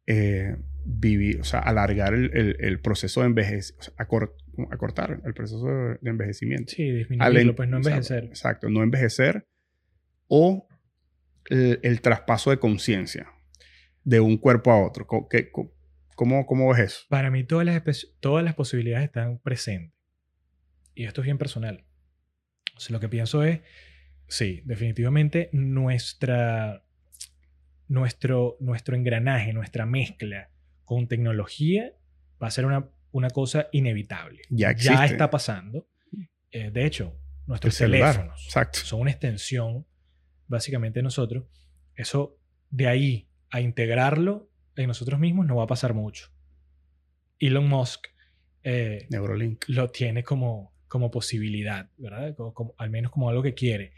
[0.05, 4.35] eh, vivir, o sea, alargar el, el, el proceso de envejecer, o sea, acor,
[4.69, 6.73] acortar el proceso de, envejecimiento?
[6.75, 8.25] Sí, disminuirlo, pues no envejecer.
[8.25, 9.47] exacto, no envejecer.
[10.27, 10.67] O
[11.49, 13.27] el, el traspaso de conciencia
[14.03, 15.07] de un cuerpo a otro.
[15.29, 15.49] ¿Qué,
[16.15, 17.05] cómo, ¿Cómo ves eso?
[17.09, 19.93] Para mí todas las, todas las posibilidades están presentes.
[20.95, 21.85] Y esto es bien personal.
[22.75, 23.61] O sea, lo que pienso es
[24.33, 26.83] Sí, definitivamente nuestra,
[27.87, 30.49] nuestro, nuestro engranaje, nuestra mezcla
[30.85, 31.93] con tecnología
[32.41, 34.41] va a ser una, una cosa inevitable.
[34.49, 35.87] Ya, ya está pasando.
[36.49, 37.15] Eh, de hecho,
[37.45, 39.85] nuestros teléfonos son una extensión
[40.47, 41.43] básicamente de nosotros.
[41.93, 42.39] Eso
[42.71, 46.31] de ahí a integrarlo en nosotros mismos no va a pasar mucho.
[47.37, 48.07] Elon Musk
[48.63, 49.65] eh, Neurolink.
[49.67, 52.35] lo tiene como, como posibilidad, ¿verdad?
[52.35, 53.93] como, al menos como algo que quiere.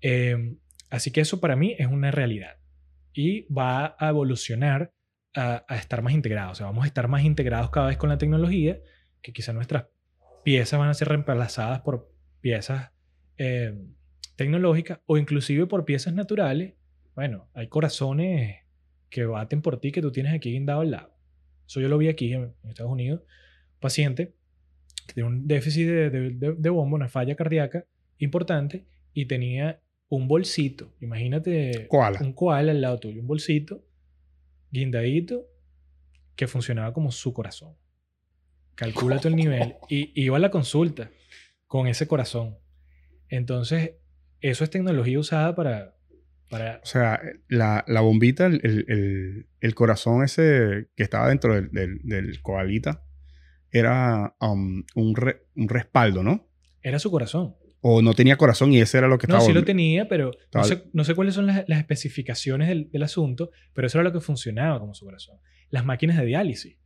[0.00, 0.58] Em,
[0.88, 2.56] así que eso para mí es una realidad
[3.12, 4.92] y va a evolucionar
[5.34, 6.52] a, estar más integrados.
[6.52, 8.78] O sea, vamos a estar más integrados cada vez con la tecnología,
[9.22, 9.86] que quizá nuestras
[10.44, 12.10] piezas van a ser reemplazadas por
[12.40, 12.90] piezas
[13.36, 13.94] em,
[14.36, 16.74] tecnológicas o inclusive por piezas naturales.
[17.14, 18.58] Bueno, hay corazones
[19.08, 21.14] que baten por ti que tú tienes aquí guindado al lado.
[21.66, 23.22] Eso yo lo vi aquí en, Estados Unidos.
[23.80, 24.34] paciente
[25.06, 27.84] que tiene un déficit de, de, de, de bombo, una falla cardíaca
[28.18, 30.92] importante y tenía un bolsito.
[31.00, 31.88] Imagínate
[32.20, 33.82] un koala al lado tuyo, un bolsito
[34.70, 35.46] guindadito
[36.36, 37.74] que funcionaba como su corazón.
[38.74, 39.76] Calcula el nivel.
[39.88, 41.10] Y iba a la consulta
[41.66, 42.58] con ese corazón.
[43.28, 43.92] Entonces,
[44.40, 45.94] eso es tecnología usada para...
[46.48, 46.80] para...
[46.82, 52.00] O sea, la, la bombita, el, el, el, corazón ese que estaba dentro del, del,
[52.02, 53.04] del koalita,
[53.70, 56.48] era um, un, re, un respaldo, ¿no?
[56.82, 57.54] Era su corazón.
[57.80, 59.40] O no tenía corazón y ese era lo que estaba...
[59.40, 62.90] No, sí lo tenía, pero no sé, no sé, cuáles son las, las especificaciones del,
[62.90, 65.38] del, asunto, pero eso era lo que funcionaba como su corazón.
[65.70, 66.78] Las máquinas de diálisis.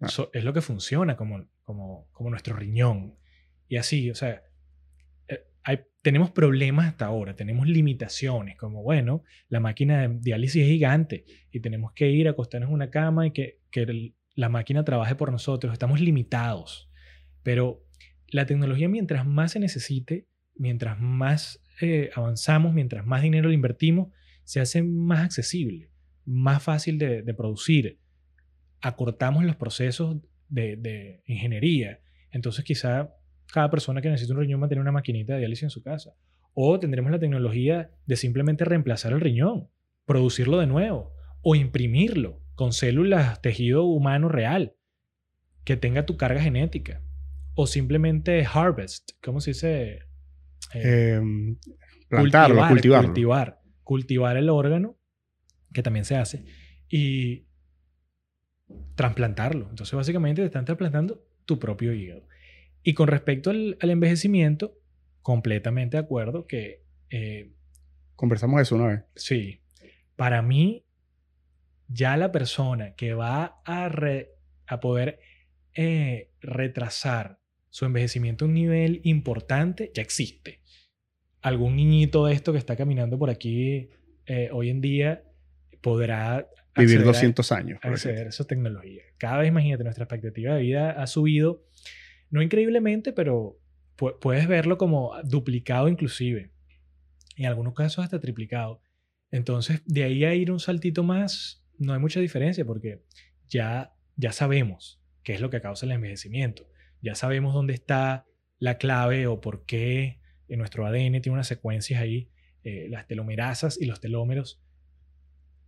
[0.00, 0.06] Ah.
[0.06, 3.16] Eso es lo que funciona como, como, como nuestro riñón.
[3.68, 4.42] Y así, o sea,
[5.28, 10.68] eh, hay, tenemos problemas hasta ahora, tenemos limitaciones, como bueno, la máquina de diálisis es
[10.68, 14.84] gigante y tenemos que ir a acostarnos en una cama y que, que la máquina
[14.84, 16.90] trabaje por nosotros, estamos limitados.
[17.44, 17.84] Pero
[18.28, 24.08] la tecnología mientras más se necesite, mientras más eh, avanzamos, mientras más dinero le invertimos,
[24.44, 25.90] se hace más accesible,
[26.24, 27.98] más fácil de, producir.
[28.80, 30.16] Acortamos los procesos
[30.48, 32.00] de, de, ingeniería.
[32.30, 33.14] Entonces quizá
[33.52, 35.82] cada persona que necesita un riñón va a tener una maquinita de diálisis en su
[35.82, 36.14] casa.
[36.54, 39.68] O tendremos la tecnología de simplemente reemplazar el riñón,
[40.04, 41.12] producirlo de nuevo
[41.42, 44.74] o imprimirlo con células, tejido humano real,
[45.64, 47.02] que tenga tu carga genética.
[47.54, 50.11] O simplemente harvest, ¿cómo se dice?
[50.74, 51.56] Eh, em,
[52.08, 53.08] plantarlo, cultivar, cultivarlo.
[53.08, 54.98] Cultivar, cultivar el órgano,
[55.72, 56.44] que también se hace,
[56.88, 57.46] y
[58.94, 59.68] trasplantarlo.
[59.70, 62.26] Entonces, básicamente te están trasplantando tu propio hígado.
[62.82, 64.78] Y con respecto al, envejecimiento,
[65.22, 66.82] completamente de acuerdo que...
[67.10, 67.52] Eh,
[68.16, 69.04] Conversamos eso una vez.
[69.14, 69.60] Sí.
[70.16, 70.84] Para mí,
[71.88, 73.90] ya la persona que va a,
[74.66, 75.20] a poder
[75.74, 77.40] eh, retrasar
[77.70, 80.61] su envejecimiento a un nivel importante ya existe.
[81.42, 83.90] Algún niñito de esto que está caminando por aquí
[84.26, 85.24] eh, hoy en día
[85.80, 87.78] podrá vivir 200 años.
[87.82, 89.02] Acceder a esa tecnología.
[89.18, 91.64] Cada vez, imagínate, nuestra expectativa de vida ha subido,
[92.30, 93.58] no increíblemente, pero
[93.96, 96.50] puedes verlo como duplicado inclusive.
[97.36, 98.80] En algunos casos hasta triplicado.
[99.30, 103.02] Entonces, de ahí a ir un saltito más, no hay mucha diferencia porque
[103.48, 106.66] ya, ya sabemos qué es lo que causa el envejecimiento
[107.02, 108.24] ya sabemos dónde está
[108.58, 112.28] la clave o por qué en nuestro ADN tiene unas secuencias ahí,
[112.64, 114.60] eh, las telomerasas y los telómeros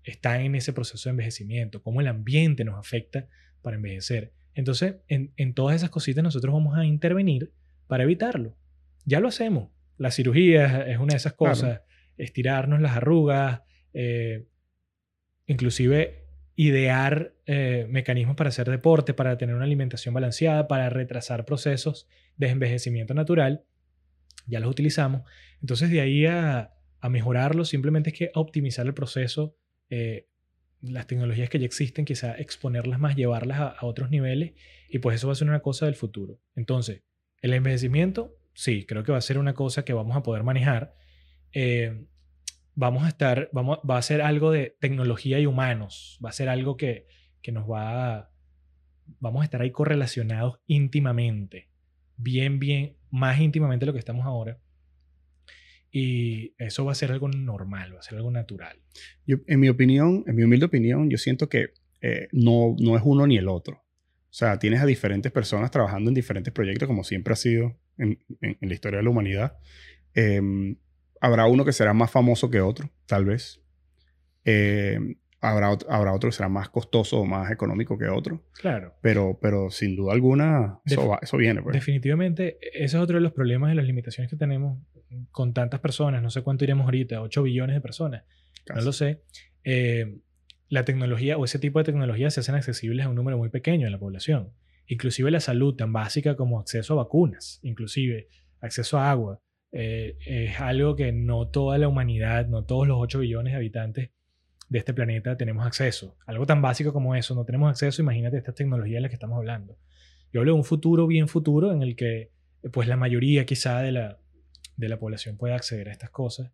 [0.04, 3.26] están en ese proceso de envejecimiento, cómo el ambiente nos afecta
[3.62, 4.32] para envejecer.
[4.54, 7.52] Entonces, en, todas esas cositas nosotros vamos a intervenir
[7.88, 8.56] para evitarlo.
[9.04, 9.70] Ya lo hacemos.
[9.96, 11.80] La cirugía es una de esas cosas.
[12.16, 14.46] Estirarnos las arrugas, eh,
[15.46, 16.24] inclusive
[16.56, 22.50] idear eh, mecanismos para hacer deporte, para tener una alimentación balanceada, para retrasar procesos de
[22.50, 23.64] envejecimiento natural.
[24.46, 25.22] Ya los utilizamos.
[25.60, 26.70] Entonces, de ahí a,
[27.10, 29.56] mejorarlo, simplemente es que optimizar el proceso,
[29.90, 30.26] eh,
[30.80, 34.52] las tecnologías que ya existen, quizá exponerlas más, llevarlas a, otros niveles,
[34.88, 36.40] y pues eso va a ser una cosa del futuro.
[36.56, 37.02] Entonces,
[37.42, 40.94] el envejecimiento, sí, creo que va a ser una cosa que vamos a poder manejar.
[41.52, 42.06] Eh,
[42.74, 46.48] vamos a estar, vamos, va a ser algo de tecnología y humanos, va a ser
[46.48, 47.06] algo que,
[47.42, 48.30] que nos va a,
[49.20, 51.68] vamos a estar ahí correlacionados íntimamente,
[52.16, 54.58] bien, bien, más íntimamente lo que estamos ahora.
[55.90, 58.80] Y eso va a ser algo normal, va a ser algo natural.
[59.26, 61.68] En mi opinión, en mi humilde opinión, yo siento que
[62.00, 63.76] eh, no, no es uno ni el otro.
[63.76, 68.18] O sea, tienes a diferentes personas trabajando en diferentes proyectos, como siempre ha sido en,
[68.40, 69.58] en, la historia de la humanidad.
[70.14, 70.40] Eh,
[71.24, 73.62] Habrá uno que será más famoso que otro, tal vez.
[74.44, 74.98] Eh,
[75.44, 78.44] habrá, habrá otro que será más costoso o más económico que otro.
[78.60, 78.94] Claro.
[79.00, 81.62] Pero, pero sin duda alguna, eso, eso viene.
[81.62, 81.74] Pues.
[81.74, 84.78] Definitivamente, ese es otro de los problemas y las limitaciones que tenemos
[85.30, 86.22] con tantas personas.
[86.22, 88.24] No sé cuánto iremos ahorita, 8 billones de personas.
[88.74, 89.22] No lo sé.
[89.62, 90.18] Eh,
[90.68, 93.86] la tecnología o ese tipo de tecnología se hacen accesibles a un número muy pequeño
[93.86, 94.52] en la población.
[94.86, 98.28] Inclusive la salud tan básica como acceso a vacunas, inclusive
[98.60, 99.40] acceso a agua,
[99.72, 104.10] eh, es algo que no toda la humanidad, no todos los 8 billones de habitantes
[104.68, 106.16] de este planeta tenemos acceso.
[106.26, 109.38] Algo tan básico como eso, no tenemos acceso, imagínate estas tecnologías de las que estamos
[109.38, 109.78] hablando.
[110.32, 112.30] Yo hablo de un futuro bien futuro en el que
[112.72, 114.18] pues la mayoría quizá de la,
[114.76, 116.50] de la población pueda acceder a estas cosas.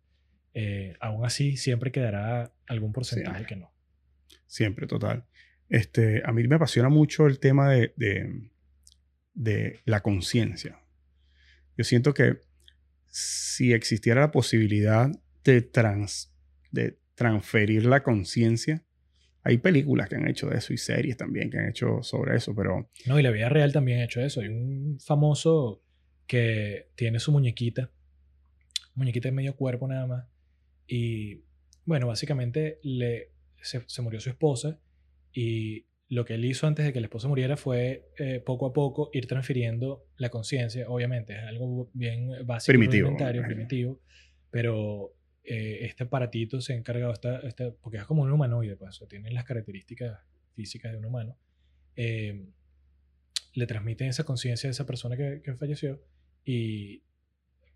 [0.53, 3.71] Eh, aún así, siempre quedará algún porcentaje que no.
[4.47, 5.25] Siempre, total.
[5.69, 8.51] Este, a mí me apasiona mucho el tema de, de,
[9.33, 10.79] de la conciencia.
[11.77, 12.39] Yo siento que
[13.07, 15.09] si existiera la posibilidad
[15.43, 16.33] de, trans,
[16.71, 18.83] de transferir la conciencia,
[19.43, 22.55] hay películas que han hecho de eso y series también que han hecho sobre eso,
[22.55, 22.89] pero...
[23.05, 24.41] No, y la vida real también ha hecho eso.
[24.41, 25.83] Hay un famoso
[26.25, 27.91] que tiene su muñequita,
[28.95, 30.27] muñequita de medio cuerpo nada más,
[30.87, 31.43] y
[31.85, 34.79] bueno, básicamente le, se, se murió su esposa
[35.31, 38.73] y lo que él hizo antes de que la esposa muriera fue eh, poco a
[38.73, 40.89] poco ir transfiriendo la conciencia.
[40.89, 44.01] Obviamente es algo bien básico, primitivo, primitivo,
[44.49, 45.13] pero
[45.43, 49.45] eh, este aparatito se ha encargado, esta, porque es como un humanoide, pues, tiene las
[49.45, 50.19] características
[50.53, 51.37] físicas de un humano.
[51.95, 52.47] Eh,
[53.53, 56.01] le transmiten esa conciencia a esa persona que, que, falleció
[56.45, 57.03] y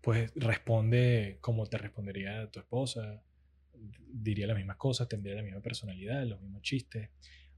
[0.00, 3.22] pues responde como te respondería tu esposa,
[4.08, 7.10] diría las mismas cosas, tendría la misma personalidad, los mismos chistes.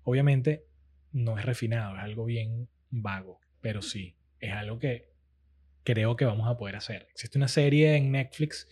[0.03, 0.65] Obviamente
[1.13, 5.09] no es refinado, es algo bien vago, pero sí, es algo que,
[5.89, 7.09] creo que vamos a poder hacer.
[7.13, 8.69] Existe una serie en Netflix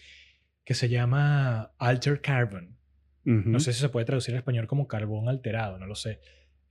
[0.66, 2.76] que se llama Alter Carbon.
[3.24, 6.20] No sé si se puede traducir en español como carbón alterado, no lo sé.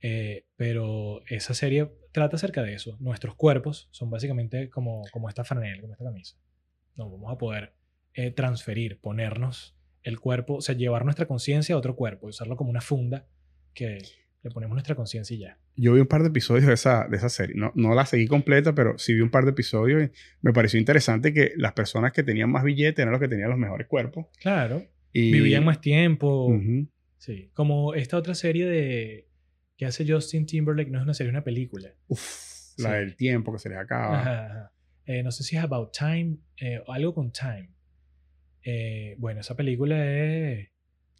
[0.00, 2.96] Eh, pero esa serie trata acerca de eso.
[2.98, 6.38] Nuestros cuerpos son básicamente como, como esta franela, como esta camisa.
[6.94, 7.74] Nos vamos a poder
[8.14, 12.70] eh, transferir, ponernos el cuerpo, o sea, llevar nuestra conciencia a otro cuerpo, usarlo como
[12.70, 13.26] una funda
[13.74, 13.98] que
[14.46, 15.58] le ponemos nuestra conciencia y ya.
[15.74, 17.54] Yo vi un par de episodios de esa, de esa serie.
[17.56, 20.10] No, no la seguí completa, pero sí vi un par de episodios y
[20.40, 23.58] me pareció interesante que las personas que tenían más billetes eran los que tenían los
[23.58, 24.26] mejores cuerpos.
[24.40, 24.84] Claro.
[25.12, 25.32] Y...
[25.32, 26.58] Vivían más tiempo.
[27.18, 27.50] Sí.
[27.54, 29.28] Como esta otra serie de
[29.76, 31.92] que hace Justin Timberlake, no es una serie, es una película.
[32.08, 34.72] Uf, la del tiempo que se les acaba.
[35.04, 37.70] Eh, no sé si es About Time eh, o algo con Time.
[38.62, 40.68] Eh, bueno, esa película es...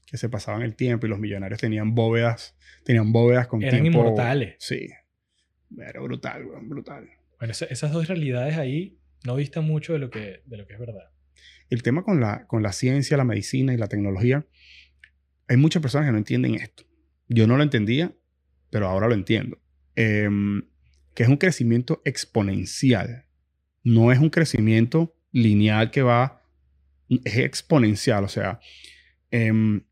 [0.06, 4.54] Que se pasaban el tiempo y los millonarios tenían bóvedas, tenían bóvedas con Eran inmortales.
[4.58, 4.88] Sí.
[5.76, 7.08] Era brutal, brutal.
[7.38, 10.78] Bueno, esas dos realidades ahí no distan mucho de lo que, de lo que es
[10.78, 11.10] verdad.
[11.68, 14.46] El tema con la, con la ciencia, la medicina y la tecnología,
[15.48, 16.84] hay muchas personas que no entienden esto.
[17.28, 18.12] Yo no lo entendía,
[18.70, 19.58] pero ahora lo entiendo.
[19.96, 20.62] Em,
[21.14, 23.26] que es un crecimiento exponencial.
[23.82, 26.42] No es un crecimiento lineal que va
[27.08, 28.60] es exponencial, o sea,
[29.30, 29.82] em,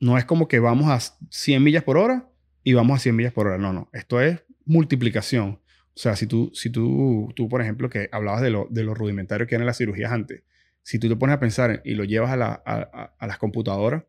[0.00, 2.28] no es como que vamos a 100 millas por hora
[2.62, 5.60] y vamos a 100 millas por hora, no, no, esto es multiplicación.
[5.96, 8.94] O sea, si tú, si tú, tú por ejemplo, que hablabas de lo, de lo
[8.94, 10.42] rudimentario que eran las cirugías antes,
[10.82, 14.04] si tú te pones a pensar y lo llevas a, la, a, las computadoras,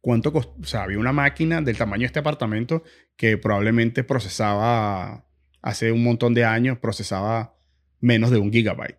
[0.00, 0.54] ¿cuánto costó?
[0.60, 2.82] O sea, había una máquina del tamaño de este apartamento
[3.16, 5.26] que probablemente procesaba,
[5.60, 7.56] hace un montón de años, procesaba
[8.00, 8.98] menos de un gigabyte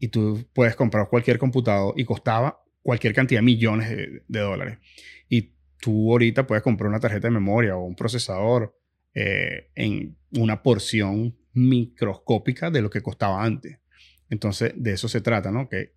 [0.00, 3.90] y tú puedes comprar cualquier computador y costaba cualquier cantidad de millones
[4.26, 4.78] de, dólares.
[5.80, 8.76] Tú ahorita puedes comprar una tarjeta de memoria o un procesador
[9.14, 13.78] eh, en una porción microscópica de lo que costaba antes.
[14.28, 15.68] Entonces, de eso se trata, ¿no?
[15.68, 15.94] Que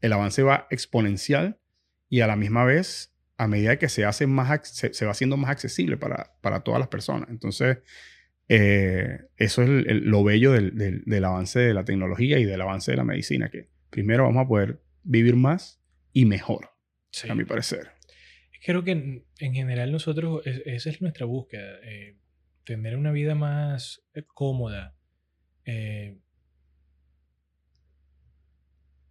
[0.00, 1.60] el avance va exponencial
[2.08, 5.50] y a la misma vez, a medida que se hace más, se, va haciendo más
[5.50, 7.28] accesible para, para todas las personas.
[7.30, 7.78] Entonces,
[8.48, 13.04] eh, eso es lo bello del, avance de la tecnología y del avance de la
[13.04, 15.80] medicina, que primero vamos a poder vivir más
[16.12, 16.70] y mejor,
[17.28, 17.95] a mi parecer.
[18.64, 22.16] Creo que en, general nosotros, esa es nuestra búsqueda, eh,
[22.64, 24.94] tener una vida más eh, cómoda.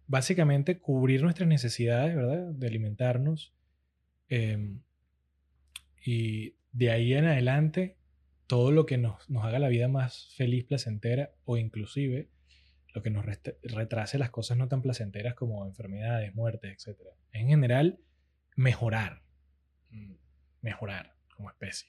[0.08, 2.52] básicamente cubrir nuestras necesidades, ¿verdad?
[2.54, 3.54] De alimentarnos.
[4.28, 4.82] Em,
[6.04, 7.98] y de ahí en adelante
[8.46, 12.30] todo lo que nos, haga la vida más feliz, placentera o inclusive
[12.94, 13.26] lo que nos
[13.62, 16.98] retrase las cosas no tan placenteras como enfermedades, muertes, etc.
[17.32, 17.98] En general,
[18.54, 19.25] mejorar.
[19.90, 20.14] Mm,
[20.62, 21.88] mejorar como especie.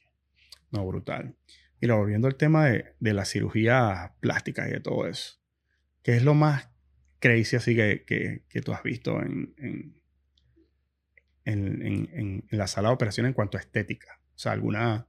[0.71, 1.35] No, brutal.
[1.81, 5.39] Mira, volviendo al tema de, la cirugía plástica y de todo eso.
[6.03, 6.69] ¿Qué es lo más
[7.19, 10.01] crazy así que, que, tú has visto en, en,
[11.45, 14.19] en, en, la sala de operación en cuanto a estética?
[14.35, 15.07] O sea, alguna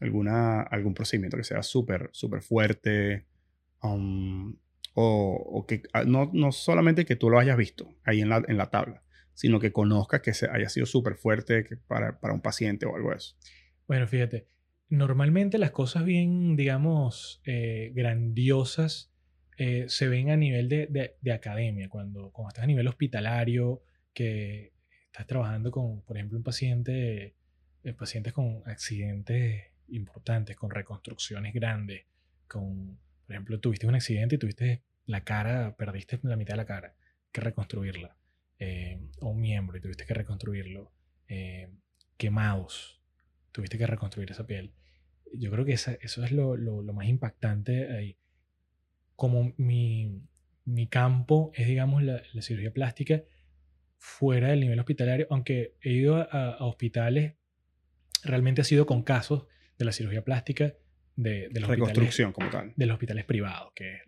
[0.00, 3.26] alguna, algún procedimiento que sea súper, súper fuerte.
[3.82, 4.56] Um,
[4.94, 8.56] o, que ah, no, no, solamente que tú lo hayas visto ahí en la, en
[8.56, 9.02] la tabla,
[9.36, 13.10] sino que conozcas que se haya sido súper fuerte para, para, un paciente o algo
[13.10, 13.36] de eso.
[13.86, 14.48] Bueno, fíjate,
[14.88, 19.12] normalmente las cosas bien, digamos, eh, grandiosas
[19.58, 23.82] eh, se ven a nivel de, de, academia, cuando, cuando estás a nivel hospitalario,
[24.14, 24.72] que
[25.04, 27.36] estás trabajando con, por ejemplo, un paciente,
[27.84, 32.06] eh, pacientes con accidentes importantes, con reconstrucciones grandes,
[32.48, 36.66] con, por ejemplo, tuviste un accidente y tuviste la cara, perdiste la mitad de la
[36.66, 36.94] cara,
[37.32, 38.15] que reconstruirla,
[38.58, 40.92] eh, o un miembro y tuviste que reconstruirlo,
[41.28, 41.70] eh,
[42.16, 43.00] quemados,
[43.52, 44.72] tuviste que reconstruir esa piel.
[45.34, 48.16] Yo creo que eso es lo, lo, más impactante ahí.
[49.16, 50.22] Como mi,
[50.64, 53.22] mi campo es, digamos, la, la, cirugía plástica
[53.98, 57.34] fuera del nivel hospitalario, aunque he ido a, a hospitales,
[58.22, 59.46] realmente ha sido con casos
[59.78, 60.74] de la cirugía plástica
[61.16, 62.72] de, de los reconstrucción como tal.
[62.76, 64.02] De los hospitales privados, que es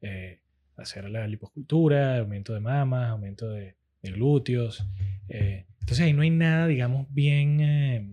[0.00, 0.40] eh,
[0.76, 4.86] hacer la liposcultura, aumento de mamas, aumento de, glúteos.
[5.28, 8.08] Eh, entonces ahí no hay nada, digamos, bien eh,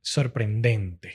[0.00, 1.14] sorprendente.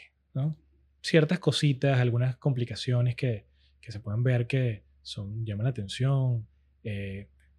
[1.01, 3.47] Ciertas cositas, algunas complicaciones que,
[3.79, 6.45] que, se pueden ver que son, llaman la atención.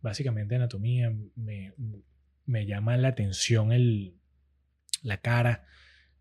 [0.03, 1.73] básicamente anatomía me,
[2.45, 4.15] me llama la atención el,
[5.03, 5.67] la cara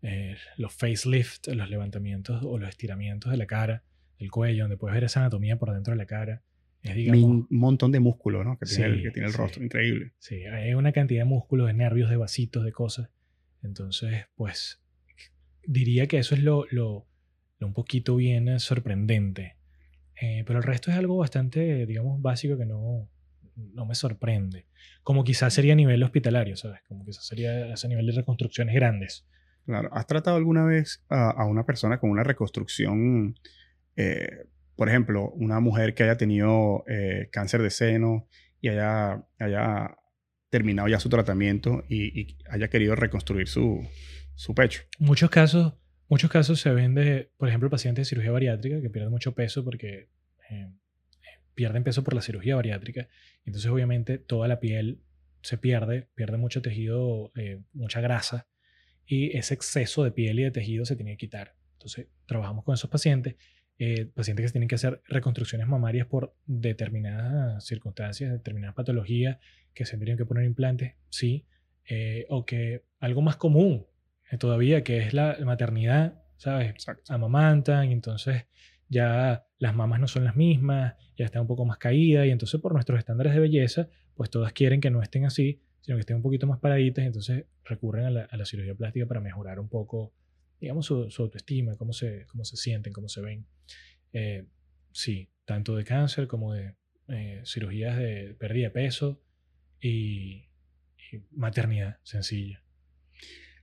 [0.00, 3.82] eh, los facelift, los levantamientos o los estiramientos de la cara,
[4.18, 6.42] el cuello, donde puedes ver esa anatomía por dentro de la cara.
[6.88, 8.58] Es, digamos, un montón de músculo, ¿no?
[8.58, 10.12] Que tiene, el, que tiene el rostro, increíble.
[10.18, 13.10] Sí, hay una cantidad de músculos, de nervios, de vasitos, de cosas.
[13.62, 14.80] Entonces, pues,
[15.64, 17.06] diría que eso es lo, lo,
[17.60, 19.56] un poquito bien sorprendente.
[20.20, 23.08] Eh, pero el resto es algo bastante, digamos, básico que no,
[23.56, 24.66] no me sorprende.
[25.02, 26.80] Como quizás sería a nivel hospitalario, ¿sabes?
[26.88, 29.26] Como quizás sería a ese nivel de reconstrucciones grandes.
[29.64, 29.90] Claro.
[29.92, 33.38] ¿Has tratado alguna vez a, a una persona con una reconstrucción,
[33.96, 34.46] eh,
[34.78, 38.28] por ejemplo, una mujer que haya tenido eh, cáncer de seno
[38.60, 39.96] y haya, haya
[40.50, 43.84] terminado ya su tratamiento y, haya querido reconstruir su,
[44.36, 44.82] su pecho?
[45.00, 45.74] Muchos casos,
[46.08, 49.64] muchos casos se ven de, por ejemplo, pacientes de cirugía bariátrica que pierden mucho peso
[49.64, 50.10] porque
[50.48, 50.70] eh,
[51.56, 53.08] pierden peso por la cirugía bariátrica.
[53.44, 55.02] Entonces, obviamente, toda la piel
[55.42, 58.46] se pierde, pierde mucho tejido, eh, mucha grasa,
[59.04, 61.56] y ese exceso de piel y de tejido se tiene que quitar.
[61.72, 63.34] Entonces, trabajamos con esos pacientes,
[63.78, 69.38] eh, pacientes que tienen que hacer reconstrucciones mamarias por determinadas circunstancias, determinadas patologías,
[69.72, 71.46] que se tendrían que poner implantes, sí,
[71.88, 73.86] eh, o que algo más común
[74.38, 76.68] todavía, que es la maternidad, ¿sabes?
[76.70, 77.14] Exacto.
[77.14, 78.46] Amamantan, y entonces
[78.88, 82.60] ya las mamas no son las mismas, ya está un poco más caída y entonces
[82.60, 86.16] por nuestros estándares de belleza, pues todas quieren que no estén así, sino que estén
[86.16, 89.60] un poquito más paraditas y entonces recurren a la, a la cirugía plástica para mejorar
[89.60, 90.12] un poco,
[90.60, 93.46] digamos, su, su autoestima, cómo se, cómo se sienten, cómo se ven.
[94.12, 94.46] Eh,
[94.92, 96.74] sí, tanto de cáncer como de
[97.08, 99.22] eh, cirugías de pérdida de peso
[99.80, 100.48] y,
[101.12, 102.62] y maternidad sencilla.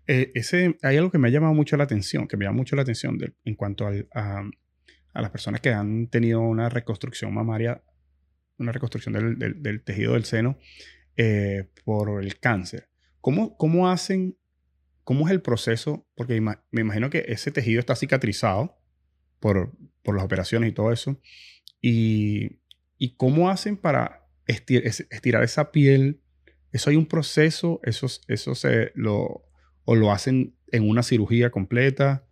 [0.07, 2.75] Eh, ese, hay algo que me ha llamado mucho la atención, que me llama mucho
[2.75, 4.43] la atención de- en cuanto al, a,
[5.13, 7.83] a las personas que han tenido una reconstrucción mamaria,
[8.59, 10.57] una reconstrucción del, del- del tejido del seno
[11.17, 12.89] eh, por el cáncer.
[13.19, 14.37] ¿Cómo, ¿Cómo hacen,
[15.05, 16.05] cómo es el proceso?
[16.15, 18.77] Porque me imagino que ese tejido está cicatrizado
[19.39, 19.71] por,
[20.03, 21.21] por las operaciones y todo eso.
[21.81, 22.59] Y,
[22.97, 26.21] y cómo hacen para esti- es- estirar esa piel.
[26.71, 29.45] Eso hay un proceso, eso, eso se lo,
[29.85, 32.27] o lo hacen en una cirugía completa,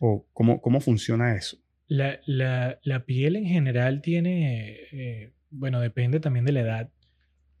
[0.00, 1.58] o cómo, cómo funciona eso.
[1.86, 6.90] La, la- la piel en general tiene, eh, bueno, depende también de la edad,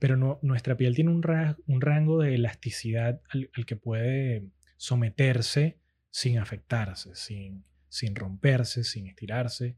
[0.02, 4.42] pero no- nuestra piel tiene un, ra- un rango de elasticidad al, al que puede
[4.76, 5.78] someterse
[6.10, 9.76] sin afectarse, sin, sin romperse, sin estirarse.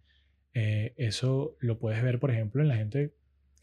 [0.55, 3.15] Eh, eso lo puedes ver, por ejemplo, en la gente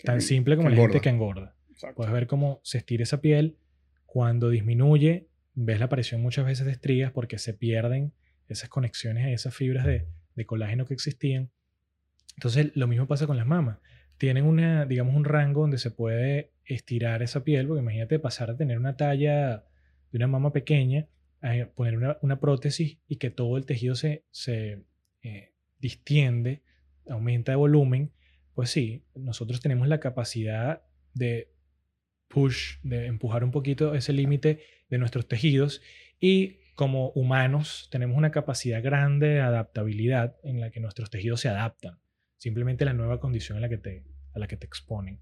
[0.04, 1.56] tan Que- simple como la gente que engorda.
[1.72, 1.96] Exacto.
[1.96, 3.58] Puedes ver cómo se estira esa piel.
[4.06, 8.14] Cuando disminuye, ves la aparición muchas veces de estrías porque se pierden
[8.48, 10.06] esas conexiones, esas fibras de,
[10.36, 11.50] de colágeno que existían.
[12.36, 13.80] Entonces, lo mismo pasa con las mamas.
[14.22, 18.56] Tienen una, digamos, un rango donde se puede estirar esa piel, porque imagínate pasar a
[18.56, 19.66] tener una talla
[20.12, 21.08] de una mama pequeña
[21.42, 24.86] a poner una, prótesis y que todo el tejido se, se
[25.24, 26.62] eh, distiende,
[27.10, 28.12] aumenta de volumen.
[28.54, 30.84] Pues sí, nosotros tenemos la capacidad
[31.16, 31.52] de
[32.28, 35.82] push, de empujar un poquito ese límite de nuestros tejidos
[36.20, 41.50] y como humanos tenemos una capacidad grande de adaptabilidad en la que nuestros tejidos se
[41.50, 41.98] adaptan
[42.42, 44.04] simplemente la nueva condición a la que te,
[44.34, 45.20] a la que te exponen.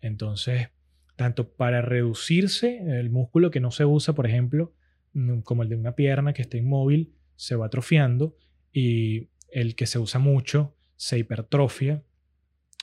[0.00, 0.68] Entonces,
[1.16, 4.74] tanto para reducirse el músculo que no se usa, por ejemplo,
[5.12, 8.36] mm, como el de una pierna que está inmóvil, se va atrofiando
[8.72, 12.04] y el que se usa mucho se hipertrofia.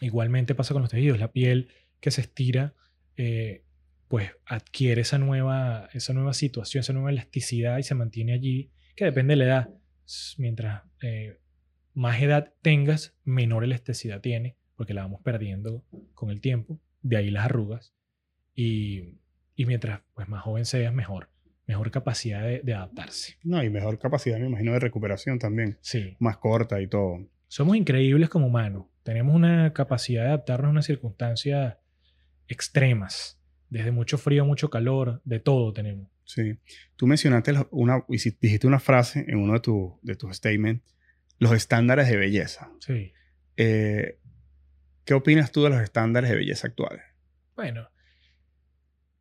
[0.01, 2.75] Igualmente pasa con los tejidos, la piel que se estira,
[3.15, 3.63] eh,
[4.07, 9.05] pues adquiere esa nueva, esa nueva situación, esa nueva elasticidad y se mantiene allí, que
[9.05, 9.69] depende de la edad.
[10.37, 11.39] Mientras eh,
[11.93, 15.83] más edad tengas, menor elasticidad tiene, porque la vamos perdiendo
[16.13, 17.93] con el tiempo, de ahí las arrugas.
[18.55, 19.15] Y,
[19.55, 21.29] y mientras pues, más joven seas, mejor,
[21.67, 23.35] mejor capacidad de, de adaptarse.
[23.43, 25.77] No, y mejor capacidad, me imagino, de recuperación también.
[25.81, 27.27] Sí, Más corta y todo.
[27.49, 28.85] somos increíbles como humanos.
[29.03, 31.75] Tenemos una capacidad de adaptarnos a unas circunstancias
[32.47, 33.39] extremas,
[33.69, 36.09] desde mucho frío, mucho calor, de todo tenemos.
[36.23, 36.57] Sí.
[36.95, 40.83] Tú mencionaste una, dijiste una frase en uno de, tu- de tus statements,
[41.39, 42.71] los estándares de belleza.
[42.79, 43.13] Sí.
[43.55, 44.17] Eh,
[45.07, 47.01] ¿Qué opinas tú de los estándares de belleza actuales?
[47.55, 47.87] Bueno,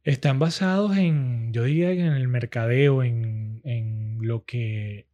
[0.03, 5.07] están basados en, yo diría que en el mercadeo, en, en lo que,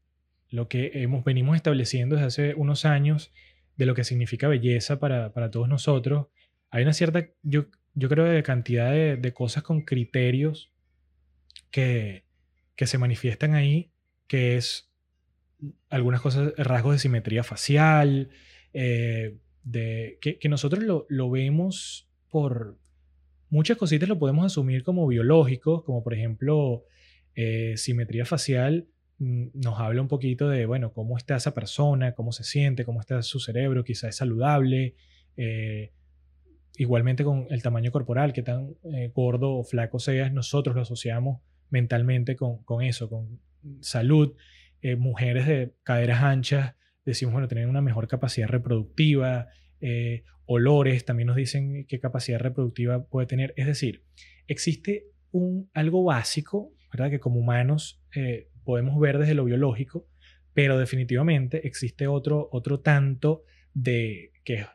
[0.48, 3.34] lo que hemos, venimos estableciendo desde hace unos años
[3.76, 6.28] de lo que significa belleza para, para todos nosotros.
[6.70, 10.72] Hay una cierta, yo, yo creo, de cantidad de, de cosas con criterios
[11.70, 12.24] que,
[12.76, 13.92] que se manifiestan ahí,
[14.26, 14.90] que es
[15.90, 18.30] algunas cosas, rasgos de simetría facial,
[18.72, 22.78] eh, de, que, nosotros lo, vemos por
[23.48, 26.84] muchas cositas lo podemos asumir como biológicos, como por ejemplo
[27.34, 32.32] eh, simetría facial mm, nos habla un poquito de, bueno, cómo está esa persona, cómo
[32.32, 34.94] se siente, cómo está su cerebro, quizás es saludable,
[35.36, 35.92] eh,
[36.76, 41.40] igualmente con el tamaño corporal, qué tan eh, gordo o flaco seas, nosotros lo asociamos
[41.70, 43.40] mentalmente con, eso, con
[43.80, 44.34] salud,
[44.98, 49.48] mujeres de caderas anchas, decimos, bueno, tienen una mejor capacidad reproductiva,
[49.80, 53.52] eh, olores, también nos dicen qué capacidad reproductiva puede tener.
[53.56, 54.04] Es decir,
[54.46, 57.10] existe un, algo básico, ¿verdad?
[57.10, 60.06] Que como humanos eh, podemos ver desde lo biológico,
[60.52, 64.66] pero definitivamente existe otro, otro tanto de que es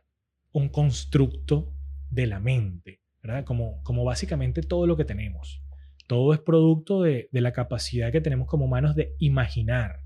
[0.52, 1.74] un constructo
[2.10, 3.46] de la mente, ¿verdad?
[3.46, 5.62] Como, como básicamente todo lo que tenemos.
[6.08, 10.00] Todo es producto de, de la capacidad que tenemos como humanos de imaginar,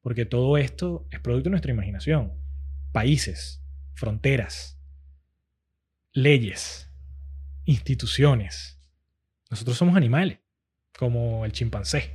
[0.00, 2.32] porque todo esto es producto de nuestra imaginación.
[2.92, 3.62] Países,
[3.94, 4.80] fronteras,
[6.12, 6.90] leyes,
[7.64, 8.80] instituciones.
[9.50, 10.38] Nosotros somos animales,
[10.98, 12.14] como el chimpancé,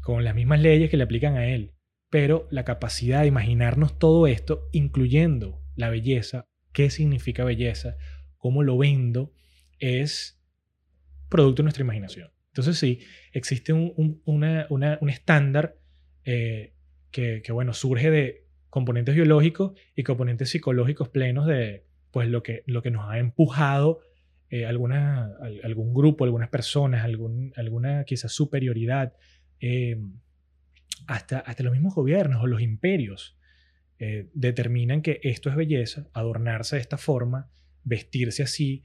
[0.00, 1.74] con las mismas leyes que le aplican a él.
[2.10, 7.96] Pero la capacidad de imaginarnos todo esto, incluyendo la belleza, qué significa belleza,
[8.36, 9.32] cómo lo vendo,
[9.78, 10.42] es
[11.28, 12.30] producto de nuestra imaginación.
[12.48, 13.00] Entonces sí,
[13.32, 14.20] existe un,
[15.08, 15.78] estándar
[16.24, 16.74] eh,
[17.12, 22.82] que, bueno, surge de componentes biológicos y componentes psicológicos plenos de pues, lo, que, lo
[22.82, 24.00] que nos ha empujado
[24.48, 25.30] eh, alguna,
[25.62, 29.14] algún grupo, algunas personas, algún, alguna quizás superioridad,
[29.60, 30.00] eh,
[31.06, 33.38] hasta, hasta los mismos gobiernos o los imperios
[33.98, 37.50] eh, determinan que esto es belleza, adornarse de esta forma,
[37.84, 38.82] vestirse así,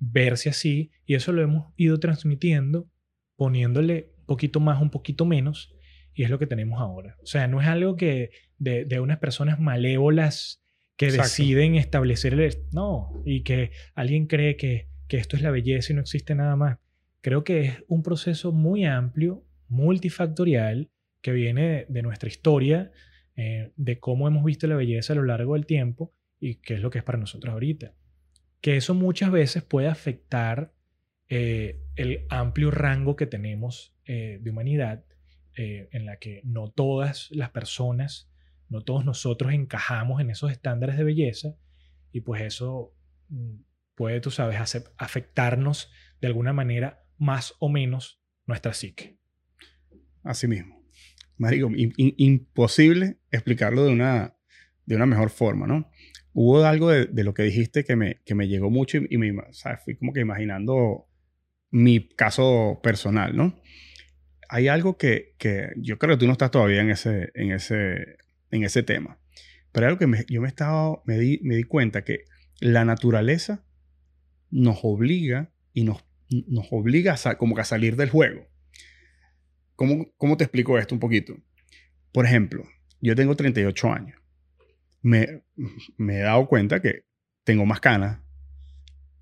[0.00, 2.90] verse así, y eso lo hemos ido transmitiendo,
[3.36, 5.75] poniéndole un poquito más, un poquito menos,
[6.16, 7.16] y es lo que tenemos ahora.
[7.22, 10.62] O sea, no es algo que de, de unas personas malévolas
[10.96, 12.56] que deciden establecer el...
[12.72, 16.56] No, y que alguien cree que, que esto es la belleza y no existe nada
[16.56, 16.78] más.
[17.20, 20.90] Creo que es un proceso muy amplio, multifactorial,
[21.20, 22.92] que viene de, nuestra historia,
[23.36, 26.80] eh, de cómo hemos visto la belleza a lo largo del tiempo y qué es
[26.80, 27.92] lo que es para nosotros ahorita.
[28.60, 30.72] Que eso muchas veces puede afectar
[31.28, 35.04] eh, el amplio rango que tenemos eh, de humanidad,
[35.56, 38.30] en la que no todas las personas
[38.68, 41.56] no todos nosotros encajamos en esos estándares de belleza
[42.12, 42.94] y pues eso
[43.28, 43.56] mm,
[43.94, 44.58] puede, tú sabes,
[44.98, 49.18] afectarnos de alguna manera más o menos nuestra psique.
[50.22, 50.82] Así mismo.
[51.38, 54.36] Marico, imposible explicarlo de una,
[54.86, 55.90] de una mejor forma, ¿no?
[56.32, 59.34] Hubo algo de, lo que dijiste que me, que me llegó mucho y, me,
[59.84, 61.06] fui como que imaginando
[61.70, 63.60] mi caso personal, ¿no?
[64.48, 68.16] Hay algo que, que, yo creo que tú no estás todavía en ese, en ese
[68.50, 69.18] en ese tema.
[69.72, 72.24] Pero algo que yo me, estaba, me, di, me di cuenta que
[72.60, 73.64] la naturaleza
[74.50, 76.04] nos obliga y nos,
[76.48, 78.46] nos obliga a, como a salir del juego.
[79.74, 81.36] ¿Cómo, ¿Cómo te explico esto un poquito?
[82.12, 82.64] Por ejemplo,
[83.00, 84.18] yo tengo 38 años.
[85.02, 85.42] Me,
[85.98, 87.04] me he dado cuenta que
[87.44, 88.20] tengo más canas.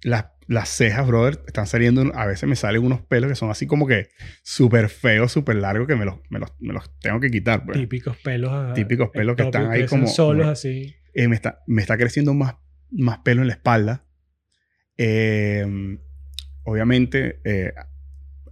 [0.05, 3.67] Las las cejas, brother, están saliendo, a veces me salen unos pelos que son así
[3.67, 4.09] como que
[4.43, 7.65] súper feos, súper largos, que me los, me, los, me los, tengo que quitar.
[7.65, 7.79] Pues.
[7.79, 8.51] Típicos pelos.
[8.53, 10.07] Ah, Típicos pelos que están ahí como...
[10.07, 10.95] Solos así.
[11.15, 12.57] Eh, me, está, me está creciendo más,
[12.91, 14.05] más pelo en la espalda.
[14.97, 15.67] Eh,
[16.65, 17.73] obviamente, eh,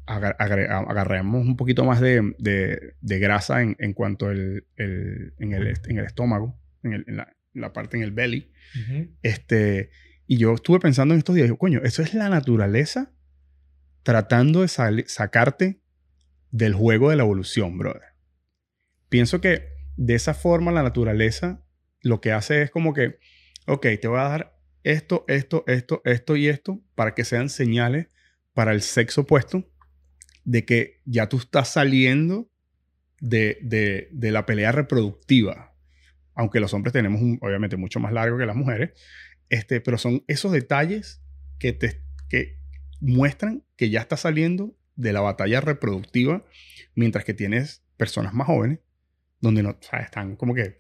[0.06, 5.74] agarramos un poquito más de, de, de grasa en, en cuanto el, el, en, el,
[5.88, 8.50] en el estómago, en, el, en, la, la, parte en el belly.
[9.22, 9.90] Este
[10.32, 13.12] y yo estuve pensando en estos días, yo, coño, eso es la naturaleza
[14.02, 14.68] tratando de
[15.06, 15.82] sacarte
[16.50, 18.14] del juego de la evolución, brother.
[19.10, 19.68] Pienso que
[19.98, 21.62] de esa forma la naturaleza
[22.00, 23.18] lo que hace es como que,
[23.66, 28.06] ok, te voy a dar esto, esto, esto, esto y esto para que sean señales
[28.54, 29.68] para el sexo opuesto
[30.44, 32.50] de que ya tú estás saliendo
[33.20, 35.74] de, de, de la pelea reproductiva.
[36.34, 38.92] Aunque los hombres tenemos obviamente mucho más largo que las mujeres,
[39.52, 41.20] este, pero son esos detalles
[41.58, 42.00] que, te,
[42.30, 42.58] que
[43.00, 46.42] muestran que ya estás saliendo de la batalla reproductiva,
[46.94, 48.78] mientras que tienes personas más jóvenes,
[49.40, 50.78] donde no, están como que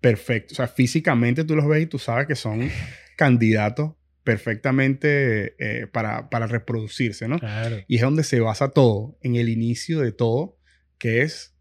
[0.00, 0.52] perfectos.
[0.52, 2.70] O sea, físicamente tú los ves y tú sabes que son
[3.16, 7.40] candidatos perfectamente eh, para, para, reproducirse, ¿no?
[7.88, 10.56] Y es donde se basa todo, en el inicio de todo,
[10.96, 11.56] que es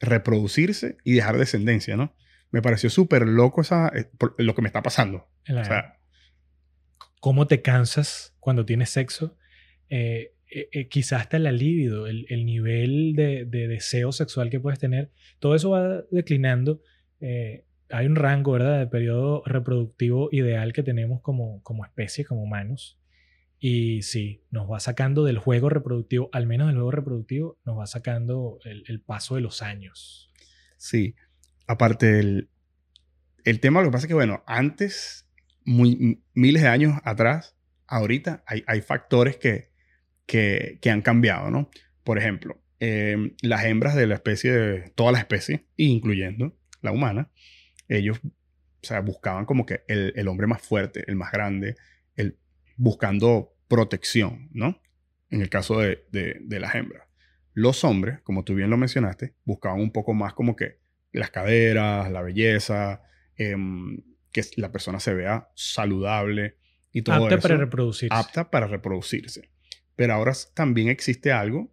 [0.00, 2.16] reproducirse y dejar descendencia, ¿no?
[2.50, 5.28] Me pareció súper loco esa, eh, lo que me está pasando.
[5.48, 5.98] O sea,
[7.20, 9.36] ¿Cómo te cansas cuando tienes sexo?
[9.88, 14.78] Eh, eh, quizás hasta el libido, el, el nivel de, de, deseo sexual que puedes
[14.78, 15.10] tener,
[15.40, 16.82] todo eso va declinando.
[17.20, 22.98] hay un rango, ¿verdad?, de periodo reproductivo ideal que tenemos como, como especie, como humanos.
[23.58, 27.86] Y sí, nos va sacando del juego reproductivo, al menos del juego reproductivo, nos va
[27.86, 30.30] sacando el, el paso de los años.
[30.76, 31.14] Sí,
[31.66, 32.50] aparte del
[33.44, 35.28] el tema, lo que pasa es que, bueno, antes,
[35.64, 37.56] muy, miles de años atrás,
[37.86, 39.70] ahorita hay, hay factores que,
[40.26, 41.70] que, que, han cambiado, ¿no?
[42.02, 47.30] Por ejemplo, em, las hembras de la especie, de todas las especies, incluyendo la humana,
[47.86, 48.20] ellos
[48.86, 51.76] sea, buscaban como que el, el hombre más fuerte, el más grande,
[52.14, 52.38] el,
[52.76, 54.80] buscando protección, ¿no?
[55.30, 57.06] En el caso de, de, de las hembras.
[57.52, 60.78] Los hombres, como tú bien lo mencionaste, buscaban un poco más como que
[61.18, 63.02] las caderas, la belleza,
[63.36, 63.98] em,
[64.32, 66.56] que la persona se vea saludable
[66.92, 67.42] y todo Apta eso.
[67.48, 68.14] para reproducirse.
[68.14, 69.50] Apta para reproducirse.
[69.96, 71.72] Pero ahora también existe algo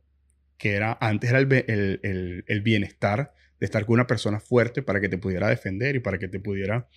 [0.57, 4.81] que era, antes era el, el- el- el bienestar de estar con una persona fuerte
[4.81, 6.87] para que te pudiera defender y para que te pudiera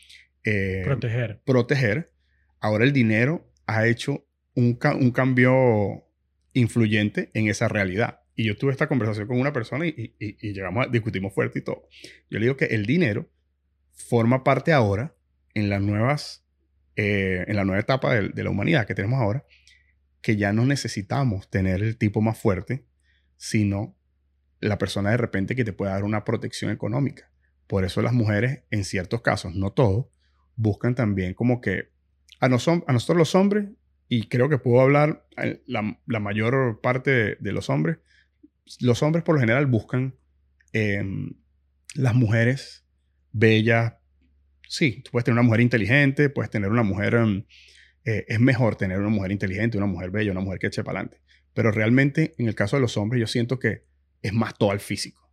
[0.45, 1.41] eh, Proteger.
[1.45, 2.13] proteger.
[2.61, 4.25] Ahora el dinero ha hecho
[4.55, 6.05] un, ca- un cambio
[6.53, 8.21] influyente en esa realidad.
[8.37, 11.59] Y yo tuve esta conversación con una persona y, y- y llegamos a discutimos fuerte
[11.61, 11.89] y todo.
[12.31, 13.31] Yo le digo que el dinero
[13.93, 15.15] forma parte ahora
[15.55, 16.45] en las nuevas,
[16.97, 19.45] eh, en la nueva etapa de, de la humanidad que tenemos ahora,
[20.21, 22.85] que ya no necesitamos tener el tipo más fuerte,
[23.37, 23.97] sino
[24.61, 27.31] la persona de repente que te pueda dar una protección económica.
[27.67, 30.07] Por eso las mujeres, en ciertos casos, no todos,
[30.57, 31.91] buscan también como que
[32.41, 33.67] a, noso- a nosotros los hombres,
[34.09, 37.99] y creo que puedo hablar eh, la, la mayor parte de, de los hombres,
[38.81, 40.17] los hombres por lo general buscan
[40.73, 41.33] em,
[41.95, 42.87] las mujeres
[43.33, 43.95] bellas.
[44.69, 47.15] Sí, tú puedes tener una mujer inteligente, puedes tener una mujer...
[47.15, 47.45] em,
[48.05, 51.01] eh, es mejor tener una mujer inteligente, una mujer bella, una mujer que eche para
[51.01, 51.21] adelante.
[51.55, 53.85] Pero realmente, en el caso de los hombres, yo siento que
[54.23, 55.29] es más todo al físico.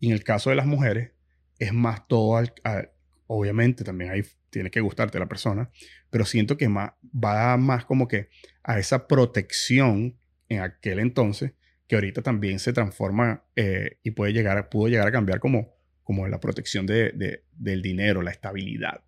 [0.00, 1.12] Y en el caso de las mujeres,
[1.58, 2.54] es más todo al...
[2.64, 2.92] al-
[3.26, 5.70] obviamente, también ahí tiene que gustarte la persona,
[6.08, 8.30] pero siento que más, va más como que
[8.62, 10.18] a esa protección
[10.48, 11.52] en aquel entonces,
[11.88, 15.74] que ahorita también se transforma eh, y puede llegar, pudo llegar a cambiar como,
[16.04, 19.04] como la protección de, de- del dinero, la estabilidad.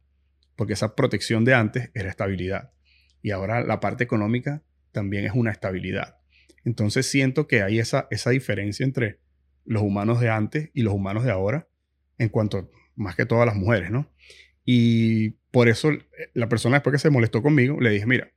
[0.56, 2.72] Porque esa protección de antes era estabilidad.
[3.22, 4.62] Y ahora la parte económica
[4.92, 6.16] también es una estabilidad.
[6.64, 9.20] Entonces siento que hay esa, esa diferencia entre
[9.64, 11.68] los humanos de antes y los humanos de ahora,
[12.18, 14.10] en cuanto más que todas las mujeres, ¿no?
[14.64, 16.00] Y por eso eh,
[16.34, 18.30] la persona después que se molestó conmigo, le dije, mira,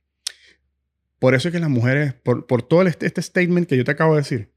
[1.24, 3.92] por eso es que las mujeres, por, por todo este, este statement que yo te
[3.92, 4.52] acabo de decir,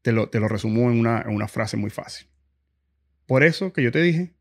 [0.00, 2.28] te lo, te lo resumo en una, en una frase muy fácil.
[3.26, 4.34] Por eso que yo te dije,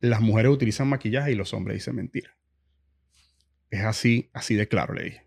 [0.00, 2.30] las mujeres utilizan maquillaje y los hombres dicen mentira.
[3.70, 5.26] Es así, así de claro, le dije.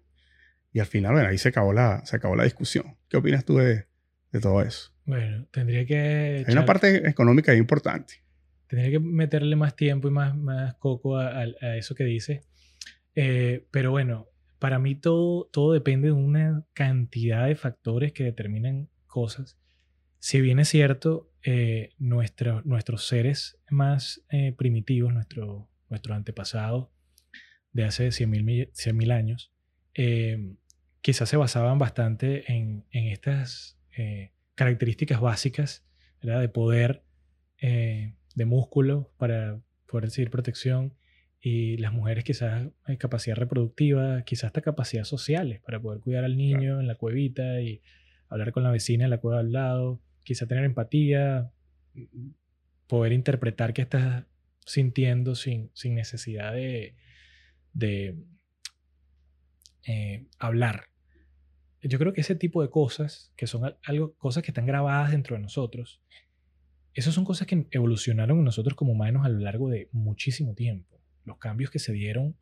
[0.74, 2.98] Y al final, bueno, ahí se acabó la, se acabó la discusión.
[3.10, 3.86] ¿Qué opinas tú de,
[4.32, 4.92] de todo eso?
[5.06, 6.46] Bueno, tendría que.
[6.48, 8.24] Hay una echar- parte económica importante.
[8.68, 12.42] Tendría que meterle más tiempo y más, más coco a, a- a eso que dice.
[13.14, 14.30] Eh, pero bueno,
[14.62, 19.58] para mí todo, todo depende de una cantidad de factores que determinan cosas.
[20.20, 26.90] Si bien es cierto, eh, nuestro- nuestros seres más eh, primitivos, nuestro, nuestros antepasados
[27.74, 29.52] de hace 100.000 mil años,
[29.96, 30.54] eh,
[31.02, 35.84] quizás se basaban bastante en, en estas eh, características básicas
[36.22, 36.40] ¿verdad?
[36.40, 37.04] de poder,
[37.58, 40.94] eh, de músculo para poder decir protección
[41.42, 46.38] y las mujeres quizás eh, capacidad reproductiva, quizás hasta capacidades sociales para poder cuidar al
[46.38, 47.82] niño en la cuevita y
[48.30, 51.52] hablar con la vecina en la cueva al lado, quizás tener empatía,
[52.88, 54.26] poder interpretar qué estás
[54.66, 56.96] sintiendo sin, sin necesidad de,
[57.74, 58.16] de
[59.88, 60.86] eh, hablar.
[61.82, 65.10] Yo creo que ese tipo de cosas, que son al- algo, cosas que están grabadas
[65.12, 66.00] dentro de nosotros,
[66.94, 71.01] esas son cosas que evolucionaron en nosotros como humanos a lo largo de muchísimo tiempo.
[71.26, 72.36] Los cambios que se dieron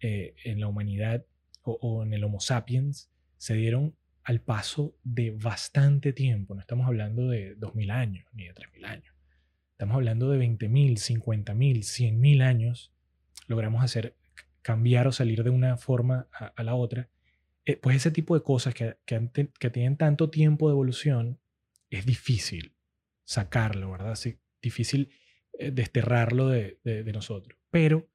[0.00, 1.26] eh, en la humanidad
[1.62, 3.94] o, en el Homo sapiens se dieron
[4.24, 6.54] al paso de bastante tiempo.
[6.54, 9.14] No estamos hablando de 2.000 años ni de 3.000 años.
[9.72, 12.92] Estamos hablando de 20.000, 50.000, 100.000 años.
[13.46, 14.16] Logramos hacer
[14.62, 17.08] cambiar o salir de una forma a, la otra.
[17.64, 18.96] Eh, pues ese tipo de cosas que,
[19.72, 21.40] tienen tanto tiempo de evolución
[21.88, 22.74] es difícil
[23.24, 24.14] sacarlo, ¿verdad?
[24.14, 25.10] Sí, difícil
[25.58, 27.59] eh, desterrarlo de, de- de nosotros.
[27.70, 28.08] Pero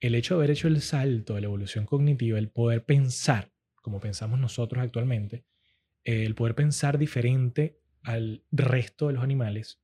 [0.00, 3.52] el hecho de haber hecho el salto de la evolución cognitiva, el poder pensar
[3.84, 5.44] como pensamos nosotros actualmente,
[6.04, 9.78] el poder pensar diferente al resto de los animales,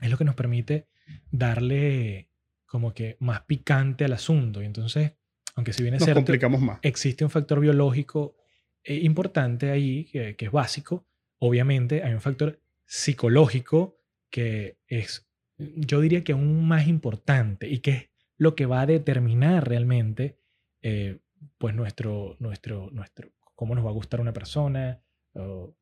[0.00, 0.88] es lo que nos permite
[1.30, 2.28] darle
[2.66, 4.62] como que más picante al asunto.
[4.62, 5.12] Y entonces,
[5.54, 6.78] aunque si bien es Nos cierto, complicamos más.
[6.82, 8.36] existe un factor biológico
[8.82, 11.06] eh, importante ahí, que, que es básico.
[11.38, 13.98] Obviamente hay un factor psicológico
[14.28, 15.26] que es,
[15.56, 20.38] yo diría que aún más importante y que es lo que va a determinar realmente,
[20.82, 21.18] eh,
[21.58, 25.00] pues nuestro, nuestro, nuestro, cómo nos va a gustar una persona
[25.34, 25.74] o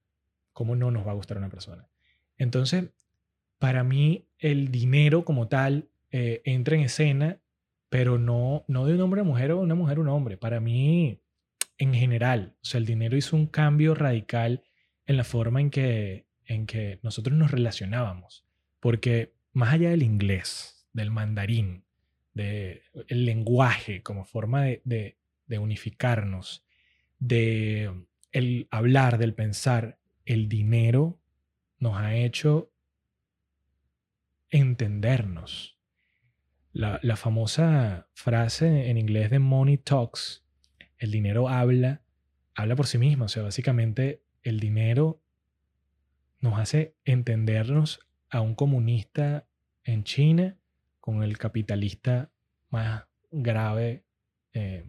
[0.52, 1.88] cómo no nos va a gustar una persona.
[2.36, 2.90] Entonces,
[3.58, 7.38] para mí el dinero como tal eh, entra en escena,
[7.88, 10.36] pero no, no de un hombre a mujer o de una mujer a un hombre.
[10.36, 11.20] Para mí,
[11.78, 14.62] en general, o sea, el dinero hizo un cambio radical
[15.06, 18.44] en la forma en que, en que nosotros nos relacionábamos.
[18.80, 21.84] Porque más allá del inglés, del mandarín,
[22.34, 25.16] el lenguaje como forma de,
[25.48, 26.64] unificarnos,
[27.18, 31.18] de el hablar, del pensar, el dinero
[31.78, 32.72] nos ha hecho
[34.50, 35.78] entendernos.
[36.72, 40.42] La, la, famosa frase en inglés de money talks,
[40.96, 42.02] el dinero habla,
[42.54, 43.26] habla por sí mismo.
[43.26, 45.20] O sea, básicamente el dinero
[46.40, 48.00] nos hace entendernos
[48.30, 49.46] a un comunista
[49.84, 50.56] en China
[51.02, 52.30] con el capitalista
[52.70, 54.04] más grave
[54.54, 54.84] eh,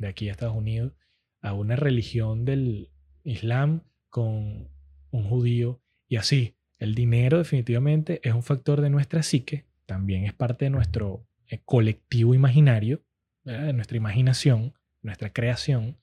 [0.00, 0.94] de aquí a Estados Unidos,
[1.40, 2.90] a una religión del
[3.22, 4.68] Islam con
[5.12, 6.56] un judío y así.
[6.80, 11.60] El dinero definitivamente es un factor de nuestra psique, también es parte de nuestro eh,
[11.64, 13.04] colectivo imaginario,
[13.44, 15.98] de nuestra imaginación, nuestra creación,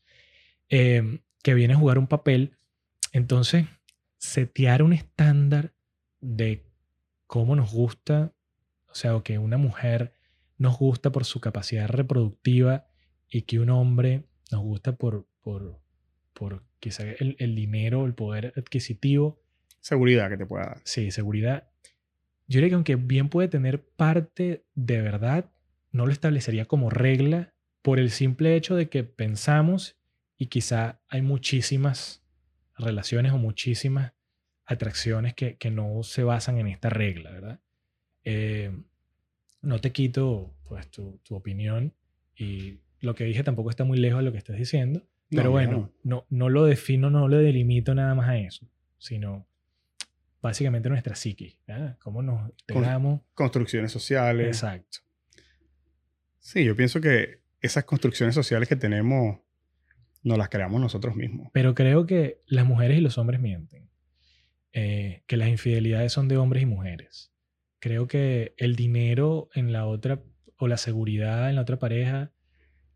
[0.70, 2.56] em, que viene a jugar un papel.
[3.12, 3.66] Entonces,
[4.18, 5.74] setear un estándar
[6.22, 6.64] de
[7.28, 8.32] cómo nos gusta,
[8.92, 10.14] o sea, que una mujer
[10.58, 12.88] nos gusta por su capacidad reproductiva
[13.30, 15.80] y que un hombre nos gusta por, por,
[16.34, 19.42] por quizá el, el dinero, el poder adquisitivo.
[19.80, 20.82] Seguridad que te pueda dar.
[20.84, 21.70] Sí, seguridad.
[22.48, 25.50] Yo diría que aunque bien puede tener parte de verdad,
[25.92, 29.98] no lo establecería como regla por el simple hecho de que pensamos
[30.38, 32.24] y quizá hay muchísimas
[32.78, 34.14] relaciones o muchísimas
[34.66, 37.62] atracciones que, que no se basan en esta regla, ¿verdad?
[38.24, 38.72] Eh,
[39.62, 41.94] no te quito pues, tu, tu, opinión
[42.36, 45.52] y lo que dije tampoco está muy lejos de lo que estás diciendo, pero No,
[45.52, 48.68] bueno, no, no lo defino, no lo delimito nada más a eso,
[48.98, 49.48] sino
[50.42, 51.98] básicamente nuestra psique, ¿verdad?
[52.00, 53.22] Cómo nos integramos.
[53.34, 54.48] Construcciones sociales.
[54.48, 55.00] Exacto.
[56.40, 59.40] Sí, yo pienso que esas construcciones sociales que tenemos
[60.24, 61.50] nos las creamos nosotros mismos.
[61.54, 63.90] Pero creo que las mujeres y los hombres mienten.
[64.74, 67.31] Eh, que las infidelidades son de hombres y mujeres.
[67.82, 70.22] Creo que el dinero en la otra,
[70.58, 72.32] o la seguridad en la otra pareja,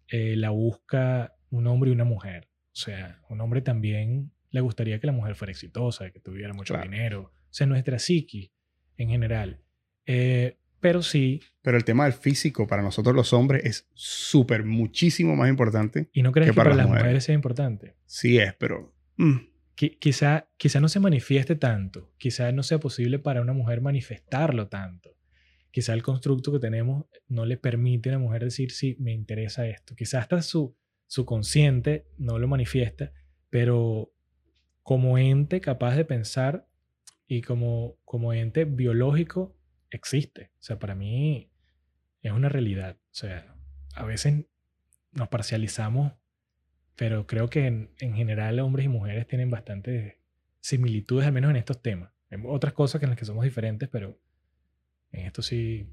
[0.07, 2.47] eh, la busca un hombre y una mujer.
[2.71, 6.73] O sea, un hombre también le gustaría que la mujer fuera exitosa, que tuviera mucho
[6.75, 6.89] Claro.
[6.89, 7.21] dinero.
[7.23, 8.51] O sea, nuestra psiqui
[8.97, 9.59] en general.
[10.05, 15.35] Eh, pero sí, Pero el tema del físico para nosotros los hombres es súper, muchísimo
[15.35, 16.09] más importante.
[16.13, 17.95] y no crees Que que para para las mujeres sea importante.
[18.05, 18.93] Sí es, pero...
[19.17, 19.35] mm,
[19.75, 24.67] Qui- quizá, quizá no se manifieste tanto, quizá no sea posible para una mujer manifestarlo
[24.67, 25.15] tanto.
[25.71, 29.67] Quizá el constructo que tenemos no le permite a la mujer decir, sí, me interesa
[29.67, 29.93] esto.
[29.95, 30.77] Quizá hasta su,
[31.07, 33.11] su consciente no lo manifiesta,
[33.49, 34.13] pero
[34.83, 36.67] como ente capaz de pensar
[37.27, 39.57] y como, como ente biológico
[39.89, 40.51] existe.
[40.59, 41.49] O sea, para mí
[42.21, 42.95] es una realidad.
[43.11, 43.55] O sea,
[43.95, 44.45] a veces
[45.11, 46.13] nos parcializamos
[46.95, 50.15] pero creo que en, en general hombres y mujeres tienen bastantes
[50.61, 52.11] similitudes, al menos en estos temas.
[52.31, 54.19] Hay otras cosas que en las que somos diferentes, pero
[55.11, 55.87] en esto sí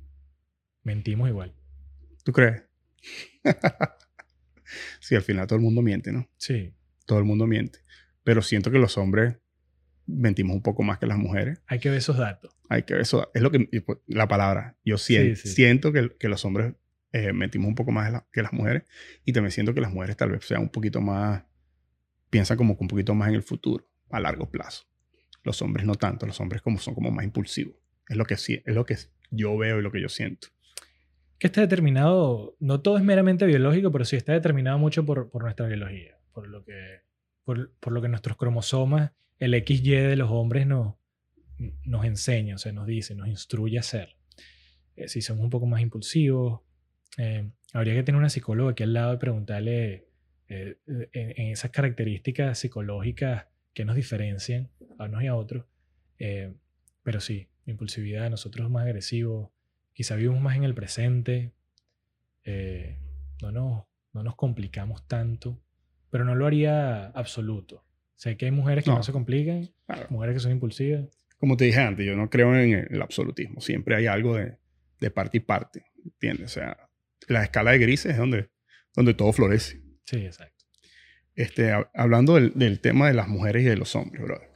[0.83, 1.55] mentimos igual.
[2.25, 2.63] ¿Tú crees?
[5.01, 6.29] sí, al final todo el mundo miente, ¿no?
[6.37, 6.73] Sí,
[7.07, 7.81] Todo el mundo miente.
[8.25, 9.37] Pero siento que los hombres
[10.07, 11.61] mentimos un poco más que las mujeres.
[11.67, 12.55] hay que ver esos datos.
[12.69, 14.77] Hay que eso es lo que pues, la palabra.
[14.85, 15.55] Yo sien- Sí, sí.
[15.55, 16.75] siento que, que los hombres
[17.13, 18.85] eh, un poco más la- que las mujeres
[19.25, 21.45] y también siento que las mujeres tal vez sean un poquito más
[22.31, 24.85] piensan como que un poquito más en el futuro a largo plazo.
[25.45, 26.27] Los hombres no tanto.
[26.27, 27.75] Los hombres como son como más impulsivos.
[28.09, 28.97] Es lo que es lo que
[29.31, 30.49] yo veo y lo que yo siento.
[31.39, 35.43] Que está determinado, no todo es meramente biológico, pero sí está determinado mucho por, por
[35.43, 37.01] nuestra biología, por lo, que,
[37.45, 40.95] por, por lo que nuestros cromosomas, el XY de los hombres nos,
[41.85, 44.17] nos enseña, o sea, nos dice, nos instruye a hacer.
[44.95, 46.61] Eh, si somos un poco más impulsivos,
[47.19, 50.09] eh, habría que tener una psicóloga aquí al lado y preguntarle
[50.49, 51.09] eh, en,
[51.41, 55.65] en esas características psicológicas que nos diferencian a unos y a otros.
[56.19, 56.53] Eh,
[57.03, 59.51] pero sí, impulsividad, nosotros más agresivos,
[59.93, 61.53] quizá vivimos más en el presente,
[62.45, 62.99] eh,
[63.41, 65.61] no, nos, no nos complicamos tanto,
[66.11, 67.85] pero no lo haría absoluto.
[68.17, 69.03] Sé que hay mujeres que no, No.
[69.03, 70.07] se complican, Claro.
[70.11, 71.07] mujeres que son impulsivas.
[71.39, 73.61] Como te dije antes, yo no creo en el absolutismo.
[73.61, 74.59] Siempre hay algo de,
[75.01, 75.85] de parte y parte.
[76.05, 76.53] ¿Entiendes?
[76.53, 76.89] O sea,
[77.29, 78.51] la escala de grises es donde,
[78.95, 79.81] donde todo florece.
[80.05, 80.65] Sí, exacto.
[81.35, 84.49] Este, hab- hablando del, del tema de las mujeres y de los hombres, brother.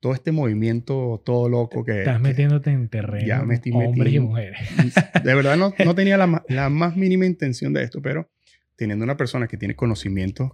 [0.00, 2.00] Todo este movimiento todo loco que...
[2.00, 4.28] Estás que- metiéndote en terreno ya me estoy hombres y metiendo.
[4.28, 4.58] mujeres.
[5.24, 8.30] de verdad no, no tenía la, la más mínima intención de esto, pero
[8.76, 10.52] teniendo una persona que tiene conocimientos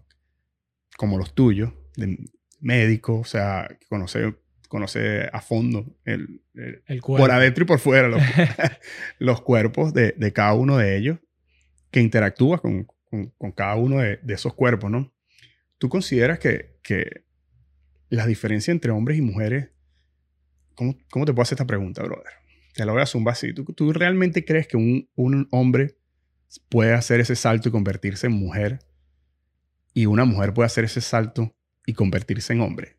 [0.97, 2.19] como los tuyos, de
[2.61, 4.35] médico, o sea, que conoce,
[4.69, 7.25] conoce a fondo el, el- El cuerpo.
[7.25, 8.23] por adentro y por fuera los,
[9.19, 11.19] los cuerpos de, de cada uno de ellos,
[11.93, 12.89] que interactúa con,
[13.39, 15.13] con- cada uno de, esos cuerpos, ¿no?
[15.79, 17.25] ¿Tú consideras que, que
[18.09, 19.71] la diferencia entre hombres y mujeres,
[20.75, 22.33] ¿cómo, cómo te puedo hacer esta pregunta, brother?
[22.75, 23.53] Te la voy a zumbar así.
[23.53, 25.99] ¿Tú, tú realmente crees que un, un hombre
[26.69, 28.81] puede hacer ese salto y convertirse en mujer
[29.95, 31.55] y una mujer puede hacer ese salto
[31.87, 32.97] y convertirse en hombre.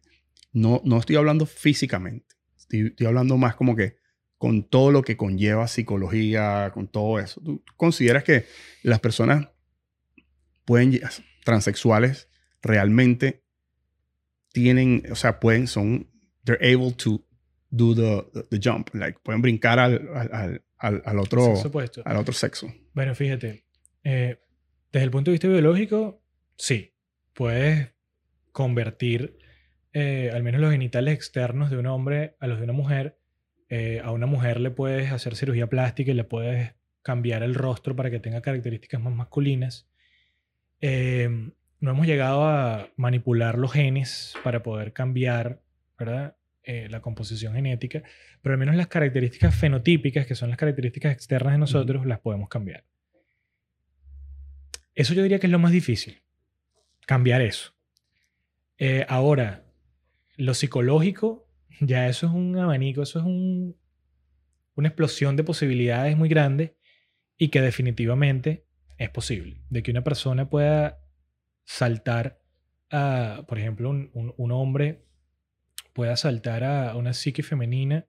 [0.52, 2.36] No, no estoy hablando físicamente,
[2.70, 3.98] estoy hablando más como que
[4.44, 7.40] con todo lo que conlleva psicología, con todo eso.
[7.40, 8.44] ¿Tú consideras que
[8.82, 9.48] las personas
[10.66, 11.00] pueden,
[11.46, 12.28] transexuales,
[12.62, 13.46] realmente
[14.52, 16.10] tienen, o sea, pueden, son,
[16.44, 17.26] they're able to
[17.70, 21.54] do the, the, jump, like, pueden brincar al, al, al, al otro,
[22.04, 22.68] al otro sexo.
[22.94, 23.64] Bueno, fíjate,
[24.04, 24.42] eh,
[24.92, 26.22] desde el punto de vista biológico,
[26.58, 26.94] sí,
[27.32, 27.94] puedes
[28.52, 29.38] convertir
[29.94, 33.23] eh, al menos los genitales externos de un hombre a los de una mujer.
[33.76, 37.96] Eh, a una mujer le puedes hacer cirugía plástica y le puedes cambiar el rostro
[37.96, 39.88] para que tenga características más masculinas.
[40.80, 45.62] no hemos llegado a manipular los genes para poder cambiar
[45.98, 46.36] ¿verdad?
[46.66, 48.04] la composición genética,
[48.42, 52.50] pero al menos las características fenotípicas, que son las características externas de nosotros, las podemos
[52.50, 52.84] cambiar.
[54.96, 56.22] Eso yo diría que es lo más difícil,
[57.06, 57.74] cambiar eso.
[58.78, 59.64] Eh, ahora,
[60.38, 61.43] lo psicológico,
[61.80, 63.78] ya eso es un abanico, eso es un,
[64.76, 66.78] una explosión de posibilidades muy grande
[67.38, 68.66] y que definitivamente
[68.98, 69.62] es posible.
[69.70, 71.00] De que una persona pueda
[71.66, 72.42] saltar
[72.92, 75.06] a, por ejemplo, un, un, hombre
[75.94, 78.08] pueda saltar a una psique femenina,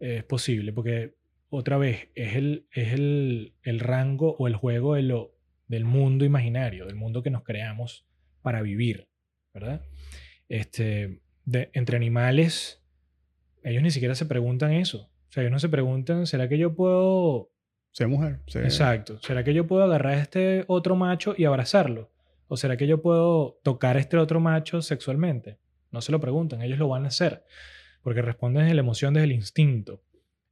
[0.00, 1.14] es posible, porque
[1.48, 5.36] otra vez es el, es el, el rango o el juego de lo
[5.68, 8.06] del mundo imaginario, del mundo que nos creamos
[8.42, 9.08] para vivir,
[9.54, 9.82] ¿verdad?
[10.48, 12.81] Este, de, entre animales,
[13.64, 15.10] ellos ni siquiera se preguntan eso.
[15.28, 17.50] O sea, ellos no se preguntan, ¿será que yo puedo...
[17.90, 18.40] Ser mujer.
[18.54, 19.18] Exacto.
[19.20, 22.10] ¿Será que yo puedo agarrar a este otro macho y abrazarlo?
[22.48, 25.58] ¿O será que yo puedo tocar a este otro macho sexualmente?
[25.90, 27.44] No se lo preguntan, ellos lo van a hacer.
[28.02, 30.02] Porque responden desde la emoción, desde el instinto.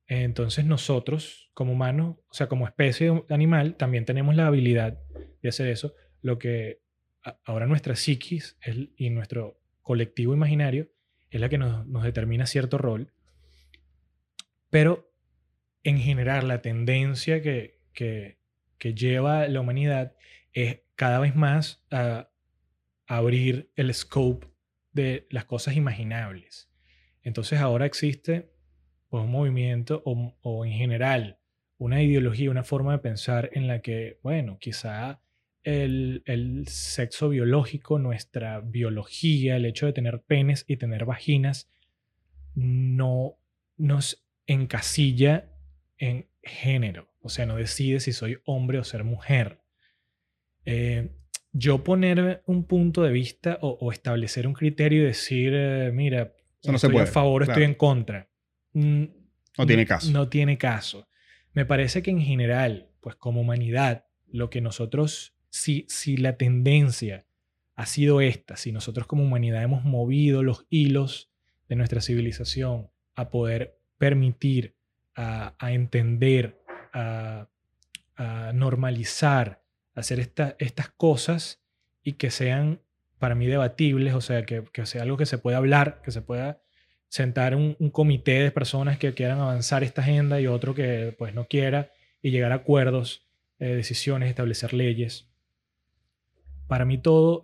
[0.07, 4.99] Entonces nosotros, como humanos, o sea, como especie animal, también tenemos la habilidad
[5.43, 5.95] de hacer eso.
[6.21, 6.81] Lo que
[7.45, 8.57] ahora nuestra psiquis
[8.97, 10.89] y nuestro colectivo imaginario
[11.31, 13.13] es la que nos, determina cierto rol.
[14.69, 15.13] Pero
[15.83, 18.39] en general la tendencia que, que,
[18.95, 20.15] lleva la humanidad
[20.53, 22.31] es cada vez más a
[23.07, 24.47] abrir el scope
[24.93, 26.71] de las cosas imaginables.
[27.23, 28.51] Entonces ahora existe
[29.09, 31.39] o un movimiento o, en general
[31.79, 35.23] una ideología, una forma de pensar en la que, bueno, quizá
[35.63, 41.71] el, sexo biológico, nuestra biología, el hecho de tener penes y tener vaginas,
[42.55, 43.39] no
[43.77, 45.51] nos encasilla
[45.99, 47.11] en género.
[47.21, 49.61] O sea, no decide si soy hombre o ser mujer.
[50.65, 51.11] Eh,
[51.53, 56.33] yo poner un punto de vista o, establecer un criterio y decir, eh, mira,
[56.65, 58.29] no estoy a favor, o estoy en contra.
[58.73, 59.05] Mm,
[59.59, 60.11] no tiene caso.
[60.13, 61.09] No tiene caso.
[61.53, 67.27] Me parece que en general, pues como humanidad, lo que nosotros, si, si la tendencia
[67.77, 71.31] ha sido esta, si nosotros como humanidad hemos movido los hilos
[71.69, 74.75] de nuestra civilización a poder permitir,
[75.15, 76.63] a, entender,
[76.93, 77.49] a,
[78.55, 79.63] normalizar,
[79.95, 81.63] hacer estas cosas
[82.03, 82.81] y que sean
[83.19, 86.23] para mí debatibles, o sea, que, que sea algo que se pueda hablar, que se
[86.23, 86.63] pueda
[87.11, 91.47] sentar un, comité de personas que quieran avanzar esta agenda y otro que pues no
[91.47, 91.91] quiera
[92.23, 93.27] y llegar a acuerdos,
[93.59, 95.30] eh, decisiones, establecer leyes.
[96.71, 97.43] Para mí todo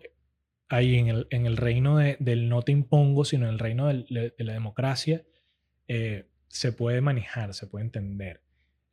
[0.68, 4.32] ahí en el, en el reino del no te impongo, sino en el reino de
[4.38, 5.24] la democracia,
[5.88, 8.44] eh, se puede manejar, se puede entender.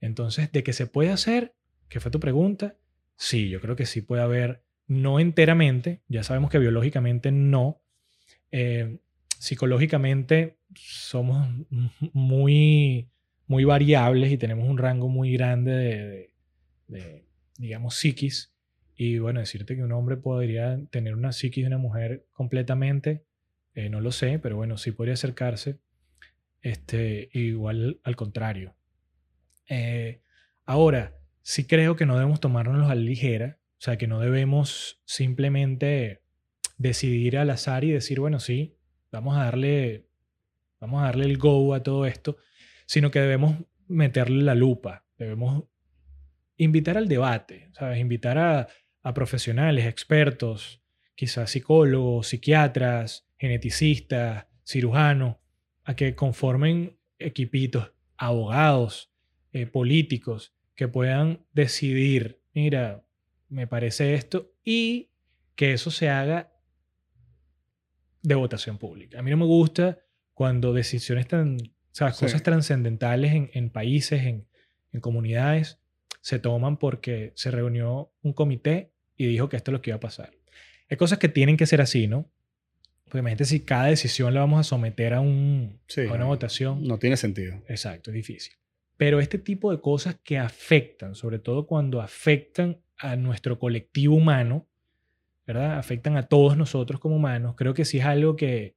[0.02, 1.54] Entonces, de que se puede hacer,
[1.88, 2.78] que fue tu pregunta,
[3.16, 7.84] sí, yo creo que sí puede haber, no enteramente, ya sabemos que biológicamente no,
[8.50, 8.98] eh,
[9.38, 11.48] psicológicamente somos
[12.12, 13.08] muy,
[13.46, 16.32] muy variables y tenemos un rango muy grande
[16.88, 17.26] de,
[17.60, 18.53] digamos, psiquis.
[18.96, 23.26] Y bueno, decirte que un hombre podría tener una psiquis de una mujer completamente,
[23.74, 25.80] eh, no lo sé, pero bueno, sí podría acercarse.
[26.62, 28.76] Este, igual al contrario.
[29.68, 30.22] Eh,
[30.66, 35.02] ahora, sí creo que no debemos tomárnoslos a la ligera, o sea, que no debemos
[35.06, 36.22] simplemente
[36.78, 38.78] decidir al azar y decir, bueno, sí,
[39.12, 40.08] vamos a darle
[40.80, 42.36] vamos a darle el go a todo esto,
[42.86, 43.56] sino que debemos
[43.88, 45.64] meterle la lupa, debemos
[46.58, 48.00] invitar al debate, ¿sabes?
[48.00, 48.68] Invitar a,
[49.12, 50.82] profesionales, expertos,
[51.16, 55.38] quizás psicólogos, psiquiatras, geneticistas, cirujanos,
[55.84, 59.12] a que conformen equipitos, abogados,
[59.52, 63.04] eh, políticos, que puedan decidir, mira,
[63.50, 65.10] me parece esto, y
[65.56, 66.54] que eso se haga
[68.22, 69.20] de votación pública.
[69.20, 70.00] A mí no me gusta
[70.34, 74.48] cuando decisiones tan, o sea, cosas trascendentales en, países, en,
[75.02, 75.80] comunidades,
[76.22, 79.98] se toman porque se reunió un comité y dijo que esto es lo que iba
[79.98, 80.32] a pasar.
[80.90, 82.30] Hay cosas que tienen que ser así, ¿no?
[83.06, 86.84] Porque imagínate si cada decisión la vamos a someter a, un, a una votación.
[86.88, 87.62] No tiene sentido.
[87.68, 88.54] Exacto, es difícil.
[88.98, 94.68] Pero este tipo de cosas que afectan, sobre todo cuando afectan a nuestro colectivo humano,
[95.46, 95.78] ¿verdad?
[95.78, 98.76] Afectan a todos nosotros como humanos, creo que sí es algo que,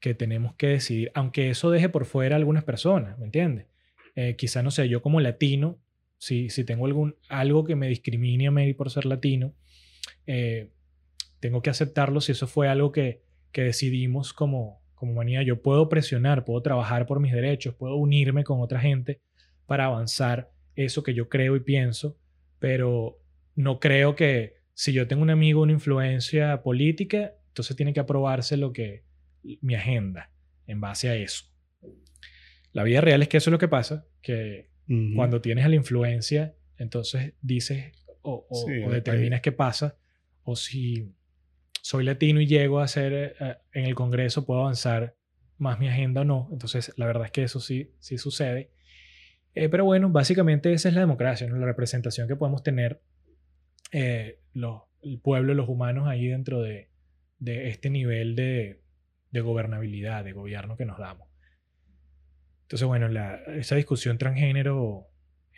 [0.00, 3.66] que tenemos que decidir, aunque eso deje por fuera a algunas personas, ¿me entiendes?
[4.16, 5.78] Eh, quizá, no sé, yo como latino,
[6.18, 9.54] si, si tengo algún, algo que me discrimine a mí por ser latino,
[10.26, 10.70] eh,
[11.40, 15.42] tengo que aceptarlo si eso fue algo que, que decidimos como, como humanidad.
[15.42, 19.20] Yo puedo presionar, puedo trabajar por mis derechos, puedo unirme con otra gente
[19.66, 22.16] para avanzar eso que yo creo y pienso,
[22.58, 23.18] pero
[23.54, 28.56] no creo que si yo tengo un amigo, una influencia política, entonces tiene que aprobarse
[28.56, 29.04] lo que
[29.60, 30.30] mi agenda
[30.66, 31.44] en base a eso.
[32.72, 34.70] La vida real es que eso es lo que pasa, que
[35.14, 37.92] cuando tienes a la influencia, entonces dices
[38.22, 38.46] o,
[38.90, 39.96] determinas qué pasa,
[40.44, 41.14] o si
[41.82, 45.16] soy latino y llego a ser eh, en el Congreso, puedo avanzar
[45.58, 46.48] más mi agenda o no.
[46.52, 48.70] Entonces, la verdad es que eso sí, sí sucede.
[49.54, 51.56] Eh, pero bueno, básicamente esa es la democracia, ¿no?
[51.56, 53.02] la representación que podemos tener
[53.90, 56.88] eh, el pueblo, los humanos ahí dentro de,
[57.38, 58.80] de este nivel de,
[59.30, 61.28] de, gobernabilidad, de gobierno que nos damos.
[62.62, 63.08] Entonces, bueno,
[63.48, 65.11] esa discusión transgénero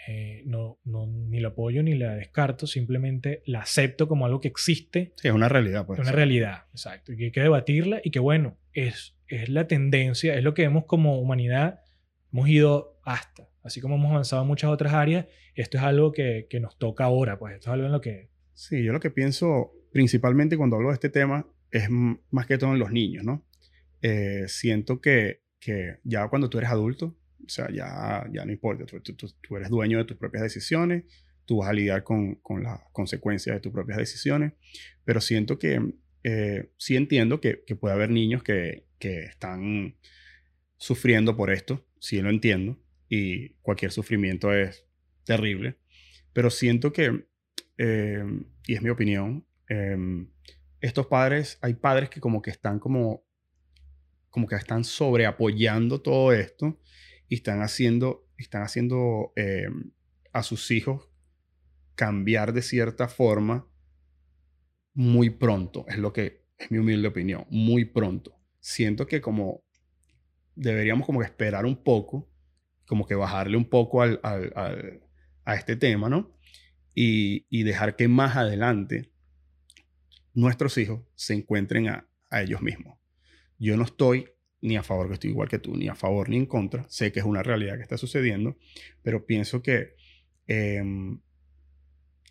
[0.07, 4.49] eh, no, no, ni la apoyo ni la descarto, simplemente la acepto como algo que
[4.49, 5.12] existe.
[5.16, 5.99] Sí, es una realidad, pues.
[5.99, 7.12] Es una realidad, exacto.
[7.12, 10.65] Y que hay que debatirla y que, bueno, es, es la tendencia, es lo que
[10.65, 11.81] hemos como humanidad,
[12.33, 13.49] hemos ido hasta.
[13.62, 17.05] Así como hemos avanzado en muchas otras áreas, esto es algo que, que nos toca
[17.05, 18.29] ahora, pues esto es algo en lo que...
[18.53, 22.73] Sí, yo lo que pienso principalmente cuando hablo de este tema es más que todo
[22.73, 23.47] en los niños, ¿no?
[24.03, 27.16] Eh, siento que, que ya cuando tú eres adulto,
[27.47, 29.01] o sea, ya, ya no importa, tú,
[29.41, 31.05] tú, eres dueño de tus propias decisiones,
[31.45, 34.53] tú vas a lidiar con, con las consecuencias de tus propias decisiones,
[35.05, 39.97] pero siento que eh, sí entiendo que, que, puede haber niños que, que están
[40.77, 44.87] sufriendo por esto, sí lo entiendo, y cualquier sufrimiento es
[45.25, 45.79] terrible,
[46.33, 47.27] pero siento que,
[47.79, 48.25] eh,
[48.66, 49.97] y es mi opinión, eh,
[50.81, 53.25] estos padres, hay padres que como que están como,
[54.29, 56.79] como que están sobreapoyando todo esto
[57.29, 59.67] y están haciendo, están haciendo eh,
[60.33, 61.09] a sus hijos
[61.95, 63.69] cambiar de cierta forma
[64.95, 68.37] muy pronto, es lo que es mi humilde opinión, muy pronto.
[68.61, 69.65] Siento que como
[70.55, 72.31] deberíamos como esperar un poco,
[72.87, 75.03] como que bajarle un poco al, al,
[75.45, 76.37] a este tema, ¿no?
[76.95, 79.11] Y, y, dejar que más adelante
[80.33, 82.99] nuestros hijos se encuentren a, a ellos mismos.
[83.59, 84.29] Yo no estoy
[84.65, 86.86] ni a favor, que estoy igual que tú, ni a favor ni en contra.
[86.89, 88.57] Sé que es una realidad que está sucediendo,
[89.03, 89.95] pero pienso que,
[90.47, 91.20] em,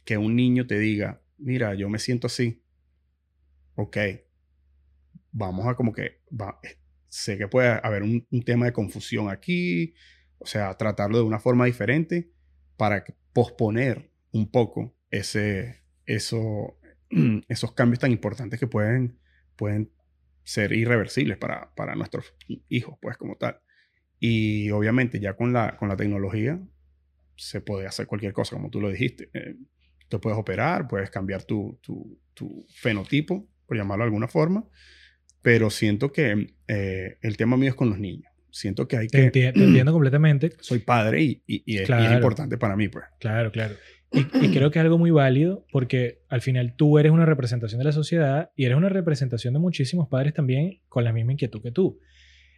[0.04, 2.64] que un niño te diga, mira, yo me siento así,
[3.76, 3.98] ok,
[5.32, 9.94] vamos a como que, va, eh, sé que puede haber un, tema de confusión aquí,
[10.40, 12.32] o sea, tratarlo de una forma diferente
[12.78, 16.80] para posponer un poco ese, eso,
[17.48, 19.20] esos cambios tan importantes que pueden,
[19.56, 19.92] pueden
[20.44, 22.34] ser irreversibles para, para nuestros
[22.70, 23.60] hijos, pues como tal.
[24.20, 26.60] Y obviamente ya con la, con la tecnología
[27.36, 29.30] se puede hacer cualquier cosa, como tú lo dijiste.
[29.34, 29.56] Eh,
[30.08, 34.66] tú puedes operar, puedes cambiar tu, tu, tu, fenotipo, por llamarlo de alguna forma,
[35.42, 38.32] pero siento que eh, el tema mío es con los niños.
[38.52, 39.32] Siento que hay que...
[39.32, 40.54] Te, entiendo completamente.
[40.62, 43.06] Soy padre y, y, es, es, importante para mí, pues.
[43.20, 43.76] Claro, claro.
[44.14, 47.86] Y, creo que es algo muy válido porque al final tú eres una representación de
[47.86, 51.72] la sociedad y eres una representación de muchísimos padres también con la misma inquietud que
[51.72, 52.00] tú.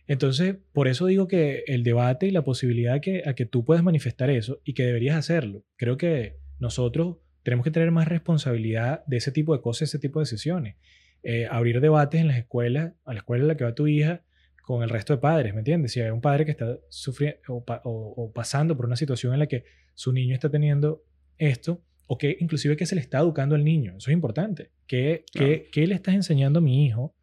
[0.07, 3.83] Entonces, por eso digo que el debate y la posibilidad que, a que tú puedas
[3.83, 5.63] manifestar eso y que deberías hacerlo.
[5.77, 10.19] Creo que nosotros tenemos que tener más responsabilidad de ese tipo de cosas, ese tipo
[10.19, 10.75] de decisiones.
[11.23, 14.23] Eh, abrir debates en las escuelas, a la escuela en la que va tu hija,
[14.61, 15.91] con el resto de padres, ¿me entiendes?
[15.91, 19.47] Si hay un padre que está sufriendo o, o pasando por una situación en la
[19.47, 19.63] que
[19.93, 21.03] su niño está teniendo
[21.37, 23.95] esto o que inclusive que se le está educando al niño.
[23.97, 24.71] Eso es importante.
[24.87, 27.15] ¿Qué, qué, le estás enseñando a mi hijo?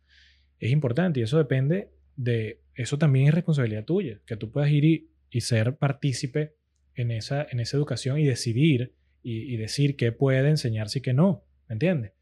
[0.59, 2.61] Es importante y eso depende de...
[2.75, 4.85] Eso también es responsabilidad tuya, que tú puedas ir
[5.31, 6.57] y, ser partícipe
[6.95, 11.45] en esa, en esa educación y decidir y, decir qué puede enseñarse y qué no.
[11.69, 12.13] ¿Me entiendes?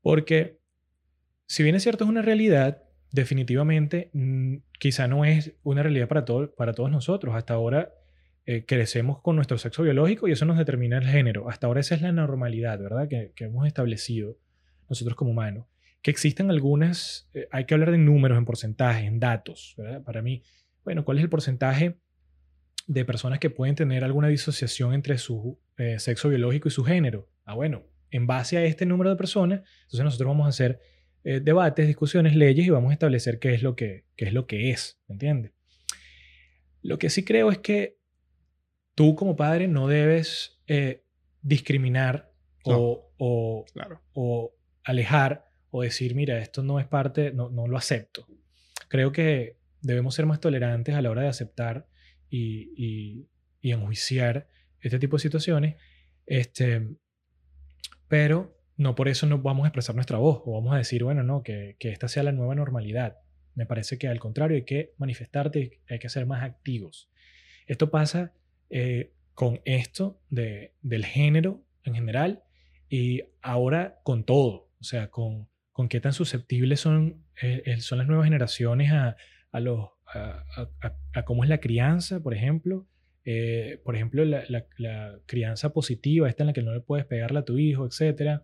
[0.00, 0.58] Porque
[1.46, 2.82] si bien es cierto es una realidad,
[3.12, 7.34] definitivamente mm, quizá no es una realidad para, todo, para todos nosotros.
[7.34, 7.92] Hasta ahora
[8.46, 11.48] eh, crecemos con nuestro sexo biológico y eso nos determina el género.
[11.48, 13.08] Hasta ahora esa es la normalidad, ¿verdad?
[13.08, 14.38] Que, hemos establecido
[14.88, 15.66] nosotros como humanos.
[16.02, 20.02] Que existen algunas, eh, hay que hablar de números, en porcentajes, en datos, ¿verdad?
[20.02, 20.42] Para mí,
[20.84, 21.98] bueno, ¿cuál es el porcentaje
[22.86, 27.30] de personas que pueden tener alguna disociación entre su eh, sexo biológico y su género.
[27.46, 30.80] Ah, bueno, en base a este número de personas, entonces nosotros vamos a hacer
[31.24, 34.68] debates, discusiones, leyes y vamos a establecer qué es lo que, qué es, lo que
[34.68, 35.52] es, ¿me entiendes?
[36.82, 37.96] Lo que sí creo es que
[38.94, 41.04] tú como padre no debes eh,
[41.42, 42.32] discriminar
[42.64, 44.00] o, o, Claro.
[44.12, 44.54] o
[44.84, 48.26] alejar o decir, mira, esto no es parte, no, no lo acepto.
[48.88, 51.86] Creo que debemos ser más tolerantes a la hora de aceptar
[52.30, 53.28] y, y-
[53.60, 54.46] y enjuiciar
[54.80, 55.76] este tipo de situaciones,
[56.26, 56.88] este,
[58.08, 61.22] pero no por eso no vamos a expresar nuestra voz o vamos a decir, bueno,
[61.22, 63.18] no, que, que esta sea la nueva normalidad.
[63.54, 67.08] Me parece que al contrario hay que manifestarte, hay que ser más activos.
[67.66, 68.32] Esto pasa
[68.70, 72.42] eh, con esto de, del género en general
[72.88, 77.98] y ahora con todo, o sea, con, con qué tan susceptibles son, eh, eh, son
[77.98, 79.16] las nuevas generaciones a,
[79.52, 82.86] a, los, a, a- a- cómo es la crianza, por ejemplo.
[83.26, 87.06] Eh, por ejemplo, la, la- la crianza positiva, esta en la que no le puedes
[87.06, 88.42] pegarle a tu hijo, etc.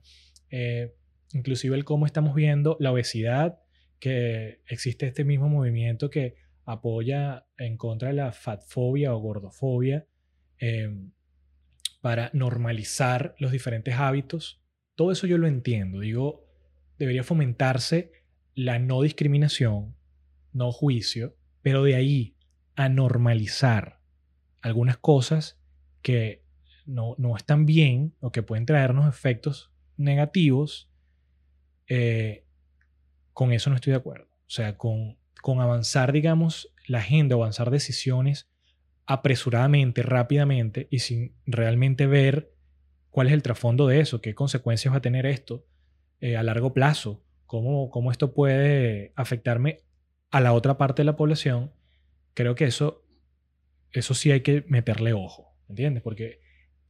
[1.33, 3.59] inclusive el cómo estamos viendo la obesidad,
[3.99, 6.35] que existe este mismo movimiento que
[6.65, 10.07] apoya en contra de la fatfobia o gordofobia
[10.61, 10.95] eh,
[12.01, 14.63] para normalizar los diferentes hábitos.
[14.95, 16.01] Todo eso yo lo entiendo.
[16.01, 16.47] Digo,
[16.99, 18.13] debería fomentarse
[18.55, 19.97] la no discriminación,
[20.53, 22.37] no juicio, pero de ahí
[22.77, 24.01] a normalizar
[24.63, 25.59] algunas cosas
[26.03, 26.43] que
[26.87, 30.91] no, no están bien o que pueden traernos efectos negativos,
[31.89, 32.45] eh,
[33.33, 34.27] con eso no estoy de acuerdo.
[34.27, 38.50] O sea, con, con avanzar, digamos, la agenda avanzar decisiones
[39.11, 42.53] apresuradamente, rápidamente y sin realmente ver
[43.09, 45.67] cuál es el trasfondo de eso, qué consecuencias va a tener esto
[46.21, 49.81] eh, a largo plazo, cómo, cómo esto puede afectarme
[50.31, 51.73] a la otra parte de la población,
[52.35, 53.05] creo que eso,
[53.91, 56.05] eso sí hay que meterle ojo, ¿entiendes?
[56.05, 56.39] Porque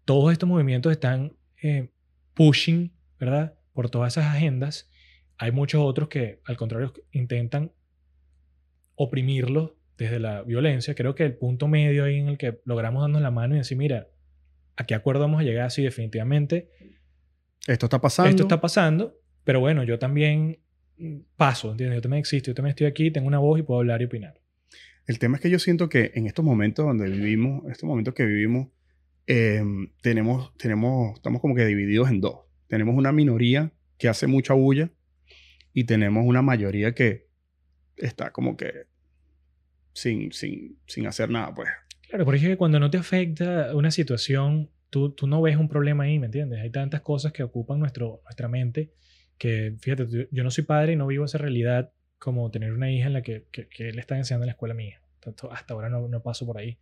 [0.04, 1.88] todos estos movimientos están eh,
[2.34, 3.58] pushing, ¿verdad?
[3.72, 4.90] Por todas esas agendas.
[5.38, 7.72] Hay muchos otros que, al contrario, intentan
[8.94, 10.94] oprimirlo desde la violencia.
[10.94, 13.76] Creo que el punto medio ahí en el que logramos darnos la mano y decir,
[13.76, 14.08] mira,
[14.76, 15.66] ¿a qué acuerdo vamos a llegar?
[15.66, 16.70] así definitivamente
[17.66, 18.30] Esto está pasando.
[18.30, 20.60] esto está pasando, pero bueno, yo también
[21.36, 21.98] paso, ¿entiendes?
[21.98, 24.40] Yo también existo, yo también estoy aquí, tengo una voz y puedo hablar y opinar.
[25.06, 28.24] El tema es que yo siento que en estos momentos donde vivimos, estos momentos que
[28.24, 28.68] vivimos,
[29.26, 29.62] eh,
[30.02, 32.40] tenemos, tenemos, estamos como que divididos en dos.
[32.68, 34.90] Tenemos una minoría que hace mucha bulla
[35.74, 37.28] y tenemos una mayoría que
[37.96, 38.89] está como que
[40.00, 41.68] sin, sin, sin hacer nada, pues.
[42.08, 45.68] Claro, porque es que cuando no te afecta una situación, tú, tú no ves un
[45.68, 46.60] problema ahí, ¿me entiendes?
[46.60, 48.92] Hay tantas cosas que ocupan nuestro, nuestra mente
[49.38, 53.06] que, fíjate, yo, no soy padre y no vivo esa realidad como tener una hija
[53.06, 55.00] en la que, que, que le están enseñando en la escuela mía.
[55.20, 56.78] Tanto- Hasta ahora no, no paso por ahí.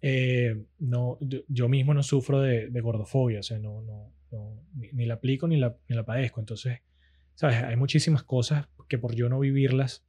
[0.00, 4.62] Eh, no, yo, yo mismo no sufro de, de gordofobia, o sea, no, no, no-
[4.74, 6.40] ni, ni la aplico ni la, ni la padezco.
[6.40, 6.80] Entonces,
[7.34, 7.56] ¿sabes?
[7.62, 10.04] Hay muchísimas cosas que por yo no vivirlas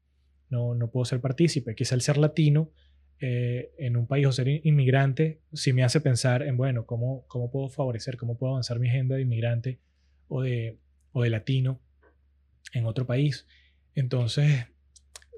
[0.50, 1.76] no, no puedo ser partícipe.
[1.76, 2.72] Quizá el ser latino
[3.20, 7.26] eh, en un país o ser in- inmigrante sí me hace pensar en, bueno, ¿cómo,
[7.28, 9.80] cómo puedo favorecer, cómo puedo avanzar mi agenda de inmigrante
[10.28, 10.80] o de,
[11.12, 11.82] o de latino
[12.74, 13.48] en otro país.
[13.96, 14.68] Entonces,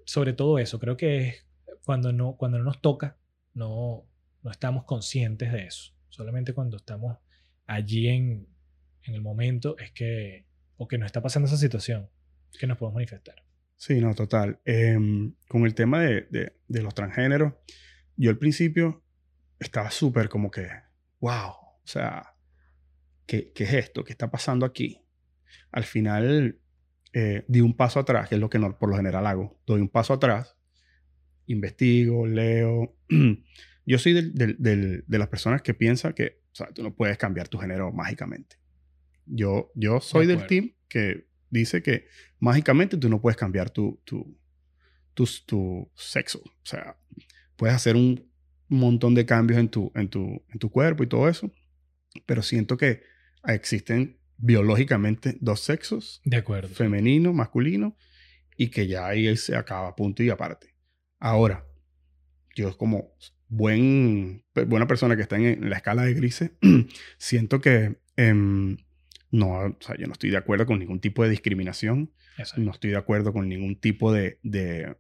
[0.06, 1.46] sobre todo eso, creo que es
[1.86, 3.18] cuando no, cuando no nos toca,
[3.54, 4.06] no,
[4.44, 5.94] no estamos conscientes de eso.
[6.10, 7.18] Solamente cuando estamos
[7.66, 8.48] allí en,
[9.04, 10.46] en el momento es que,
[10.78, 12.10] o que nos está pasando esa situación,
[12.60, 13.44] que nos podemos manifestar.
[13.84, 14.62] Sí, no, total.
[14.64, 17.54] Em, con el tema de, de- de los transgéneros,
[18.16, 19.04] yo al principio
[19.60, 20.68] estaba súper como que,
[21.20, 22.36] wow, o sea,
[23.26, 24.04] ¿qué, qué es esto?
[24.04, 25.02] ¿Qué está pasando aquí?
[25.72, 26.60] Al final
[27.14, 29.60] eh, di un paso atrás, que es lo que no- por lo general hago.
[29.66, 30.56] Doy un paso atrás,
[31.48, 32.96] investigo, leo.
[33.86, 36.94] yo soy del- del- del- de las personas que piensan que, o sea, tú no
[36.96, 38.58] puedes cambiar tu género mágicamente.
[39.26, 42.06] Yo, yo soy del team que dice que
[42.42, 44.38] mágicamente tú no puedes cambiar tu, tu,
[45.14, 46.40] tu, tu sexo.
[46.40, 46.98] O sea,
[47.56, 48.30] puedes hacer un
[48.68, 51.50] montón de cambios en tu, en, tu, en tu cuerpo y todo eso,
[52.26, 53.04] pero siento que
[53.48, 56.70] existen biológicamente dos sexos, De acuerdo.
[56.70, 57.96] femenino, masculino,
[58.58, 60.74] y que ya ahí se acaba, punto y aparte.
[61.20, 61.68] Ahora,
[62.56, 63.14] yo como
[63.48, 66.52] buen, buena persona que está en, en la escala de grises,
[67.20, 68.78] siento que em,
[69.32, 72.12] no, o sea, yo no estoy de acuerdo con ningún tipo de discriminación.
[72.58, 74.96] No estoy de acuerdo con ningún tipo de, de-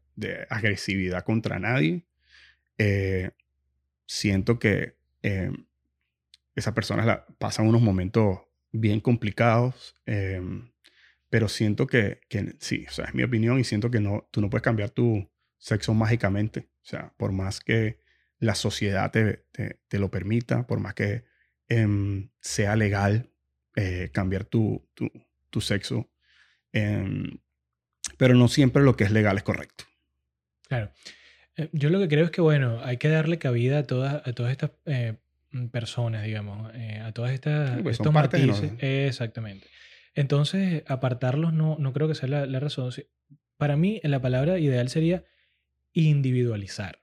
[0.50, 2.06] agresividad contra nadie.
[2.78, 3.32] Eh,
[4.08, 5.52] siento que eh,
[6.56, 8.40] esas personas pasan unos momentos
[8.72, 10.42] bien complicados, eh,
[11.30, 14.42] pero siento que, que sí, o sea, es mi opinión y siento que no, tú
[14.42, 15.30] no puedes cambiar tu
[15.60, 16.70] sexo mágicamente.
[16.84, 18.00] O sea, por más que
[18.40, 21.26] la sociedad te, te- te lo permita, por más que
[21.70, 23.32] em, sea legal
[23.78, 25.10] eh, cambiar tu, tu,
[25.52, 26.11] tu sexo.
[26.74, 27.38] Em,
[28.18, 29.86] pero no siempre lo que es legal es correcto.
[30.68, 30.92] Claro.
[31.58, 34.34] Eh, Yo lo que creo es que, bueno, hay que darle cabida a todas, a
[34.34, 35.16] todas estas eh,
[35.72, 38.72] personas, digamos, eh, a todas estas Sí, pues estos matices.
[38.80, 39.68] Exactamente.
[40.14, 42.92] Entonces, apartarlos no, no creo que sea la, la razón.
[43.58, 45.24] Para mí, la palabra ideal sería
[45.94, 47.02] individualizar.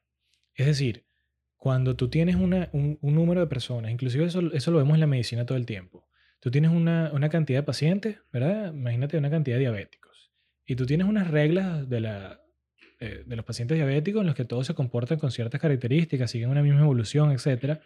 [0.55, 1.05] Es decir,
[1.57, 5.01] cuando tú tienes una- un, un número de personas, inclusive eso, eso lo vemos en
[5.01, 6.08] la medicina todo el tiempo.
[6.41, 8.73] Tú tienes una, una cantidad de pacientes, ¿verdad?
[8.73, 10.33] Imagínate una cantidad de diabéticos.
[10.65, 12.41] Y tú tienes unas reglas de, la,
[13.01, 16.51] eh, de los pacientes diabéticos en los que todos se comportan con ciertas características, siguen
[16.51, 17.81] una misma evolución, etc.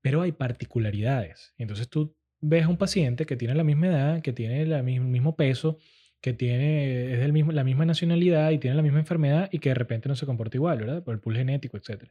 [0.00, 1.54] Pero hay particularidades.
[1.56, 5.36] Entonces tú ves a un paciente que tiene la misma edad, que tiene el mismo
[5.36, 5.78] peso,
[6.20, 9.70] que tiene, es del mismo, la misma nacionalidad y tiene la misma enfermedad y que
[9.70, 11.02] de repente no se comporta igual, ¿verdad?
[11.02, 12.10] Por el pool genético, etc.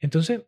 [0.00, 0.42] Entonces,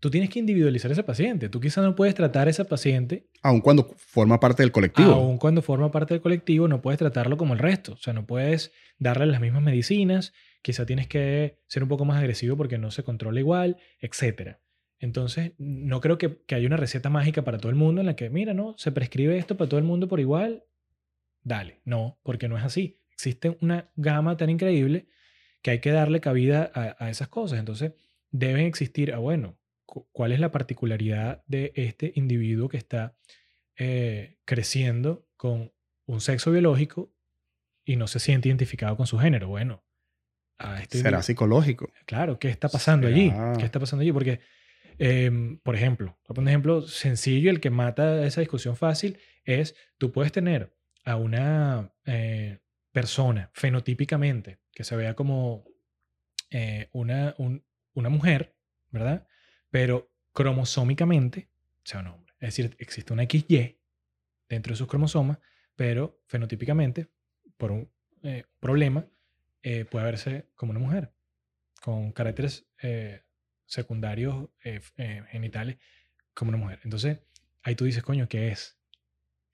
[0.00, 1.48] tú tienes que individualizar a ese paciente.
[1.48, 5.12] Tú quizás no puedes tratar a ese paciente Aun cuando forma parte del colectivo.
[5.12, 7.92] Aun cuando forma parte del colectivo, no puedes tratarlo como el resto.
[7.92, 12.18] O sea, no puedes darle las mismas medicinas, quizá tienes que ser un poco más
[12.18, 14.56] agresivo porque no se controla igual, etc.
[14.98, 18.16] Entonces, no creo que, que haya una receta mágica para todo el mundo en la
[18.16, 20.64] que, mira, no, se prescribe esto para todo el mundo por igual,
[21.42, 21.80] dale.
[21.84, 23.00] No, porque no es así.
[23.12, 25.08] Existe una gama tan increíble
[25.62, 27.58] que hay que darle cabida a, a esas cosas.
[27.58, 27.92] Entonces,
[28.30, 29.58] deben existir, ah, bueno,
[30.12, 33.16] ¿cuál es la particularidad de este individuo que está
[33.76, 35.72] eh, creciendo con
[36.06, 37.14] un sexo biológico
[37.84, 39.48] y no se siente identificado con su género.
[39.48, 39.84] Bueno,
[40.58, 41.92] a este Será psicológico.
[42.06, 43.30] Claro, ¿qué está pasando allí?
[43.30, 44.12] Será- ¿Qué está pasando allí?
[44.12, 44.40] Porque,
[44.98, 50.32] em, por ejemplo, un ejemplo sencillo, el que mata esa discusión fácil es, tú puedes
[50.32, 52.58] tener a una eh,
[52.92, 55.64] persona fenotípicamente que se vea como
[56.50, 58.56] eh, una, un- una mujer,
[58.90, 59.26] ¿verdad?
[59.70, 61.48] Pero cromosómicamente
[61.84, 62.34] sea un hombre.
[62.40, 63.78] Es decir, existe una XY
[64.48, 65.38] dentro de sus cromosomas,
[65.76, 67.08] pero fenotípicamente,
[67.56, 67.90] por un
[68.22, 69.06] eh, problema,
[69.62, 71.12] eh, puede verse como una mujer,
[71.82, 73.22] con caracteres eh,
[73.66, 74.80] secundarios eh,
[75.30, 75.76] genitales
[76.32, 76.80] como una mujer.
[76.84, 77.18] Entonces,
[77.62, 78.78] ahí tú dices, coño, ¿qué es?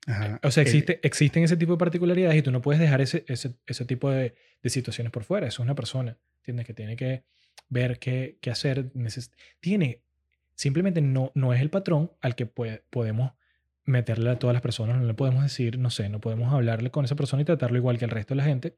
[0.07, 0.39] Ajá.
[0.43, 3.57] O sea, existe, existen ese tipo de particularidades y tú no puedes dejar ese, ese,
[3.67, 5.47] ese tipo de, de situaciones por fuera.
[5.47, 6.67] Eso es una persona, ¿entiendes?
[6.67, 7.25] Que tiene que
[7.69, 8.91] ver qué, qué hacer.
[9.61, 10.01] tiene,
[10.55, 13.33] simplemente no, no es el patrón al que puede- podemos
[13.85, 14.97] meterle a todas las personas.
[14.99, 17.99] No le podemos decir, no sé, no podemos hablarle con esa persona y tratarlo igual
[17.99, 18.77] que el resto de la gente.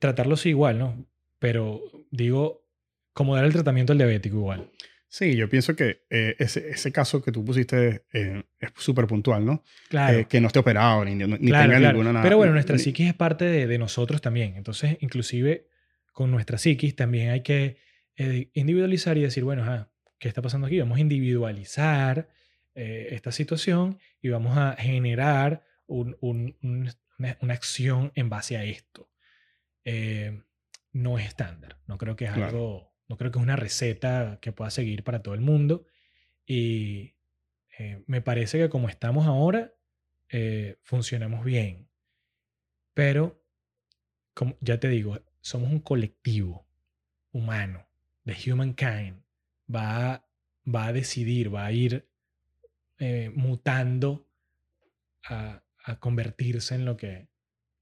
[0.00, 1.06] Tratarlo sí igual, ¿no?
[1.38, 2.64] Pero digo,
[3.12, 4.70] como dar el tratamiento al diabético igual.
[5.08, 9.44] Sí, yo pienso que eh, ese, ese caso que tú pusiste eh, es súper puntual,
[9.44, 9.62] ¿no?
[9.88, 10.18] Claro.
[10.18, 11.92] Eh, que no esté operado ni, ni Claro, tenga claro.
[11.92, 12.22] ninguna nada.
[12.24, 14.56] Pero bueno, nuestra ni- psiquis es parte de, de nosotros también.
[14.56, 15.68] Entonces, inclusive
[16.12, 17.76] con nuestra psiquis también hay que
[18.16, 20.78] eh, individualizar y decir, bueno, ajá, ¿qué está pasando aquí?
[20.78, 22.28] Vamos a individualizar
[22.74, 28.56] eh, esta situación y vamos a generar un- un- un- una, una acción en base
[28.56, 29.08] a esto.
[29.84, 30.42] Eh,
[30.92, 31.78] no es estándar.
[31.86, 32.46] No creo que es Claro.
[32.48, 35.86] algo, no creo que es una receta que pueda seguir para todo el mundo.
[36.46, 37.14] Y
[38.06, 39.72] me parece que como estamos ahora,
[40.82, 41.88] funcionamos bien.
[42.94, 43.42] Pero,
[44.34, 46.66] como ya te digo, somos un colectivo
[47.32, 47.86] humano,
[48.24, 49.22] de humankind.
[49.74, 50.28] Va, a-
[50.72, 52.08] va a decidir, va a ir
[52.98, 54.26] eh, mutando
[55.28, 57.28] a, a convertirse en lo que,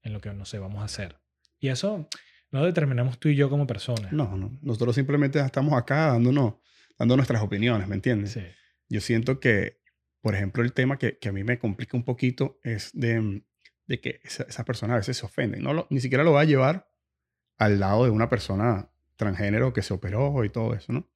[0.01, 1.17] en lo que, no sé, vamos a hacer.
[1.59, 2.07] Y eso
[2.51, 4.11] no lo determinamos tú y yo como personas.
[4.11, 4.57] No, no.
[4.61, 6.55] Nosotros simplemente estamos acá dándonos,
[6.97, 8.31] dando nuestras opiniones, ¿me entiendes?
[8.33, 8.43] Sí.
[8.89, 9.81] Yo siento que,
[10.21, 13.43] por ejemplo, el tema que, que a mí me complica un poquito es de,
[13.87, 15.63] de que esa- esas personas a veces se ofenden.
[15.63, 16.89] No lo- ni siquiera lo va a llevar
[17.57, 18.89] al lado de una persona
[19.23, 21.09] transgénero que se operó y todo eso, ¿no?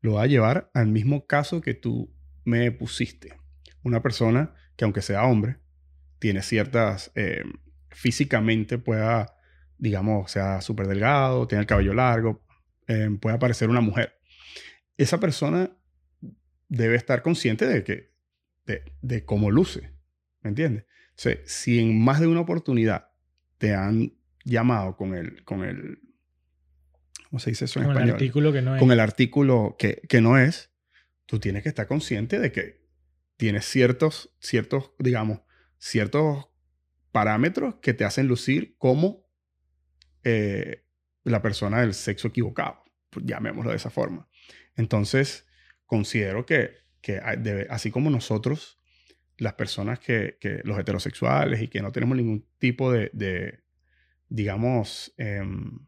[0.00, 2.12] Lo va a llevar al mismo caso que tú
[2.44, 3.34] me pusiste.
[3.82, 5.58] Una persona que aunque sea hombre,
[6.18, 7.44] tiene ciertas, eh,
[7.90, 9.36] físicamente pueda,
[9.78, 12.44] digamos, sea súper delgado, tiene el cabello largo,
[12.88, 14.18] eh, puede parecer una mujer.
[14.96, 15.70] Esa persona
[16.68, 18.12] debe estar consciente de que,
[19.02, 19.92] de, cómo luce,
[20.40, 20.84] ¿me entiendes?
[20.84, 23.10] O si en más de una oportunidad
[23.58, 24.14] te han
[24.44, 26.00] llamado con el, con el,
[27.32, 28.14] ¿cómo se dice eso en Con el español?
[28.16, 28.78] artículo que no es.
[28.80, 30.70] con el artículo que, que no es,
[31.24, 32.82] tú tienes que estar consciente de que
[33.38, 35.40] tienes ciertos, ciertos, digamos,
[35.78, 36.48] ciertos
[37.10, 39.26] parámetros que te hacen lucir como
[40.24, 40.84] eh,
[41.24, 44.28] la persona del sexo equivocado, pues, llamémoslo de esa forma.
[44.76, 45.46] Entonces,
[45.86, 48.78] considero que, que debe- así como nosotros,
[49.38, 53.64] las personas que, que los heterosexuales y que no tenemos ningún tipo de, de,
[54.28, 55.78] digamos, em,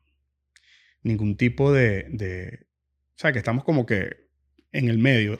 [1.05, 2.67] ningún tipo de, de,
[3.11, 4.29] o sea, que estamos como que
[4.73, 5.39] en el medio,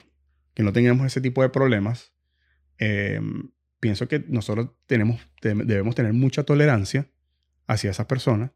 [0.53, 2.13] que no tengamos ese tipo de problemas,
[2.77, 3.51] em,
[3.81, 7.09] pienso que nosotros tenemos, debemos tener mucha tolerancia
[7.67, 8.51] hacia esas personas,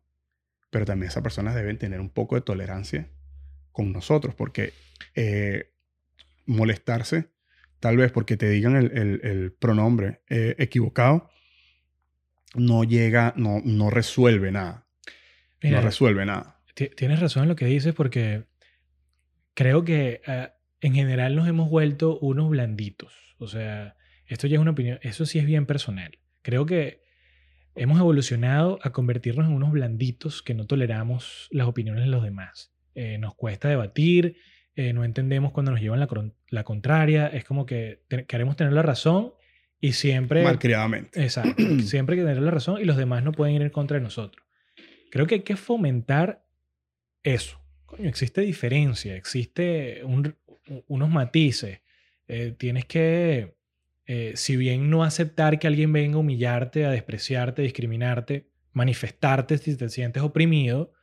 [0.70, 3.10] pero también esas personas deben tener un poco de tolerancia
[3.72, 4.74] con nosotros, porque
[5.16, 5.74] eh,
[6.46, 7.30] molestarse,
[7.80, 11.30] tal vez porque te digan el, pronombre eh, equivocado,
[12.56, 14.88] no llega, no, no resuelve nada.
[15.62, 16.59] no resuelve nada.
[16.74, 18.46] Tienes razón en lo que dices porque
[19.54, 23.14] creo que ah, en general nos hemos vuelto unos blanditos.
[23.38, 26.18] O sea, esto ya es una opinión, eso sí es bien personal.
[26.42, 27.02] Creo que
[27.76, 32.74] hemos evolucionado a convertirnos en unos blanditos que no toleramos las opiniones de los demás.
[32.96, 34.38] Eh, nos cuesta debatir,
[34.76, 36.08] eh, no entendemos cuando nos llevan la,
[36.50, 39.34] la contraria, es como que queremos tener la razón
[39.82, 40.44] y siempre...
[40.44, 41.22] Malcriadamente.
[41.24, 43.98] Exacto, siempre hay que tener la razón y los demás no pueden ir en contra
[43.98, 44.46] de nosotros.
[45.12, 46.46] Creo que hay que fomentar
[47.24, 47.60] eso.
[47.86, 51.82] Coño, existe diferencia, existe unos matices.
[52.28, 53.56] Eh, tienes que,
[54.36, 59.76] si bien no aceptar que alguien venga a humillarte, a despreciarte, a discriminarte, manifestarte si
[59.76, 60.94] te sientes oprimido,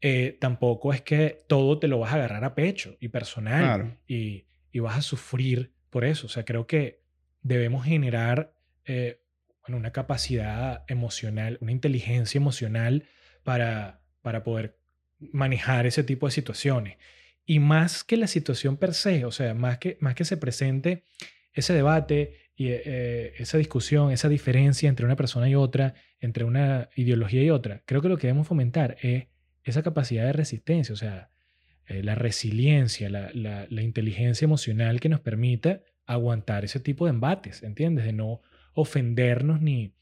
[0.00, 4.44] eh, tampoco es que todo te lo vas a agarrar a pecho y personal y,
[4.80, 6.26] vas a sufrir por eso.
[6.26, 7.02] O sea, creo que
[7.42, 8.54] debemos generar
[8.84, 9.20] eh,
[9.66, 13.08] una capacidad emocional, una inteligencia emocional
[13.42, 14.77] para, para poder
[15.20, 16.96] manejar ese tipo de situaciones.
[17.44, 21.04] Y más que la situación per se, o sea, más que, más que se presente
[21.52, 26.88] ese debate y eh, esa discusión, esa diferencia entre una persona y otra, entre una
[26.94, 29.26] ideología y otra, creo que lo que debemos fomentar es
[29.62, 31.30] esa capacidad de resistencia, o sea,
[31.86, 38.04] eh, la resiliencia, la, inteligencia emocional que nos permita aguantar ese tipo de embates, ¿entiendes?
[38.04, 38.42] De no
[38.74, 39.94] ofendernos ni,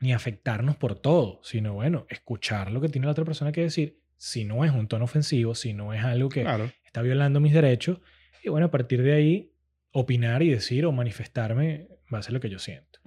[0.00, 4.00] ni afectarnos por todo, sino, bueno, escuchar lo que tiene la otra persona que decir,
[4.16, 6.46] si no es un tono ofensivo, si no es algo que
[6.84, 8.00] está violando mis derechos,
[8.42, 9.52] y bueno, a partir de ahí,
[9.92, 13.00] opinar y decir o manifestarme va a ser lo que yo siento.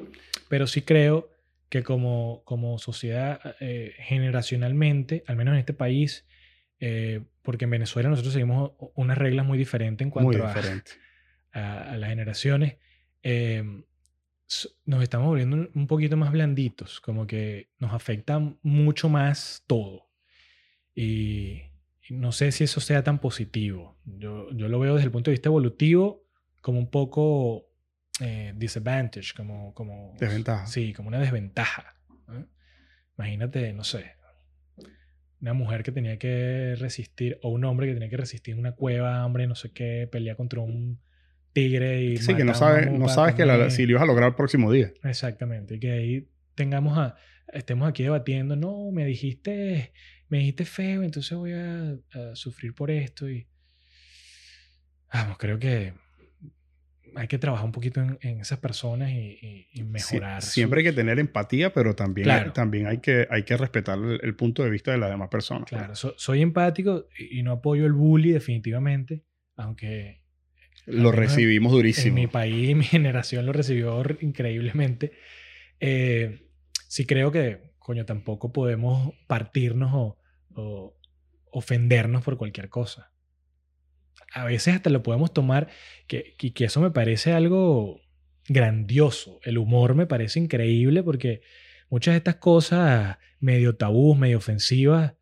[0.48, 1.30] Pero sí creo
[1.70, 6.26] que como, como sociedad eh, generacionalmente, al menos en este país,
[6.80, 10.54] eh, porque en Venezuela nosotros seguimos unas reglas muy diferentes en cuanto a,
[11.52, 12.78] a, las generaciones,
[13.22, 13.64] eh,
[14.86, 20.09] nos estamos volviendo un poquito más blanditos, como que nos afecta mucho más todo.
[21.00, 21.62] Y,
[22.10, 23.98] no sé si eso sea tan positivo.
[24.04, 26.26] Yo, yo lo veo desde el punto de vista evolutivo
[26.60, 27.70] como un poco
[28.20, 30.14] eh, disadvantage, como, como...
[30.20, 30.68] Desventaja.
[30.68, 31.96] Sí, como una desventaja.
[33.18, 34.16] Imagínate, no sé,
[35.40, 38.74] una mujer que tenía que resistir, o un hombre que tenía que resistir en una
[38.74, 41.00] cueva, hambre, no sé qué, pelea contra un
[41.54, 42.18] tigre y...
[42.18, 44.72] Sí, que no, sabe, no sabes que la, si lo ibas a lograr el próximo
[44.72, 44.92] día.
[45.04, 47.16] Exactamente, y que ahí tengamos a...
[47.54, 49.92] Estemos aquí debatiendo, no, me dijiste,
[50.30, 53.48] me dijiste feo, entonces voy a, a sufrir por esto y...
[55.12, 55.94] Vamos, creo que
[57.16, 60.42] hay que trabajar un poquito en, esas personas y, mejorar.
[60.42, 64.36] siempre hay que tener empatía, pero también, hay, también hay, que, hay que respetar el,
[64.36, 65.70] punto de vista de las demás personas.
[65.70, 65.80] Pues.
[65.80, 69.24] Claro, soy empático y, no apoyo el bully definitivamente,
[69.56, 70.20] aunque...
[70.86, 72.08] Lo recibimos durísimo.
[72.08, 75.12] En mi país, mi generación lo recibió increíblemente.
[75.80, 76.48] Eh,
[76.88, 80.16] sí creo que, coño, tampoco podemos partirnos
[80.54, 80.96] o
[81.52, 83.12] ofendernos por cualquier cosa
[84.34, 85.68] a veces hasta lo podemos tomar,
[86.08, 88.02] que, que, eso me parece algo
[88.48, 89.40] grandioso.
[89.44, 91.42] El humor me parece increíble porque
[91.90, 95.14] muchas de estas cosas medio tabús, medio ofensivas,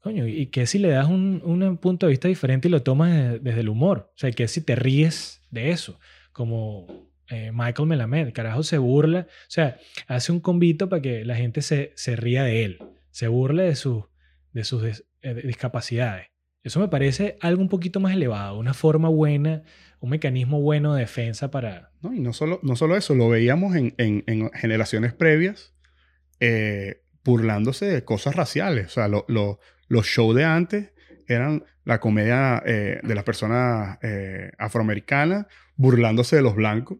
[0.00, 3.42] coño, y que si le das un, un punto de vista diferente y lo tomas
[3.42, 4.10] desde, el humor.
[4.14, 5.98] O sea, que si te ríes de eso,
[6.32, 9.78] como eh, Michael Melamed, carajo se burla, o sea,
[10.08, 12.78] hace un convito para que la gente se, se ría de él,
[13.10, 14.04] se burle de, sus
[14.52, 16.26] de sus eh, discapacidades.
[16.62, 19.62] Eso me parece algo un poquito más elevado, una forma buena,
[20.00, 21.92] un mecanismo bueno de defensa para...
[22.02, 25.74] No, y no solo, no solo eso, lo veíamos en, en, generaciones previas
[26.40, 28.86] eh, burlándose de cosas raciales.
[28.86, 30.92] O sea, los shows de antes
[31.28, 35.46] eran la comedia de las personas eh, afroamericanas
[35.76, 36.98] burlándose de los blancos.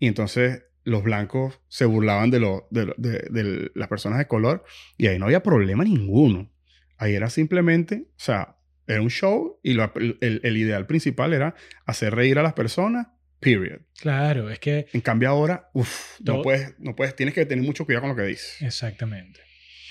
[0.00, 4.64] Y entonces los blancos se burlaban de, lo, de, de las personas de color
[4.96, 6.50] y ahí no había problema ninguno.
[6.96, 8.56] Ahí era simplemente, o sea,
[8.86, 9.76] era un show y
[10.20, 11.54] el, ideal principal era
[11.86, 13.06] hacer reír a las personas,
[13.38, 13.82] period.
[14.00, 14.86] Claro, es que...
[14.92, 18.16] En cambio ahora, uff, no puedes, no puedes, tienes que tener mucho cuidado con lo
[18.16, 18.60] que dices.
[18.60, 19.40] Exactamente.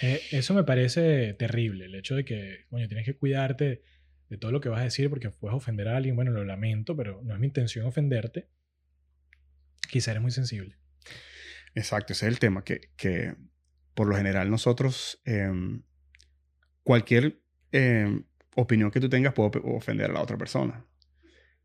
[0.02, 3.84] Eh, eso me parece terrible, el hecho de que, coño, tienes que cuidarte
[4.30, 6.16] de todo lo que vas a decir porque puedes ofender a alguien.
[6.16, 8.48] Bueno, lo lamento, pero no es mi intención ofenderte.
[9.90, 10.78] Quizá eres muy sensible.
[11.76, 13.36] Exacto, ese es el tema, que, que
[13.94, 15.84] por lo general nosotros, em,
[16.84, 17.42] cualquier
[17.72, 18.24] em,
[18.56, 20.86] opinión que tú tengas puede ofender a la otra persona.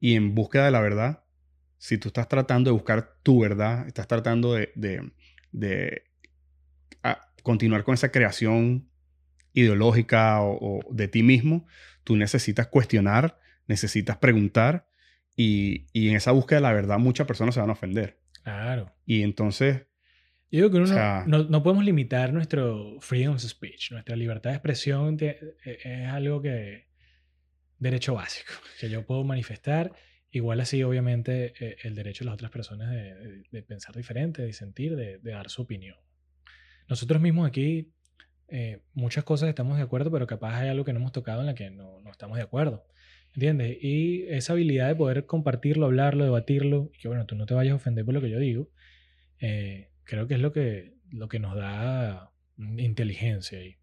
[0.01, 1.25] Y en búsqueda de la verdad,
[1.79, 5.13] si tú estás tratando de buscar tu verdad, estás tratando de, de,
[5.53, 6.05] de
[7.03, 8.91] a, continuar con esa creación
[9.53, 11.67] ideológica o, o, de ti mismo,
[12.03, 14.89] tú necesitas cuestionar, necesitas preguntar
[15.37, 18.21] y, y, en esa búsqueda de la verdad muchas personas se van a ofender.
[18.43, 18.95] Claro.
[19.05, 19.87] Y entonces...
[20.51, 24.15] Yo digo que uno, o sea, no, no, podemos limitar nuestro freedom of speech, nuestra
[24.15, 26.87] libertad de expresión te, e, es algo que...
[27.79, 29.93] Derecho básico, que yo puedo manifestar
[30.35, 34.53] Igual así, obviamente, eh, el derecho de las otras personas de, de, pensar diferente, de
[34.53, 35.97] sentir, de, de, dar su opinión.
[36.89, 37.93] Nosotros mismos aquí,
[38.49, 41.47] eh, muchas cosas estamos de acuerdo, pero capaz hay algo que no hemos tocado en
[41.47, 42.85] la que no, no estamos de acuerdo.
[43.35, 43.79] ¿Entiendes?
[43.81, 47.73] Y esa habilidad de poder compartirlo, hablarlo, debatirlo, y que bueno, tú no te vayas
[47.73, 48.71] a ofender por lo que yo digo,
[49.41, 53.77] eh, creo que es lo que, lo que nos da inteligencia ahí.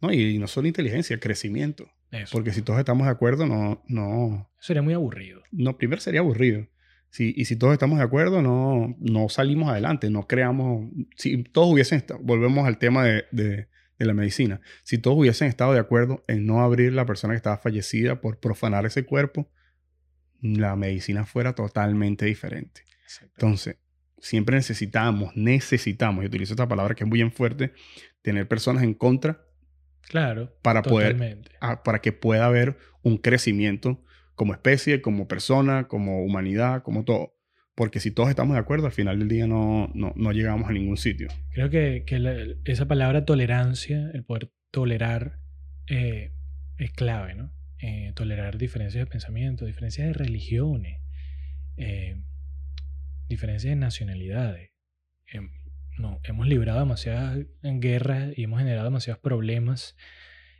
[0.00, 1.90] No, y no solo inteligencia, crecimiento.
[2.12, 2.30] Eso.
[2.32, 4.48] Porque si todos estamos de acuerdo, no, no...
[4.60, 5.42] Sería muy aburrido.
[5.50, 6.68] No, primero sería aburrido.
[7.10, 10.90] Si, y si todos estamos de acuerdo, no, no salimos adelante, no creamos...
[11.16, 13.66] Si todos hubiesen volvemos al tema de, de,
[13.98, 17.38] de, la medicina, si todos hubiesen estado de acuerdo en no abrir la persona que
[17.38, 19.50] estaba fallecida por profanar ese cuerpo,
[20.40, 22.82] la medicina fuera totalmente diferente.
[23.22, 23.76] Entonces,
[24.18, 27.72] siempre necesitamos, necesitamos, y utilizo esta palabra que es muy bien fuerte,
[28.22, 29.44] tener personas en contra
[30.08, 30.54] Claro.
[30.62, 34.02] Para poder, a, para que pueda haber un crecimiento
[34.34, 37.33] como especie, como persona, como humanidad, como todo.
[37.74, 40.72] Porque si todos estamos de acuerdo, al final del día no, no, no llegamos a
[40.72, 41.28] ningún sitio.
[41.50, 45.38] Creo que, que esa palabra tolerancia, el poder tolerar,
[45.88, 46.30] eh,
[46.78, 47.52] es clave, ¿no?
[47.80, 51.00] Eh, tolerar diferencias de pensamiento, diferencias de religiones,
[51.76, 52.16] eh,
[53.28, 54.70] diferencias de nacionalidades.
[55.26, 55.50] Em,
[55.98, 59.96] no, hemos librado demasiadas guerras y hemos generado demasiados problemas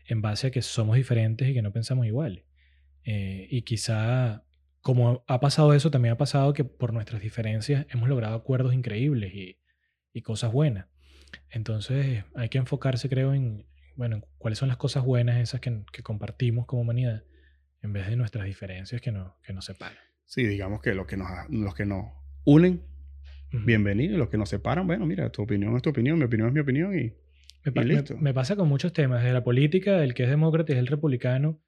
[0.06, 2.44] en base a que somos diferentes y que no pensamos igual.
[3.04, 4.43] Eh, y quizá,
[4.84, 9.32] como ha pasado eso, también ha pasado que por nuestras diferencias hemos logrado acuerdos increíbles
[9.34, 9.58] y,
[10.12, 10.88] y cosas buenas.
[11.48, 13.66] Entonces hay que enfocarse, creo, en,
[13.96, 17.24] bueno, en cuáles son las cosas buenas esas que, que compartimos como humanidad
[17.80, 19.96] en vez de nuestras diferencias que, no, que nos separan.
[20.26, 22.04] Sí, digamos que lo que nos, los que nos
[22.44, 22.82] unen
[23.64, 24.16] bienvenido.
[24.16, 26.54] Y los que nos separan, bueno, mira, tu opinión es tu opinión, mi opinión es
[26.54, 27.14] mi opinión y,
[27.70, 28.16] me, y listo.
[28.16, 30.88] Me, me, pasa con muchos temas, de la política, el que es demócrata y el
[30.88, 31.62] republicano,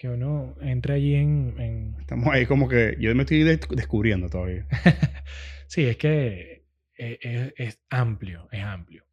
[0.00, 1.96] que uno entra allí en, en...
[2.00, 4.66] Estamos ahí como que yo me estoy descubriendo todavía.
[5.66, 6.64] sí, es que
[6.94, 9.04] es, es, es, amplio, es amplio.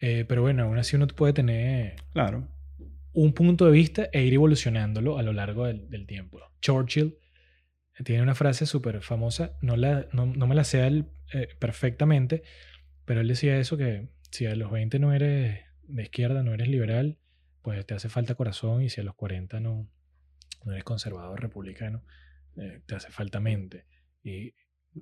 [0.00, 1.96] Eh, pero bueno, aún así uno puede tener...
[2.14, 2.48] Claro.
[3.12, 6.40] Un punto de vista e ir evolucionándolo a lo largo del, del tiempo.
[6.62, 7.18] Churchill
[8.02, 12.42] tiene una frase súper famosa, no, la, no, no, me la sé el, eh, perfectamente,
[13.04, 16.68] pero él decía eso que si a los 20 no eres de izquierda, no eres
[16.68, 17.18] liberal,
[17.60, 19.90] pues te hace falta corazón y si a los 40 no,
[20.64, 22.02] no eres conservador, republicano,
[22.56, 23.84] eh, te hace falta mente.
[24.22, 24.54] Y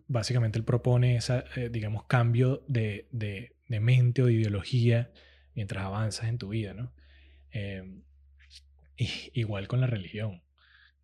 [0.07, 5.11] básicamente él propone ese, eh, digamos, cambio de, de, de, mente o de ideología
[5.55, 6.93] mientras avanzas en tu vida, ¿no?
[7.53, 7.83] Eh,
[8.97, 10.43] y, igual con la religión.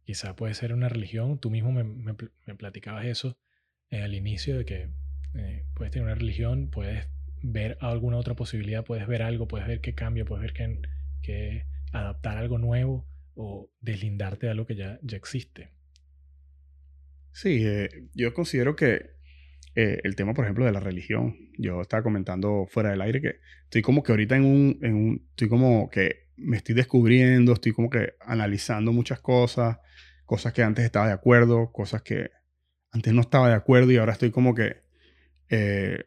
[0.05, 2.15] Quizá puede ser una religión, tú mismo me, me,
[2.47, 3.39] me platicabas eso
[3.91, 4.91] eh, al inicio, de que
[5.75, 7.09] puedes tener una religión, puedes
[7.43, 10.81] ver alguna otra posibilidad, puedes ver algo, puedes ver qué cambia, puedes ver que,
[11.21, 13.07] que adaptar algo nuevo
[13.37, 15.71] o deslindarte de algo que ya, ya existe.
[17.33, 19.17] Sí, eh, yo considero que
[19.75, 23.37] eh, el tema, por ejemplo, de la religión, yo estaba comentando fuera del aire que
[23.65, 27.73] estoy como que ahorita en un, en un, estoy como que me estoy descubriendo, estoy
[27.73, 29.79] como que analizando muchas cosas,
[30.25, 32.31] cosas que antes estaba de acuerdo, cosas que
[32.91, 34.77] antes no estaba de acuerdo y ahora estoy como que,
[35.51, 36.05] eh,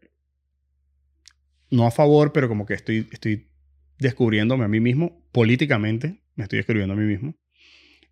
[1.69, 3.51] no a favor, pero como que estoy, estoy
[3.99, 7.35] descubriéndome a mí mismo políticamente, me estoy descubriendo a mí mismo.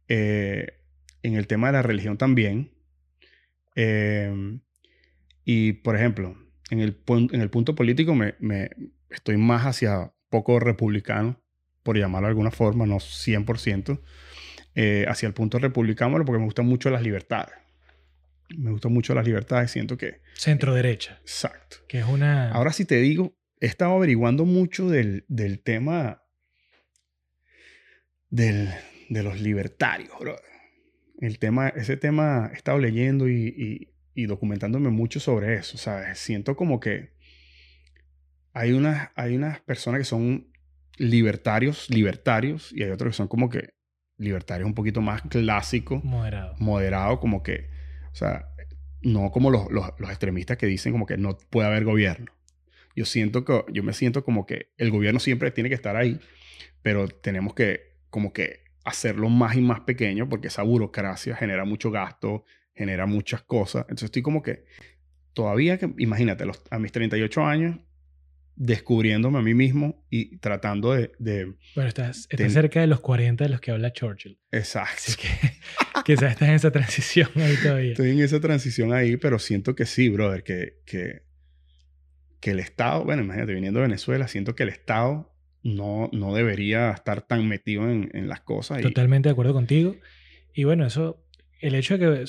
[0.10, 0.82] Eh,
[1.24, 2.74] en el tema de la religión también.
[3.76, 4.60] Eh,
[5.45, 6.38] y, por ejemplo,
[6.70, 8.70] en el, en el punto político me, me,
[9.10, 11.41] estoy más hacia poco republicano,
[11.84, 14.02] por llamarlo de alguna forma, no 100%,
[14.76, 17.56] eh, hacia el punto republicano porque me gustan mucho las libertades.
[18.58, 20.20] Me gustan mucho las libertades, siento que...
[20.34, 21.20] Centro derecha.
[21.22, 21.78] Exacto.
[21.88, 22.52] Que es una...
[22.52, 26.24] Ahora sí te digo, he estado averiguando mucho del, del tema
[28.30, 28.70] del,
[29.10, 30.36] de los libertarios, bro.
[31.20, 36.20] El tema, ese tema he estado leyendo y, y, y documentándome mucho sobre eso, ¿sabes?
[36.20, 37.18] Siento como que
[38.54, 40.48] hay unas, hay unas personas que son
[40.98, 43.76] libertarios, libertarios, y hay otros que son como que
[44.18, 46.04] libertarios un poquito más clásicos.
[46.04, 46.56] Moderado.
[46.60, 47.70] Moderado, como que,
[48.12, 48.49] o sea,
[49.02, 52.32] no como los, los, los, extremistas que dicen como que no puede haber gobierno.
[52.95, 56.20] Yo siento que, yo me siento como que el gobierno siempre tiene que estar ahí,
[56.82, 61.91] pero tenemos que como que hacerlo más y más pequeño porque esa burocracia genera mucho
[61.91, 63.84] gasto, genera muchas cosas.
[63.84, 64.65] Entonces estoy como que
[65.34, 67.77] todavía que, imagínate, los, a mis 38 años,
[68.56, 71.11] descubriéndome a mí mismo y tratando de...
[71.19, 74.39] de bueno, estás, estás cerca de los 40 de los que habla Churchill.
[74.52, 74.95] Exacto.
[74.98, 75.27] Así que
[76.03, 77.91] quizás estás en esa transición ahí todavía.
[77.91, 81.22] Estoy en esa transición ahí, pero siento que sí, brother, que, que,
[82.39, 86.92] que el Estado, bueno, imagínate, viniendo de Venezuela, siento que el Estado no, no debería
[86.92, 88.82] estar tan metido en, en las cosas.
[88.82, 89.96] Totalmente de acuerdo contigo.
[90.54, 91.24] Y bueno, eso,
[91.60, 92.26] el hecho de que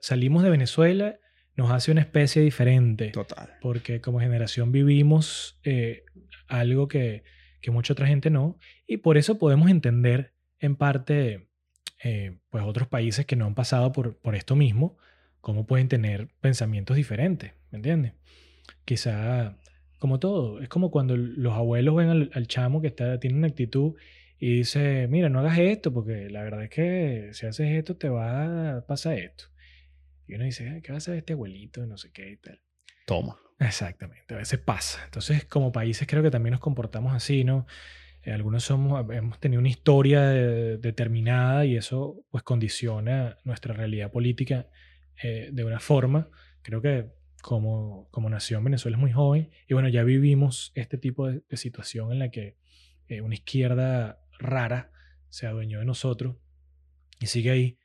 [0.00, 1.18] salimos de Venezuela
[1.58, 3.08] nos hace una especie diferente.
[3.08, 3.58] Total.
[3.60, 6.04] Porque como generación vivimos eh,
[6.46, 7.24] algo que,
[7.60, 8.58] que, mucha otra gente no.
[8.86, 11.48] Y por eso podemos entender en parte,
[12.04, 14.96] eh, pues otros países que no han pasado por, por esto mismo,
[15.40, 18.12] cómo pueden tener pensamientos diferentes, ¿me entiendes?
[18.84, 19.58] Quizá,
[19.98, 23.94] como todo, es como cuando los abuelos ven al, chamo que está, tiene una actitud
[24.38, 28.08] y dice, mira, no hagas esto, porque la verdad es que si haces esto te
[28.08, 29.44] va a pasar esto.
[30.26, 31.84] Y uno dice, ¿qué va a hacer este abuelito?
[31.86, 32.60] No sé qué y tal.
[33.06, 33.36] Toma.
[33.58, 35.02] Exactamente, a veces pasa.
[35.04, 37.66] Entonces, como países creo que también nos comportamos así, ¿no?
[38.22, 44.68] Eh, algunos somos, hemos tenido una historia determinada y eso pues condiciona nuestra realidad política
[45.22, 46.28] eh, de una forma.
[46.62, 51.28] Creo que como, como nación Venezuela es muy joven y bueno, ya vivimos este tipo
[51.28, 52.56] de, situación en la que
[53.08, 54.90] eh, una izquierda rara
[55.28, 56.36] se adueñó de nosotros
[57.20, 57.78] y sigue ahí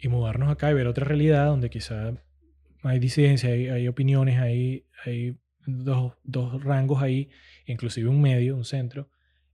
[0.00, 2.12] y mudarnos acá y ver otra realidad donde quizá
[2.82, 7.30] hay disidencia, hay, opiniones, hay, hay dos, dos, rangos ahí,
[7.66, 9.08] inclusive un medio, un centro,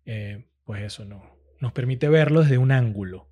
[0.04, 1.22] eh, pues eso no,
[1.60, 3.28] nos permite verlo desde un ángulo,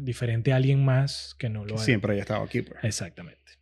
[0.00, 2.62] diferente a alguien más que no lo que Siempre haya estado aquí.
[2.62, 2.82] Pues.
[2.82, 3.52] Exactamente.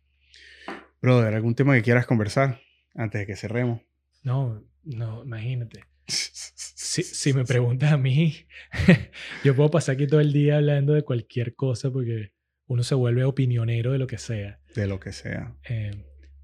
[1.01, 2.61] Brother, ¿algún tema que quieras conversar
[2.95, 3.81] antes de que cerremos?
[4.23, 5.83] No, no, imagínate.
[6.07, 8.47] Si, si me preguntas a mí,
[9.43, 12.31] yo puedo pasar aquí todo el día hablando de cualquier cosa porque
[12.67, 14.59] uno se vuelve opinionero de lo que sea.
[14.75, 15.55] De lo que sea.
[15.69, 15.91] Eh,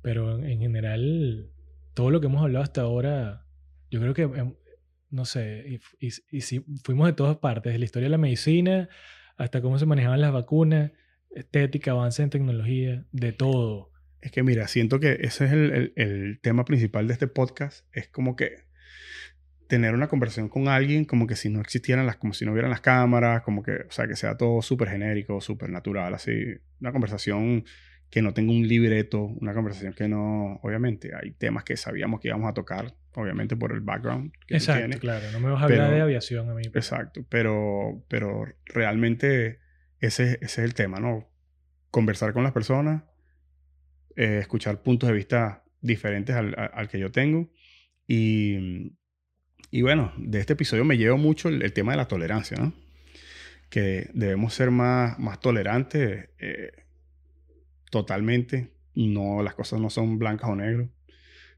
[0.01, 1.49] pero en, general,
[1.93, 3.45] todo lo que hemos hablado hasta ahora,
[3.89, 4.53] yo creo que, em,
[5.09, 8.89] no sé, y, y, si fuimos de todas partes, de la historia de la medicina
[9.37, 10.91] hasta cómo se manejaban las vacunas,
[11.31, 13.92] estética, avance en tecnología, de todo.
[14.23, 17.85] Es que mira, siento que ese es el, el, el tema principal de este podcast.
[17.91, 18.63] Es como que
[19.67, 22.71] tener una conversación con alguien como que si no existieran las, como si no hubieran
[22.71, 26.31] las cámaras, como que, o sea, que sea todo súper genérico, súper natural, así.
[26.79, 27.65] Una conversación
[28.09, 32.29] que no tenga un libreto, una conversación que no, obviamente, hay temas que sabíamos que
[32.29, 35.91] íbamos a tocar, obviamente por el background que Exacto, claro, no me vas a hablar
[35.91, 36.69] de aviación a mí.
[36.69, 36.85] Pues.
[36.85, 39.59] Exacto, pero, pero realmente
[39.99, 41.29] ese, ese es el tema, ¿no?
[41.89, 43.03] Conversar con las personas,
[44.15, 47.49] eh, escuchar puntos de vista diferentes al, al que yo tengo
[48.07, 48.93] y
[49.73, 52.71] y bueno, de este episodio me llevo mucho el, tema de la tolerancia.
[53.71, 56.71] Que debemos ser más, más tolerantes eh,
[57.89, 58.71] totalmente.
[58.93, 60.89] No, las cosas no son blancas o negras.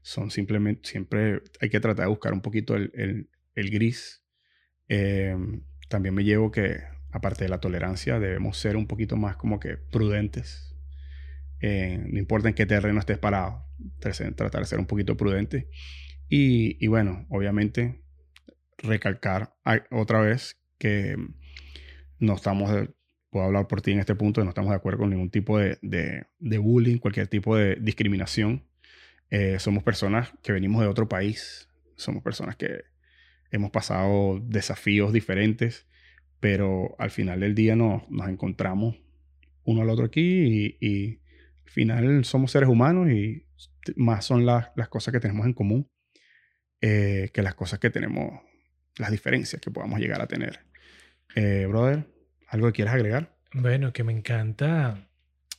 [0.00, 4.24] Son simplemente, siempre hay que tratar de buscar un poquito el, el, gris.
[4.88, 5.60] Em,
[5.90, 9.76] también me llevo que, aparte de la tolerancia, debemos ser un poquito más como que
[9.76, 10.74] prudentes.
[11.60, 13.66] Eh, no importa en qué terreno estés parado,
[14.00, 15.68] tratar de ser un poquito prudente.
[16.28, 18.02] Y, y bueno, obviamente
[18.78, 19.54] recalcar
[19.90, 21.16] otra vez que
[22.18, 22.88] no estamos,
[23.30, 25.78] puedo hablar por ti en este punto, no estamos de acuerdo con ningún tipo de,
[25.82, 28.66] de, bullying, cualquier tipo de discriminación.
[29.30, 32.84] Eh, somos personas que venimos de otro país, somos personas que
[33.50, 35.86] hemos pasado desafíos diferentes,
[36.40, 38.96] pero al final del día nos, nos encontramos
[39.64, 41.20] uno al otro aquí y, y,
[41.66, 43.46] al final somos seres humanos y
[43.96, 45.90] más son las, las cosas que tenemos en común
[46.80, 48.40] eh, que las cosas que tenemos
[48.96, 50.60] las diferencias que podamos llegar a tener.
[51.34, 52.06] Eh, brother,
[52.48, 53.36] ¿algo que quieras agregar?
[53.52, 55.08] Bueno, que me encanta,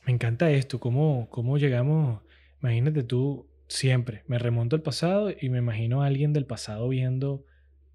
[0.06, 2.22] me encanta esto, cómo, cómo llegamos,
[2.60, 7.44] imagínate tú, siempre, me remonto al pasado y me imagino a alguien del pasado viendo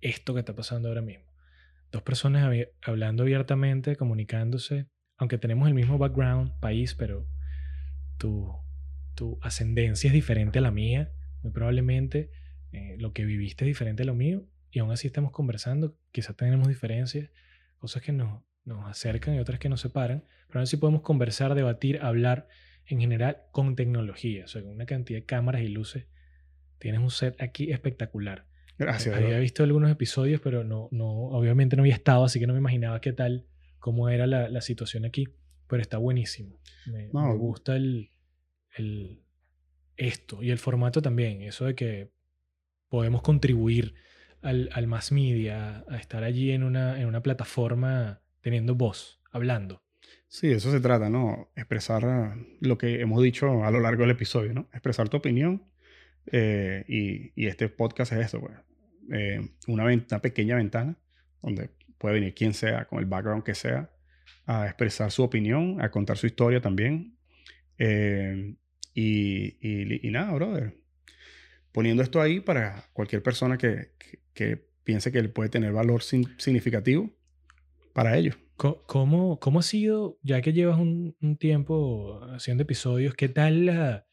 [0.01, 1.25] esto que está pasando ahora mismo.
[1.91, 2.49] Dos personas
[2.81, 7.27] hablando abiertamente, comunicándose, aunque tenemos el mismo background, país, pero
[8.23, 8.55] tu,
[9.15, 11.11] tu ascendencia es diferente a la mía,
[11.41, 12.31] muy probablemente
[12.71, 16.37] eh, lo que viviste es diferente a lo mío y aún así estamos conversando, quizás
[16.37, 17.29] tenemos diferencias,
[17.79, 21.53] cosas que nos, nos acercan y otras que nos separan, pero aún así podemos conversar,
[21.53, 22.47] debatir, hablar
[22.85, 26.05] en general con tecnología, o sea, con una cantidad de cámaras y luces.
[26.79, 28.45] Tienes un set aquí espectacular.
[28.77, 29.13] Gracias.
[29.13, 32.59] Había visto algunos episodios, pero no, no, obviamente no había estado, así que no me
[32.59, 33.47] imaginaba qué tal,
[33.79, 35.27] cómo era la, la situación aquí,
[35.67, 36.57] pero está buenísimo.
[36.85, 38.12] Me, me gusta el,
[38.75, 39.23] el,
[39.97, 42.11] esto y el formato también, eso de que
[42.89, 43.95] podemos contribuir
[44.41, 49.81] al, al mass media, a estar allí en una, en una plataforma teniendo voz, hablando.
[50.27, 51.51] Sí, eso se trata, ¿no?
[51.55, 54.69] Expresar lo que hemos dicho a lo largo del episodio, ¿no?
[54.73, 55.63] Expresar tu opinión.
[56.31, 58.53] eh, y, y este podcast es eso, pues.
[59.11, 59.85] Eh, una
[60.21, 60.97] pequeña ventana
[61.41, 63.91] donde puede venir quien sea, con el background que sea,
[64.45, 67.17] a expresar su opinión, a contar su historia también.
[67.77, 68.55] Eh,
[68.93, 70.77] y, y- y nada, brother.
[71.71, 76.03] Poniendo esto ahí para cualquier persona que, que- que piense que le puede tener valor
[76.03, 77.09] sin- significativo
[77.93, 78.37] para ellos.
[78.55, 84.07] ¿Cómo, cómo ha sido, ya que llevas un, un tiempo haciendo episodios, qué tal la,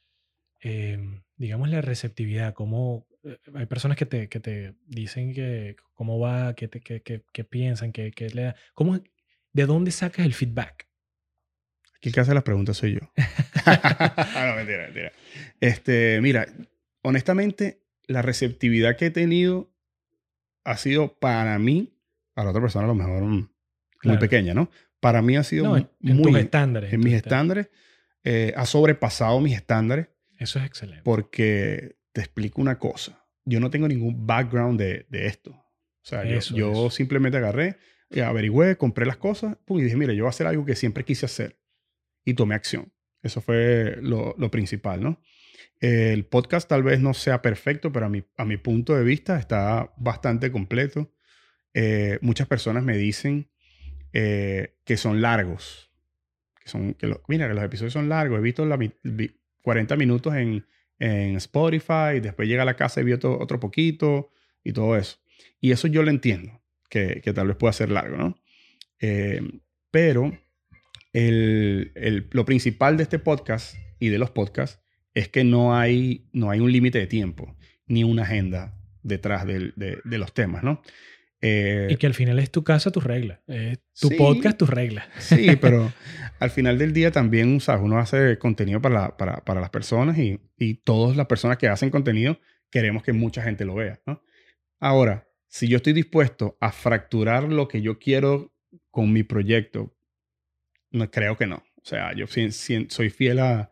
[0.62, 0.98] eh,
[1.36, 2.54] digamos, la receptividad?
[2.54, 7.22] ¿Cómo, eh, hay personas que te, que te dicen que cómo va, qué, qué- qué-
[7.32, 8.98] qué piensan, qué, qué le da- ¿Cómo,
[9.52, 10.88] ¿De dónde sacas el feedback?
[12.02, 13.00] El que hace las preguntas soy yo.
[13.66, 15.12] no, mentira, mentira.
[15.60, 16.46] Este, mira,
[17.02, 19.70] honestamente, la receptividad que he tenido
[20.64, 21.92] ha sido para mí,
[22.34, 23.48] para la otra persona a lo mejor mm, muy
[23.98, 24.18] Claro.
[24.18, 24.70] pequeña, ¿no?
[25.00, 26.32] Para mí ha sido No, en, mu- en muy...
[26.32, 26.92] tus estándares.
[26.92, 27.68] en mis estándares.
[28.24, 31.02] eh, ha sobrepasado mis estándares Eso es excelente.
[31.04, 33.24] porque te explico una cosa.
[33.44, 35.50] Yo no tengo ningún background de, de esto.
[35.52, 35.64] O
[36.02, 36.90] sea, yo, Eso, yo eso.
[36.90, 37.76] simplemente agarré,
[38.24, 41.04] averigüé, compré las cosas pum, y dije, mira, yo voy a hacer algo que siempre
[41.04, 41.58] quise hacer.
[42.24, 42.92] Y tomé acción.
[43.22, 45.20] Eso fue lo, lo principal, ¿no?
[45.78, 49.38] El podcast tal vez no sea perfecto, pero a mi, a mi punto de vista
[49.38, 51.12] está bastante completo.
[51.72, 53.50] Eh, muchas personas me dicen
[54.12, 55.90] eh, que son largos.
[56.62, 58.38] Que son, que lo- mira, que los episodios son largos.
[58.38, 60.66] He visto la, mi- vi- 40 minutos en,
[60.98, 64.30] en Spotify, después llega a la casa y vi otro, otro poquito
[64.64, 65.18] y todo eso.
[65.60, 68.38] Y eso yo lo entiendo, que, que tal vez pueda ser largo, ¿no?
[69.00, 69.40] Eh,
[69.90, 70.38] pero
[71.12, 74.80] el- el- lo principal de este podcast y de los podcasts
[75.14, 77.56] es que no hay, no hay un límite de tiempo
[77.86, 80.82] ni una agenda detrás del- de, de los temas, ¿no?
[81.42, 83.40] Eh, Y que al final es tu casa, tus reglas.
[83.98, 84.14] Tu Sí.
[84.16, 85.06] podcast, tus reglas.
[85.18, 85.90] Sí, pero
[86.38, 87.82] al final del día también, ¿sabes?
[87.82, 91.68] Uno hace contenido para, la- para, para las personas y, y todas las personas que
[91.68, 92.38] hacen contenido
[92.70, 94.22] queremos que mucha gente lo vea, ¿no?
[94.78, 98.52] Ahora, si yo estoy dispuesto a fracturar lo que yo quiero
[98.90, 99.96] con mi proyecto,
[100.90, 101.56] no creo que no.
[101.56, 103.70] O sea, yo soy fiel a-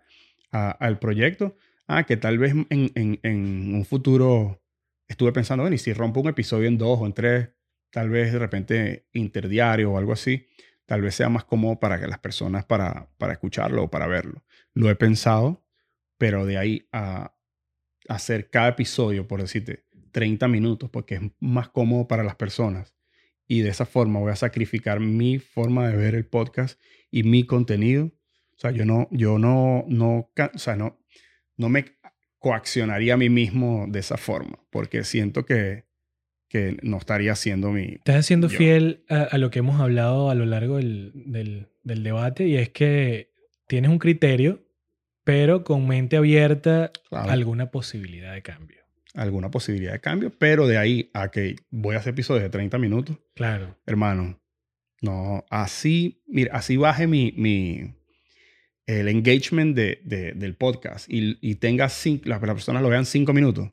[0.50, 1.56] al proyecto.
[1.86, 4.62] Ah, que tal vez en, en- en un futuro
[5.06, 7.50] estuve pensando, bueno, y si rompo un episodio en dos o en tres,
[7.90, 10.46] tal vez de repente interdiario o algo así,
[10.86, 14.44] tal vez sea más cómodo para que las personas para, para escucharlo o para verlo.
[14.74, 15.64] Lo he pensado,
[16.18, 17.34] pero de ahí a
[18.08, 22.94] hacer cada episodio, por decirte, 30 minutos, porque es más cómodo para las personas.
[23.46, 26.78] Y de esa forma voy a sacrificar mi forma de ver el podcast
[27.10, 28.06] y mi contenido.
[28.06, 30.98] O sea, yo no, yo no, no, o sea, no,
[31.56, 31.84] no me
[32.38, 35.84] coaccionaría a mí mismo de esa forma, porque siento que,
[36.48, 37.82] que no estaría haciendo mi...
[37.94, 38.58] Estás siendo Yo.
[38.58, 42.56] fiel a, a lo que hemos hablado a lo largo del, del- del debate y
[42.56, 43.32] es que
[43.66, 44.64] tienes un criterio,
[45.24, 47.30] pero con mente abierta Claro.
[47.30, 48.78] a alguna posibilidad de cambio.
[49.14, 52.78] alguna posibilidad de cambio, pero de ahí a que voy a hacer episodios de 30
[52.78, 53.76] minutos, Claro.
[53.86, 54.40] hermano,
[55.02, 57.94] no, así, mira, así baje mi, mi
[58.86, 63.04] el engagement de, de- del podcast y, y tenga cinco, las, las personas lo vean
[63.06, 63.70] cinco minutos,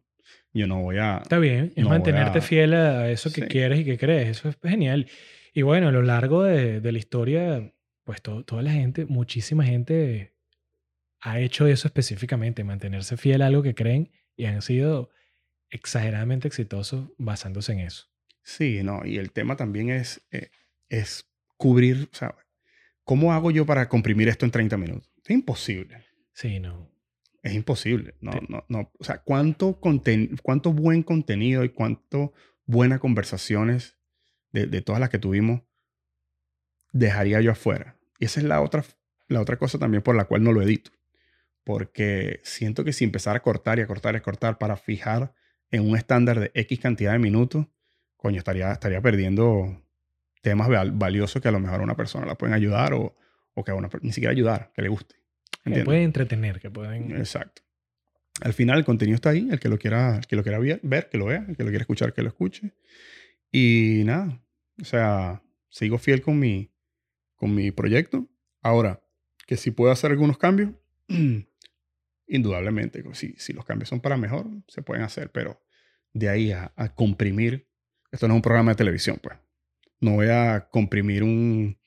[0.54, 1.20] yo no voy a...
[1.24, 3.48] Está bien, es No mantenerte a- fiel a eso que Sí.
[3.48, 4.30] quieres y que crees.
[4.30, 5.08] Eso es genial.
[5.54, 7.74] Y bueno, a lo largo de, de la historia,
[8.04, 10.34] pues to- toda la gente, muchísima gente
[11.22, 15.10] ha hecho eso específicamente, mantenerse fiel a algo que creen y han sido
[15.70, 18.06] exageradamente exitosos basándose en eso.
[18.44, 20.50] Sí, no, y el tema también es, eh,
[21.00, 22.36] es cubrir, o sea,
[23.04, 25.12] ¿cómo hago yo para comprimir esto en 30 minutos?
[25.24, 26.06] Es imposible.
[26.34, 26.90] Sí, no.
[27.44, 28.16] Es imposible.
[28.22, 28.92] No, Te- no, no.
[29.00, 32.34] O sea, ¿cuánto, conten- cuánto buen contenido y cuánto
[32.66, 33.98] buenas conversaciones
[34.52, 35.62] de, de todas las que tuvimos
[36.92, 37.98] dejaría yo afuera?
[38.20, 38.84] Y esa es la otra,
[39.28, 40.92] la otra cosa también por la cual no lo edito.
[41.64, 45.34] Porque siento que si empezar a cortar y a cortar y a cortar para fijar
[45.72, 47.68] en un estándar de X cantidad de minutos,
[48.18, 49.82] coño, estaría, estaría perdiendo
[50.46, 53.16] temas val- valiosos que a lo mejor a una persona la pueden ayudar o,
[53.56, 55.16] o que a una ni siquiera ayudar, que le guste.
[55.16, 55.86] Que ¿Entiendes?
[55.86, 57.12] pueden entretener, que pueden...
[57.18, 57.64] Exacto.
[58.42, 60.80] Al final el contenido está ahí, el que lo quiera, el que lo quiera ver,
[60.84, 62.74] ver, que lo vea, el que lo quiera escuchar, que lo escuche.
[63.52, 64.40] Y nada,
[64.80, 66.72] o sea, sigo fiel con mi,
[67.36, 68.30] con mi proyecto.
[68.62, 69.02] Ahora,
[69.48, 70.72] que si puedo hacer algunos cambios,
[72.28, 75.62] indudablemente, si, si los cambios son para mejor, se pueden hacer, pero
[76.14, 77.68] de ahí a, a comprimir,
[78.12, 79.38] esto no es un programa de televisión, pues.
[80.06, 81.78] No voy a comprimir un,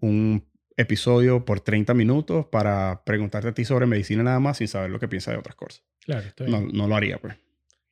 [0.00, 0.44] un
[0.76, 4.98] episodio por 30 minutos para preguntarte a ti sobre medicina nada más sin saber lo
[4.98, 5.84] que piensas de otras cosas.
[6.04, 6.26] Claro.
[6.46, 7.36] No, no lo haría, pues.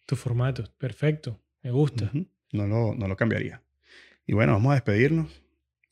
[0.06, 1.40] Tu formato, perfecto.
[1.62, 2.10] Me gusta.
[2.52, 3.62] No, lo, no lo cambiaría.
[4.26, 5.42] Y bueno, vamos a despedirnos.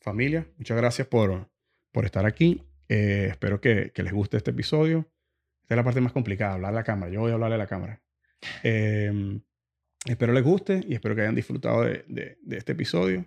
[0.00, 1.48] Familia, muchas gracias por,
[1.92, 2.62] por estar aquí.
[2.88, 5.10] Eh, espero que, que les guste este episodio.
[5.62, 7.10] Esta es la parte más complicada, hablar a la cámara.
[7.12, 8.00] Yo voy a hablarle a la cámara.
[8.62, 9.40] Eh,
[10.06, 13.24] espero les guste y espero que hayan disfrutado de, de- de este episodio.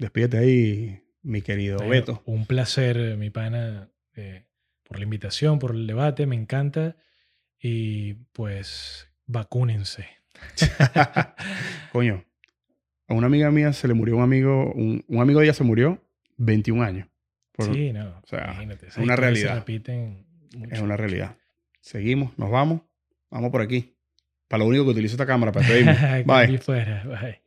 [0.00, 2.22] Despídete ahí, mi querido Bueno, Beto.
[2.24, 4.46] Un placer, eh, mi pana, eh,
[4.82, 6.96] por la invitación, por el debate, me encanta.
[7.62, 10.06] Y pues, vacúnense.
[11.92, 12.24] Coño,
[13.08, 15.64] a una amiga mía se le murió un amigo, un, un amigo de ella se
[15.64, 16.02] murió
[16.38, 17.08] 21 años.
[17.52, 18.08] Por- sí, no.
[18.22, 19.54] o sea, imagínate, es una historias se realidad.
[19.56, 21.36] repiten mucho, Es una realidad.
[21.82, 22.80] Seguimos, nos vamos.
[23.30, 23.96] Vamos por aquí.
[24.48, 25.66] Para lo único que utilizo esta cámara, para
[26.24, 26.58] Bye.
[26.58, 27.40] fuera, bye.